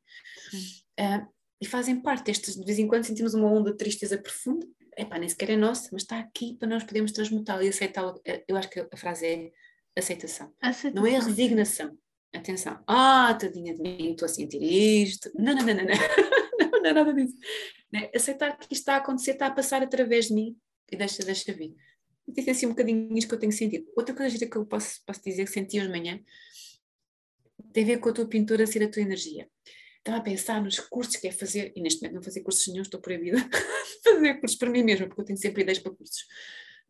Uh, 1.00 1.28
e 1.62 1.66
fazem 1.66 2.00
parte 2.00 2.26
destes, 2.26 2.56
de 2.56 2.64
vez 2.64 2.78
em 2.78 2.88
quando 2.88 3.04
sentimos 3.04 3.34
uma 3.34 3.52
onda 3.52 3.72
de 3.72 3.78
tristeza 3.78 4.18
profunda, 4.18 4.68
epá, 4.98 5.18
nem 5.18 5.28
sequer 5.28 5.52
é 5.52 5.58
nossa, 5.58 5.90
mas 5.92 6.04
está 6.04 6.20
aqui 6.20 6.56
para 6.58 6.68
nós 6.68 6.84
podermos 6.84 7.12
transmutá-la 7.12 7.64
e 7.64 7.70
aceitá-la. 7.70 8.16
Eu 8.48 8.56
acho 8.56 8.70
que 8.70 8.80
a 8.80 8.98
frase 8.98 9.26
é 9.26 9.52
aceitação. 9.98 10.54
aceitação. 10.62 11.02
Não 11.02 11.08
é 11.08 11.18
a 11.18 11.24
resignação. 11.24 11.98
Atenção. 12.34 12.84
Ah, 12.86 13.36
tadinha 13.40 13.74
de 13.74 13.82
mim, 13.82 14.12
estou 14.12 14.26
a 14.26 14.30
sentir 14.30 14.62
isto. 14.62 15.32
Não, 15.36 15.56
não, 15.56 15.66
não, 15.66 15.74
não, 15.74 15.84
não. 15.86 15.94
não, 16.60 16.82
não 16.82 16.90
é 16.90 16.94
nada 16.94 17.14
disso. 17.14 17.36
Né? 17.92 18.10
Aceitar 18.14 18.58
que 18.58 18.66
isto 18.66 18.82
está 18.82 18.96
a 18.96 18.98
acontecer, 18.98 19.32
está 19.32 19.48
a 19.48 19.52
passar 19.52 19.82
através 19.82 20.28
de 20.28 20.34
mim 20.34 20.56
e 20.92 20.96
deixa, 20.96 21.24
deixa 21.24 21.52
vir. 21.54 21.76
Disse 22.28 22.50
assim 22.50 22.66
um 22.66 22.70
bocadinho 22.70 23.18
isto 23.18 23.30
que 23.30 23.36
eu 23.36 23.40
tenho 23.40 23.52
sentido. 23.52 23.86
Outra 23.96 24.14
coisa 24.14 24.46
que 24.46 24.58
eu 24.58 24.66
posso, 24.66 25.02
posso 25.06 25.24
dizer 25.24 25.46
que 25.46 25.52
senti 25.52 25.80
hoje 25.80 25.88
de 25.88 25.98
manhã 25.98 26.20
tem 27.74 27.84
a 27.84 27.88
ver 27.88 28.00
com 28.00 28.10
a 28.10 28.14
tua 28.14 28.28
pintura 28.28 28.68
ser 28.68 28.84
a 28.84 28.90
tua 28.90 29.02
energia. 29.02 29.50
Estava 30.08 30.22
a 30.22 30.24
pensar 30.24 30.64
nos 30.64 30.80
cursos 30.80 31.18
que 31.18 31.28
é 31.28 31.34
fazer, 31.34 31.74
e 31.76 31.82
neste 31.82 32.02
momento 32.02 32.16
não 32.16 32.24
fazer 32.24 32.40
cursos 32.40 32.66
nenhum, 32.68 32.82
estou 32.82 33.02
proibida 33.02 33.36
de 33.44 34.02
fazer 34.02 34.40
cursos 34.40 34.58
para 34.58 34.70
mim 34.70 34.82
mesma, 34.82 35.06
porque 35.06 35.20
eu 35.20 35.26
tenho 35.26 35.38
sempre 35.38 35.64
ideias 35.64 35.80
para 35.80 35.94
cursos. 35.94 36.26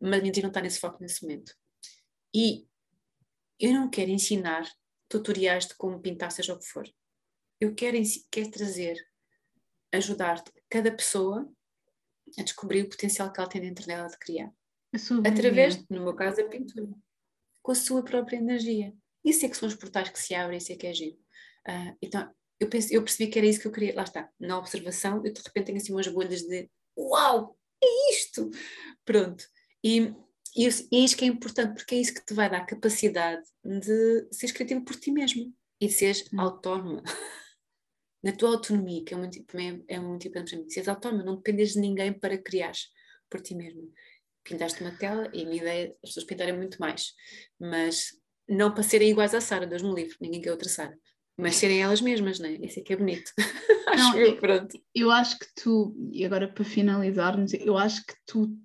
Mas 0.00 0.20
a 0.20 0.22
minha 0.22 0.32
não 0.40 0.48
está 0.48 0.60
nesse 0.60 0.78
foco 0.78 0.98
nesse 1.00 1.22
momento. 1.22 1.52
E 2.32 2.64
eu 3.58 3.72
não 3.72 3.90
quero 3.90 4.12
ensinar 4.12 4.70
tutoriais 5.08 5.66
de 5.66 5.74
como 5.74 6.00
pintar, 6.00 6.30
seja 6.30 6.54
o 6.54 6.60
que 6.60 6.66
for. 6.66 6.88
Eu 7.60 7.74
quero, 7.74 7.98
quero 8.30 8.50
trazer, 8.52 8.96
ajudar 9.92 10.40
cada 10.70 10.92
pessoa 10.92 11.52
a 12.38 12.42
descobrir 12.44 12.82
o 12.82 12.88
potencial 12.88 13.32
que 13.32 13.40
ela 13.40 13.48
tem 13.48 13.62
dentro 13.62 13.84
dela 13.84 14.06
de 14.06 14.16
criar 14.16 14.52
através, 15.26 15.84
no 15.88 16.04
meu 16.04 16.14
caso, 16.14 16.40
a 16.40 16.44
pintura, 16.44 16.88
com 17.62 17.72
a 17.72 17.74
sua 17.74 18.04
própria 18.04 18.36
energia. 18.36 18.94
Isso 19.24 19.44
é 19.44 19.48
que 19.48 19.56
são 19.56 19.68
os 19.68 19.74
portais 19.74 20.08
que 20.08 20.20
se 20.20 20.36
abrem, 20.36 20.58
isso 20.58 20.72
é 20.72 20.76
que 20.76 20.86
é 20.86 20.94
giro. 20.94 21.16
Uh, 21.68 21.96
então, 22.00 22.32
eu, 22.60 22.68
pensei, 22.68 22.96
eu 22.96 23.02
percebi 23.02 23.30
que 23.30 23.38
era 23.38 23.46
isso 23.46 23.60
que 23.60 23.66
eu 23.66 23.72
queria, 23.72 23.94
lá 23.94 24.02
está, 24.02 24.28
na 24.38 24.58
observação, 24.58 25.22
eu 25.24 25.32
de 25.32 25.40
repente 25.40 25.66
tenho 25.66 25.78
assim 25.78 25.92
umas 25.92 26.08
bolhas 26.08 26.42
de 26.42 26.68
uau, 26.96 27.56
é 27.82 28.12
isto! 28.12 28.50
Pronto. 29.04 29.44
E, 29.82 30.12
e, 30.56 30.66
isso 30.66 31.16
que 31.16 31.24
é 31.24 31.28
importante, 31.28 31.74
porque 31.74 31.94
é 31.94 31.98
isso 31.98 32.14
que 32.14 32.24
te 32.24 32.34
vai 32.34 32.50
dar 32.50 32.66
capacidade 32.66 33.42
de 33.64 34.28
seres 34.32 34.52
criativo 34.52 34.84
por 34.84 34.96
ti 34.96 35.10
mesmo 35.12 35.52
e 35.80 35.86
de 35.86 35.92
seres 35.92 36.28
hum. 36.32 36.40
autónoma. 36.40 37.02
Na 38.22 38.32
tua 38.32 38.50
autonomia, 38.50 39.04
que 39.04 39.14
é 39.14 39.16
muito, 39.16 39.38
é, 39.38 39.94
é 39.94 40.00
muito 40.00 40.26
importante 40.26 40.50
para 40.50 40.58
mim. 40.58 40.68
Seres 40.68 40.88
autónoma, 40.88 41.22
não 41.22 41.36
dependes 41.36 41.74
de 41.74 41.80
ninguém 41.80 42.12
para 42.12 42.36
criares 42.36 42.88
por 43.30 43.40
ti 43.40 43.54
mesmo 43.54 43.92
pintaste 44.48 44.80
uma 44.80 44.96
tela 44.96 45.30
e 45.32 45.42
a 45.42 45.44
minha 45.44 45.60
ideia 45.60 45.96
as 46.02 46.10
pessoas 46.10 46.26
pintarem 46.26 46.56
muito 46.56 46.78
mais, 46.78 47.12
mas 47.60 48.18
não 48.48 48.72
para 48.72 48.82
serem 48.82 49.10
iguais 49.10 49.34
à 49.34 49.40
Sara, 49.40 49.66
Deus 49.66 49.82
me 49.82 49.94
livre, 49.94 50.16
ninguém 50.20 50.40
quer 50.40 50.50
outra 50.50 50.68
Sara, 50.68 50.98
mas 51.38 51.54
serem 51.54 51.80
elas 51.80 52.00
mesmas, 52.00 52.40
não 52.40 52.48
é? 52.48 52.54
Isso 52.54 52.80
é 52.80 52.82
que 52.82 52.92
é 52.92 52.96
bonito. 52.96 53.32
Não, 53.96 54.10
acho 54.10 54.18
eu, 54.18 54.36
pronto. 54.36 54.78
Eu 54.94 55.10
acho 55.10 55.38
que 55.38 55.46
tu, 55.54 55.96
e 56.12 56.24
agora 56.24 56.46
para 56.52 56.64
finalizarmos, 56.64 57.54
eu 57.54 57.78
acho 57.78 58.04
que 58.04 58.14
tu 58.26 58.60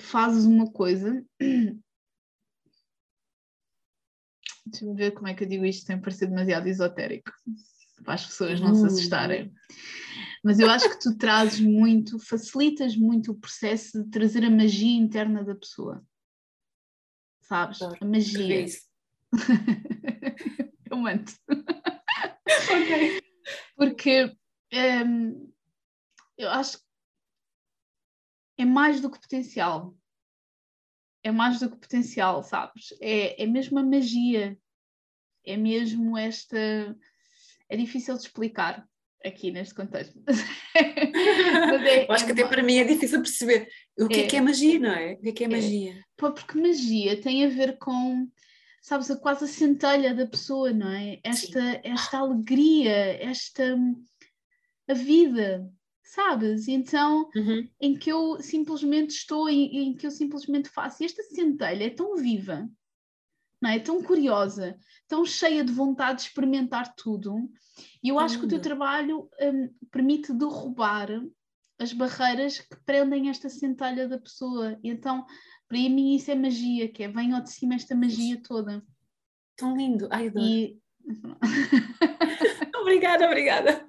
fazes 0.00 0.44
uma 0.44 0.70
coisa. 0.72 1.24
Deixa-me 4.66 4.94
ver 4.96 5.12
como 5.12 5.28
é 5.28 5.34
que 5.34 5.44
eu 5.44 5.48
digo 5.48 5.64
isto 5.64 5.86
sem 5.86 6.00
parecer 6.00 6.26
demasiado 6.26 6.66
esotérico, 6.66 7.30
para 8.02 8.14
as 8.14 8.26
pessoas 8.26 8.60
não 8.60 8.72
uh. 8.72 8.74
se 8.74 8.86
assustarem. 8.86 9.52
Mas 10.42 10.58
eu 10.58 10.68
acho 10.70 10.88
que 10.90 10.98
tu 11.00 11.16
trazes 11.16 11.60
muito, 11.60 12.18
facilitas 12.18 12.96
muito 12.96 13.32
o 13.32 13.38
processo 13.38 14.02
de 14.02 14.10
trazer 14.10 14.44
a 14.44 14.50
magia 14.50 14.98
interna 14.98 15.44
da 15.44 15.54
pessoa. 15.54 16.02
Sabes? 17.42 17.80
a 17.80 18.04
magia. 18.04 18.66
eu 20.90 20.96
manto. 20.96 21.32
ok. 22.72 23.22
Porque 23.76 24.36
um, 24.72 25.52
eu 26.36 26.50
acho 26.50 26.78
que 26.78 26.84
é 28.58 28.64
mais 28.64 29.00
do 29.00 29.10
que 29.10 29.20
potencial. 29.20 29.96
É 31.22 31.30
mais 31.30 31.60
do 31.60 31.70
que 31.70 31.76
potencial, 31.76 32.42
sabes? 32.42 32.94
É, 33.00 33.42
é 33.42 33.46
mesmo 33.46 33.78
a 33.78 33.82
magia. 33.82 34.58
É 35.44 35.56
mesmo 35.56 36.16
esta. 36.16 36.56
É 37.68 37.76
difícil 37.76 38.14
de 38.14 38.22
explicar 38.22 38.88
aqui 39.24 39.50
neste 39.50 39.74
contexto. 39.74 40.18
é, 40.74 42.12
acho 42.12 42.26
que 42.26 42.32
até 42.32 42.46
para 42.46 42.62
mim 42.62 42.78
é 42.78 42.84
difícil 42.84 43.20
perceber 43.20 43.68
o 43.98 44.08
que 44.08 44.20
é, 44.20 44.24
é 44.24 44.26
que 44.26 44.36
é 44.36 44.40
magia, 44.40 44.78
não 44.78 44.92
é? 44.92 45.12
O 45.14 45.20
que 45.20 45.28
é 45.28 45.32
que 45.32 45.44
é, 45.44 45.46
é 45.46 45.50
magia? 45.50 46.04
porque 46.16 46.58
magia 46.58 47.20
tem 47.20 47.44
a 47.44 47.48
ver 47.48 47.78
com, 47.78 48.28
sabes, 48.80 49.10
a 49.10 49.16
quase 49.16 49.44
a 49.44 49.48
centelha 49.48 50.14
da 50.14 50.26
pessoa, 50.26 50.72
não 50.72 50.90
é? 50.90 51.20
Esta, 51.22 51.80
esta 51.84 52.18
alegria, 52.18 53.22
esta 53.22 53.76
a 54.88 54.94
vida, 54.94 55.70
sabes? 56.02 56.66
Então, 56.66 57.28
uhum. 57.36 57.68
em 57.80 57.96
que 57.96 58.10
eu 58.10 58.40
simplesmente 58.40 59.10
estou, 59.10 59.48
em, 59.48 59.88
em 59.88 59.94
que 59.94 60.06
eu 60.06 60.10
simplesmente 60.10 60.68
faço. 60.70 61.02
E 61.02 61.06
esta 61.06 61.22
centelha 61.22 61.84
é 61.84 61.90
tão 61.90 62.16
viva, 62.16 62.68
não 63.60 63.70
é? 63.70 63.78
Tão 63.78 64.02
curiosa, 64.02 64.78
tão 65.06 65.24
cheia 65.24 65.62
de 65.62 65.72
vontade 65.72 66.22
de 66.22 66.28
experimentar 66.28 66.94
tudo. 66.94 67.36
E 68.02 68.08
eu 68.08 68.18
acho 68.18 68.38
que 68.38 68.46
o 68.46 68.48
teu 68.48 68.60
trabalho 68.60 69.28
um, 69.40 69.68
permite 69.90 70.32
derrubar 70.32 71.08
as 71.78 71.92
barreiras 71.92 72.58
que 72.58 72.76
prendem 72.84 73.28
esta 73.28 73.48
centelha 73.48 74.08
da 74.08 74.18
pessoa. 74.18 74.78
E 74.82 74.88
então, 74.88 75.24
para 75.68 75.78
mim, 75.78 76.16
isso 76.16 76.30
é 76.30 76.34
magia, 76.34 76.88
que 76.88 77.02
é 77.02 77.08
vem 77.08 77.32
ao 77.32 77.42
de 77.42 77.52
cima 77.52 77.74
esta 77.74 77.94
magia 77.94 78.40
toda. 78.42 78.82
tão 79.54 79.76
lindo. 79.76 80.08
Ai, 80.10 80.28
adoro. 80.28 80.46
E... 80.46 80.78
obrigada, 82.80 83.26
obrigada. 83.26 83.86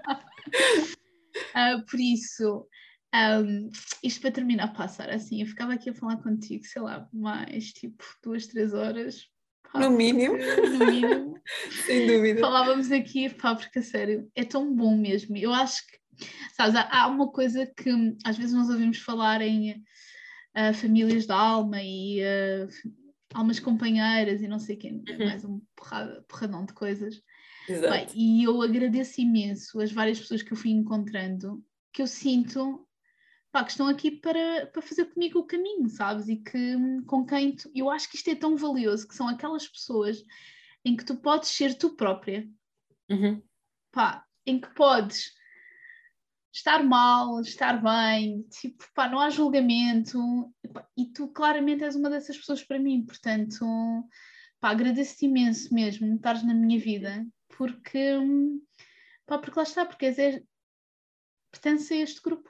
Uh, 1.56 1.84
por 1.90 2.00
isso, 2.00 2.68
um, 3.16 3.70
isto 4.04 4.22
para 4.22 4.32
terminar, 4.32 4.74
passar 4.74 5.10
assim, 5.10 5.42
eu 5.42 5.48
ficava 5.48 5.74
aqui 5.74 5.90
a 5.90 5.94
falar 5.94 6.18
contigo, 6.18 6.66
sei 6.66 6.82
lá, 6.82 7.08
mais 7.14 7.72
tipo 7.72 8.04
duas, 8.22 8.46
três 8.48 8.74
horas. 8.74 9.28
Pá, 9.72 9.80
no 9.80 9.90
mínimo. 9.90 10.36
no 10.38 10.86
mínimo. 10.86 11.40
Sem 11.86 12.08
dúvida. 12.08 12.42
Falávamos 12.42 12.92
aqui, 12.92 13.30
pá, 13.30 13.56
porque 13.56 13.80
a 13.80 13.84
sério, 13.84 14.30
é 14.36 14.44
tão 14.44 14.76
bom 14.76 14.98
mesmo. 14.98 15.38
Eu 15.38 15.54
acho 15.54 15.82
que, 15.88 16.26
sabes, 16.54 16.76
há, 16.76 16.88
há 16.92 17.08
uma 17.08 17.32
coisa 17.32 17.66
que 17.66 17.90
às 18.26 18.38
vezes 18.38 18.54
nós 18.54 18.70
ouvimos 18.70 19.00
falar 19.00 19.42
em 19.42 19.82
uh, 20.60 20.74
famílias 20.74 21.26
da 21.26 21.36
alma 21.36 21.82
e 21.82 22.22
uh, 22.22 22.68
almas 23.34 23.60
companheiras 23.60 24.42
e 24.42 24.48
não 24.48 24.60
sei 24.60 24.76
quem, 24.76 25.04
uhum. 25.08 25.26
mais 25.26 25.46
um 25.46 25.62
porrada, 25.76 26.26
porradão 26.28 26.66
de 26.66 26.74
coisas. 26.74 27.22
Exato. 27.68 27.94
Bem, 27.94 28.08
e 28.16 28.44
eu 28.44 28.62
agradeço 28.62 29.22
imenso 29.22 29.80
as 29.80 29.92
várias 29.92 30.20
pessoas 30.20 30.42
que 30.42 30.52
eu 30.52 30.58
fui 30.58 30.72
encontrando, 30.72 31.64
que 31.94 32.02
eu 32.02 32.08
sinto 32.08 32.86
pá, 33.52 33.64
que 33.64 33.72
estão 33.72 33.88
aqui 33.88 34.12
para, 34.12 34.68
para 34.68 34.82
fazer 34.82 35.06
comigo 35.06 35.40
o 35.40 35.46
caminho, 35.46 35.88
sabes? 35.90 36.28
E 36.28 36.38
que 36.38 36.76
com 37.06 37.26
quem 37.26 37.56
tu, 37.56 37.70
eu 37.74 37.90
acho 37.90 38.10
que 38.10 38.16
isto 38.16 38.30
é 38.30 38.36
tão 38.36 38.56
valioso, 38.56 39.08
que 39.08 39.16
são 39.16 39.28
aquelas 39.28 39.68
pessoas 39.68 40.24
em 40.84 40.96
que 40.96 41.06
tu 41.06 41.16
podes 41.16 41.50
ser 41.50 41.76
tu 41.78 41.96
própria, 41.96 42.48
uhum. 43.10 43.42
pá, 43.92 44.26
em 44.46 44.60
que 44.60 44.74
podes 44.74 45.32
estar 46.52 46.84
mal, 46.84 47.40
estar 47.42 47.82
bem, 47.82 48.44
tipo, 48.50 48.84
pá, 48.94 49.08
não 49.08 49.20
há 49.20 49.30
julgamento, 49.30 50.20
e 50.98 51.06
tu 51.06 51.28
claramente 51.28 51.84
és 51.84 51.96
uma 51.96 52.10
dessas 52.10 52.38
pessoas 52.38 52.64
para 52.64 52.80
mim, 52.80 53.06
portanto, 53.06 53.66
pá, 54.60 54.70
agradeço-te 54.70 55.26
imenso 55.26 55.74
mesmo 55.74 56.16
estares 56.16 56.44
na 56.44 56.54
minha 56.54 56.80
vida, 56.80 57.26
porque, 57.58 58.18
pá, 59.26 59.38
porque 59.38 59.60
lá 59.60 59.64
está, 59.64 59.86
porque 59.86 60.08
és, 60.08 60.20
é, 60.20 60.42
pertence 61.52 61.94
a 61.94 61.98
este 61.98 62.22
grupo. 62.22 62.50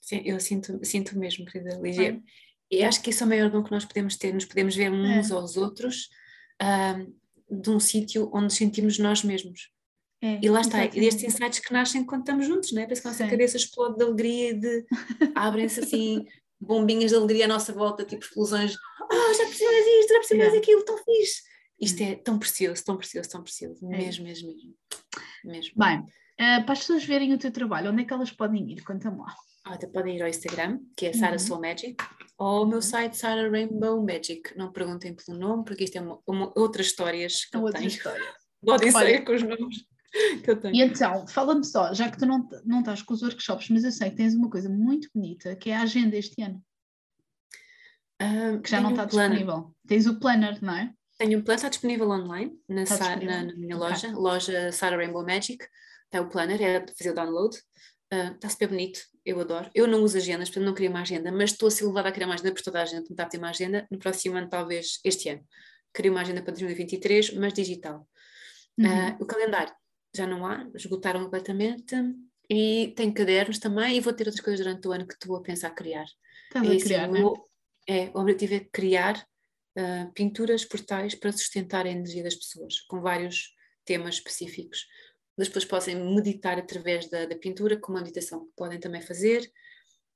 Sim, 0.00 0.22
eu 0.24 0.40
sinto, 0.40 0.84
sinto 0.84 1.18
mesmo, 1.18 1.44
querida 1.46 1.78
Lígia. 1.80 2.20
E 2.70 2.82
acho 2.82 3.02
que 3.02 3.10
isso 3.10 3.22
é 3.22 3.26
o 3.26 3.28
maior 3.28 3.50
dom 3.50 3.62
que 3.62 3.70
nós 3.70 3.84
podemos 3.84 4.16
ter, 4.16 4.32
nos 4.32 4.46
podemos 4.46 4.74
ver 4.74 4.90
uns 4.90 5.30
é. 5.30 5.34
aos 5.34 5.56
outros 5.56 6.08
um, 6.60 7.60
de 7.60 7.70
um 7.70 7.78
sítio 7.78 8.30
onde 8.32 8.52
sentimos 8.54 8.98
nós 8.98 9.22
mesmos. 9.22 9.70
É, 10.22 10.38
e 10.40 10.48
lá 10.48 10.60
está, 10.60 10.84
e 10.84 11.04
estes 11.04 11.24
insights 11.24 11.58
que 11.58 11.72
nascem 11.72 12.04
quando 12.04 12.20
estamos 12.20 12.46
juntos, 12.46 12.70
não 12.70 12.80
é? 12.80 12.84
Parece 12.84 13.02
que 13.02 13.08
a 13.08 13.10
nossa 13.10 13.24
Sim. 13.24 13.30
cabeça 13.30 13.56
explode 13.56 13.96
de 13.96 14.04
alegria 14.04 14.50
e 14.50 14.54
de 14.54 14.86
abrem-se 15.34 15.80
assim 15.80 16.24
bombinhas 16.60 17.10
de 17.10 17.16
alegria 17.16 17.46
à 17.46 17.48
nossa 17.48 17.72
volta, 17.72 18.04
tipo 18.04 18.24
explosões. 18.24 18.76
Oh, 19.00 19.34
já 19.34 19.44
percebi 19.46 19.64
mais 19.64 19.86
isto, 19.86 20.08
já 20.08 20.14
percebi 20.14 20.40
mais 20.40 20.54
aquilo, 20.54 20.84
tão 20.84 20.96
fixe. 20.98 21.42
Isto 21.80 22.02
é 22.04 22.14
tão 22.14 22.38
precioso, 22.38 22.84
tão 22.84 22.96
precioso, 22.96 23.30
tão 23.30 23.42
precioso. 23.42 23.84
É. 23.86 23.98
Mesmo, 23.98 24.24
mesmo, 24.24 24.48
mesmo. 24.48 24.74
mesmo. 25.44 25.72
Bem, 25.76 25.98
uh, 25.98 26.64
para 26.64 26.72
as 26.72 26.78
pessoas 26.78 27.04
verem 27.04 27.34
o 27.34 27.38
teu 27.38 27.50
trabalho, 27.50 27.90
onde 27.90 28.02
é 28.02 28.04
que 28.04 28.12
elas 28.12 28.30
podem 28.30 28.70
ir? 28.70 28.84
Conta-me 28.84 29.18
lá. 29.18 29.34
Até 29.64 29.88
podem 29.88 30.16
ir 30.16 30.22
ao 30.22 30.28
Instagram, 30.28 30.78
que 30.96 31.06
é 31.06 31.12
Sara 31.12 31.32
uhum. 31.32 31.38
Soul 31.40 31.60
Magic, 31.60 31.96
ou 32.38 32.46
ao 32.46 32.66
meu 32.66 32.80
site 32.80 33.16
Sara 33.16 33.50
Rainbow 33.50 34.00
Magic. 34.00 34.56
Não 34.56 34.70
perguntem 34.70 35.16
pelo 35.16 35.36
nome, 35.36 35.64
porque 35.64 35.82
isto 35.82 35.96
é 35.96 36.00
uma, 36.00 36.20
uma 36.24 36.52
outras 36.56 36.86
histórias 36.86 37.44
que 37.44 37.56
eu 37.56 37.62
outra 37.62 37.80
tenho. 37.80 37.88
História. 37.88 38.34
Podem 38.64 38.92
ser 38.92 39.24
com 39.24 39.34
os 39.34 39.42
nomes 39.42 39.84
que 40.44 40.50
eu 40.50 40.60
tenho. 40.60 40.74
E 40.74 40.82
então, 40.82 41.26
fala-me 41.26 41.64
só, 41.64 41.92
já 41.94 42.10
que 42.10 42.18
tu 42.18 42.26
não, 42.26 42.48
não 42.64 42.80
estás 42.80 43.02
com 43.02 43.14
os 43.14 43.22
workshops, 43.22 43.68
mas 43.70 43.84
eu 43.84 43.92
sei 43.92 44.10
que 44.10 44.16
tens 44.16 44.34
uma 44.34 44.50
coisa 44.50 44.68
muito 44.68 45.08
bonita, 45.14 45.56
que 45.56 45.70
é 45.70 45.76
a 45.76 45.82
agenda 45.82 46.16
este 46.16 46.42
ano. 46.42 46.62
Que 48.62 48.70
já 48.70 48.80
não 48.80 48.90
está 48.90 49.04
disponível. 49.04 49.74
Tens 49.86 50.06
o 50.06 50.18
planner, 50.20 50.62
não 50.62 50.76
é? 50.76 50.92
Tenho 51.18 51.40
o 51.40 51.42
planner, 51.42 51.56
está 51.56 51.68
disponível 51.68 52.08
online 52.08 52.52
na, 52.68 52.86
Sa 52.86 52.96
disponível. 52.96 53.28
na, 53.28 53.44
na 53.44 53.54
minha 53.54 53.76
loja, 53.76 54.08
okay. 54.08 54.20
loja 54.20 54.72
Sara 54.72 54.96
Rainbow 54.96 55.24
Magic. 55.24 55.64
Está 56.04 56.20
o 56.20 56.28
planner, 56.28 56.62
é 56.62 56.86
fazer 56.86 57.10
o 57.10 57.14
download. 57.14 57.56
Uh, 58.12 58.34
está 58.34 58.48
super 58.48 58.68
bonito, 58.68 59.00
eu 59.24 59.40
adoro. 59.40 59.70
Eu 59.74 59.88
não 59.88 60.02
uso 60.02 60.18
agendas, 60.18 60.50
portanto 60.50 60.66
não 60.66 60.74
queria 60.74 60.90
uma 60.90 61.00
agenda, 61.00 61.32
mas 61.32 61.50
estou 61.50 61.66
a 61.66 61.70
ser 61.70 61.86
levada 61.86 62.10
a 62.10 62.12
criar 62.12 62.26
uma 62.26 62.34
agenda 62.34 62.52
por 62.52 62.62
toda 62.62 62.80
a 62.80 62.84
gente 62.84 63.08
tentar 63.08 63.26
ter 63.26 63.38
uma 63.38 63.48
agenda 63.48 63.86
no 63.90 63.98
próximo 63.98 64.36
ano, 64.36 64.48
talvez 64.48 65.00
este 65.04 65.30
ano. 65.30 65.42
Queria 65.94 66.10
uma 66.10 66.20
agenda 66.20 66.42
para 66.42 66.52
2023, 66.52 67.34
mas 67.34 67.54
digital. 67.54 68.06
Uhum. 68.78 68.86
Uh, 68.86 69.16
o 69.20 69.26
calendário 69.26 69.72
já 70.14 70.26
não 70.26 70.46
há, 70.46 70.68
esgotaram 70.74 71.24
completamente. 71.24 71.94
E 72.50 72.92
tenho 72.96 73.14
cadernos 73.14 73.58
também 73.58 73.96
e 73.96 74.00
vou 74.00 74.12
ter 74.12 74.26
outras 74.26 74.44
coisas 74.44 74.64
durante 74.64 74.86
o 74.86 74.92
ano 74.92 75.06
que 75.06 75.14
estou 75.14 75.36
a 75.36 75.42
pensar 75.42 75.70
criar. 75.70 76.06
Estás 76.46 76.68
é, 76.68 76.74
a 76.74 76.80
criar, 76.80 77.10
assim, 77.10 77.22
o, 77.22 77.48
é, 77.88 78.10
o 78.14 78.20
objetivo 78.20 78.54
é 78.54 78.60
criar 78.60 79.26
uh, 79.78 80.12
pinturas, 80.12 80.64
portais 80.64 81.14
para 81.14 81.32
sustentar 81.32 81.86
a 81.86 81.90
energia 81.90 82.22
das 82.22 82.34
pessoas, 82.34 82.80
com 82.80 83.00
vários 83.00 83.54
temas 83.84 84.16
específicos 84.16 84.86
as 85.40 85.48
pessoas 85.48 85.64
possam 85.64 86.14
meditar 86.14 86.58
através 86.58 87.08
da, 87.08 87.26
da, 87.26 87.36
pintura, 87.36 87.76
com 87.76 87.92
uma 87.92 88.00
meditação 88.00 88.44
que 88.46 88.52
podem 88.56 88.78
também 88.78 89.00
fazer. 89.00 89.50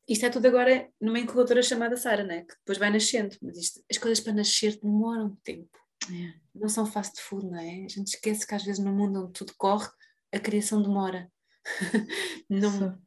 Isto 0.09 0.27
é 0.27 0.31
tudo 0.31 0.47
agora 0.47 0.89
numa 1.01 1.19
incubadora 1.19 1.63
chamada 1.63 1.97
Sara, 1.97 2.23
né? 2.23 2.43
que 2.43 2.55
depois 2.59 2.79
vai 2.79 2.91
nascendo, 2.91 3.37
mas 3.43 3.57
isto, 3.57 3.83
as 3.91 3.99
coisas 3.99 4.21
para 4.21 4.35
nascer 4.35 4.79
demoram 4.81 5.37
tempo. 5.43 5.77
É. 6.05 6.35
Não 6.55 6.69
são 6.69 6.87
fast 6.87 7.21
food, 7.21 7.47
não 7.47 7.59
é? 7.59 7.85
A 7.85 7.89
gente 7.89 8.09
esquece 8.09 8.47
que 8.47 8.55
às 8.55 8.65
vezes 8.65 8.83
no 8.83 8.93
mundo 8.93 9.25
onde 9.25 9.33
tudo 9.33 9.55
corre, 9.57 9.89
a 10.33 10.39
criação 10.39 10.83
demora. 10.83 11.31
não 12.49 12.71
Sim. 12.71 12.99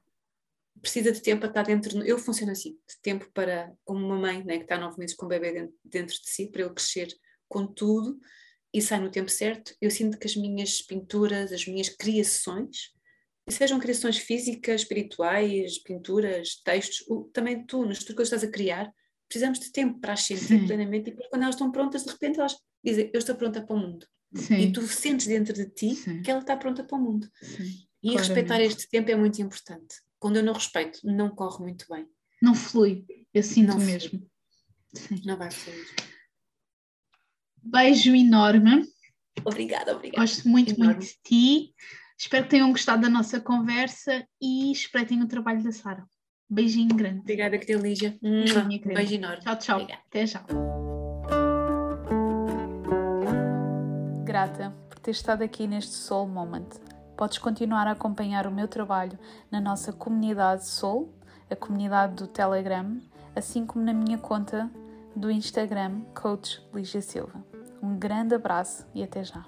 precisa 0.81 1.11
de 1.11 1.21
tempo 1.21 1.41
para 1.41 1.49
estar 1.49 1.63
dentro. 1.63 2.03
Eu 2.03 2.17
funciono 2.17 2.51
assim, 2.51 2.71
de 2.71 3.01
tempo 3.01 3.29
para, 3.33 3.71
como 3.85 4.05
uma 4.05 4.17
mãe 4.17 4.43
né, 4.43 4.57
que 4.57 4.63
está 4.63 4.77
nove 4.77 4.97
meses 4.97 5.15
com 5.15 5.25
o 5.25 5.29
bebê 5.29 5.53
dentro, 5.53 5.75
dentro 5.83 6.15
de 6.15 6.29
si, 6.29 6.49
para 6.51 6.61
ele 6.61 6.73
crescer 6.73 7.07
com 7.47 7.65
tudo 7.65 8.19
e 8.73 8.81
sai 8.81 8.99
no 8.99 9.09
tempo 9.09 9.29
certo, 9.29 9.75
eu 9.81 9.89
sinto 9.89 10.17
que 10.17 10.27
as 10.27 10.35
minhas 10.35 10.81
pinturas, 10.81 11.51
as 11.51 11.65
minhas 11.65 11.89
criações, 11.89 12.91
sejam 13.49 13.79
criações 13.79 14.17
físicas, 14.17 14.81
espirituais, 14.81 15.81
pinturas, 15.81 16.61
textos, 16.63 17.03
também 17.33 17.65
tu, 17.65 17.83
nas 17.83 18.03
tuas 18.03 18.15
coisas 18.15 18.29
que 18.29 18.35
estás 18.35 18.43
a 18.43 18.51
criar, 18.51 18.93
precisamos 19.29 19.59
de 19.59 19.71
tempo 19.71 19.99
para 19.99 20.13
as 20.13 20.23
sentir 20.23 20.43
Sim. 20.43 20.65
plenamente 20.65 21.11
e 21.11 21.29
quando 21.29 21.43
elas 21.43 21.55
estão 21.55 21.71
prontas, 21.71 22.03
de 22.03 22.11
repente 22.11 22.39
elas 22.39 22.57
dizem, 22.83 23.11
eu 23.13 23.19
estou 23.19 23.35
pronta 23.35 23.61
para 23.61 23.75
o 23.75 23.79
mundo. 23.79 24.05
Sim. 24.33 24.57
E 24.57 24.71
tu 24.73 24.81
sentes 24.87 25.27
dentro 25.27 25.53
de 25.53 25.69
ti 25.69 25.95
Sim. 25.95 26.21
que 26.21 26.29
ela 26.29 26.41
está 26.41 26.57
pronta 26.57 26.83
para 26.83 26.97
o 26.97 27.01
mundo. 27.01 27.29
E 28.01 28.11
Claramente. 28.11 28.17
respeitar 28.17 28.61
este 28.61 28.89
tempo 28.89 29.11
é 29.11 29.15
muito 29.15 29.41
importante. 29.41 29.95
Quando 30.17 30.37
eu 30.37 30.43
não 30.43 30.53
respeito, 30.53 30.99
não 31.03 31.29
corre 31.29 31.63
muito 31.63 31.85
bem. 31.89 32.07
Não 32.41 32.55
flui, 32.55 33.05
eu 33.33 33.43
sinto 33.43 33.69
não 33.69 33.79
mesmo. 33.79 34.27
Não 35.23 35.37
vai 35.37 35.51
fluir. 35.51 35.85
Beijo 37.61 38.15
enorme. 38.15 38.87
Obrigada, 39.45 39.95
obrigada. 39.95 40.21
Gosto 40.21 40.49
muito, 40.49 40.73
enorme. 40.73 40.95
muito 40.95 41.05
de 41.05 41.19
ti. 41.23 41.75
Espero 42.17 42.45
que 42.45 42.49
tenham 42.49 42.71
gostado 42.71 43.01
da 43.01 43.09
nossa 43.09 43.39
conversa 43.39 44.27
e 44.41 44.71
espreitem 44.71 45.21
o 45.21 45.27
trabalho 45.27 45.63
da 45.63 45.71
Sara. 45.71 46.05
Beijinho 46.49 46.95
grande. 46.95 47.19
Obrigada, 47.19 47.57
querida 47.57 47.81
Lígia. 47.81 48.17
Beijo 48.21 49.13
enorme. 49.13 49.39
Tchau, 49.39 49.55
tchau. 49.57 49.75
Obrigada. 49.75 50.01
Até 50.07 50.25
já. 50.25 50.43
Grata 54.23 54.73
por 54.89 54.99
ter 54.99 55.11
estado 55.11 55.43
aqui 55.43 55.67
neste 55.67 55.91
Soul 55.91 56.27
Moment. 56.27 56.69
Podes 57.15 57.37
continuar 57.37 57.85
a 57.85 57.91
acompanhar 57.91 58.47
o 58.47 58.51
meu 58.51 58.67
trabalho 58.67 59.17
na 59.51 59.59
nossa 59.61 59.93
comunidade 59.93 60.67
Soul, 60.67 61.13
a 61.51 61.55
comunidade 61.55 62.15
do 62.15 62.27
Telegram, 62.27 62.99
assim 63.35 63.65
como 63.65 63.85
na 63.85 63.93
minha 63.93 64.17
conta 64.17 64.71
do 65.15 65.29
Instagram 65.29 66.01
Coach 66.15 66.61
Lígia 66.73 67.01
Silva. 67.01 67.43
Um 67.81 67.97
grande 67.97 68.35
abraço 68.35 68.87
e 68.93 69.03
até 69.03 69.23
já! 69.23 69.45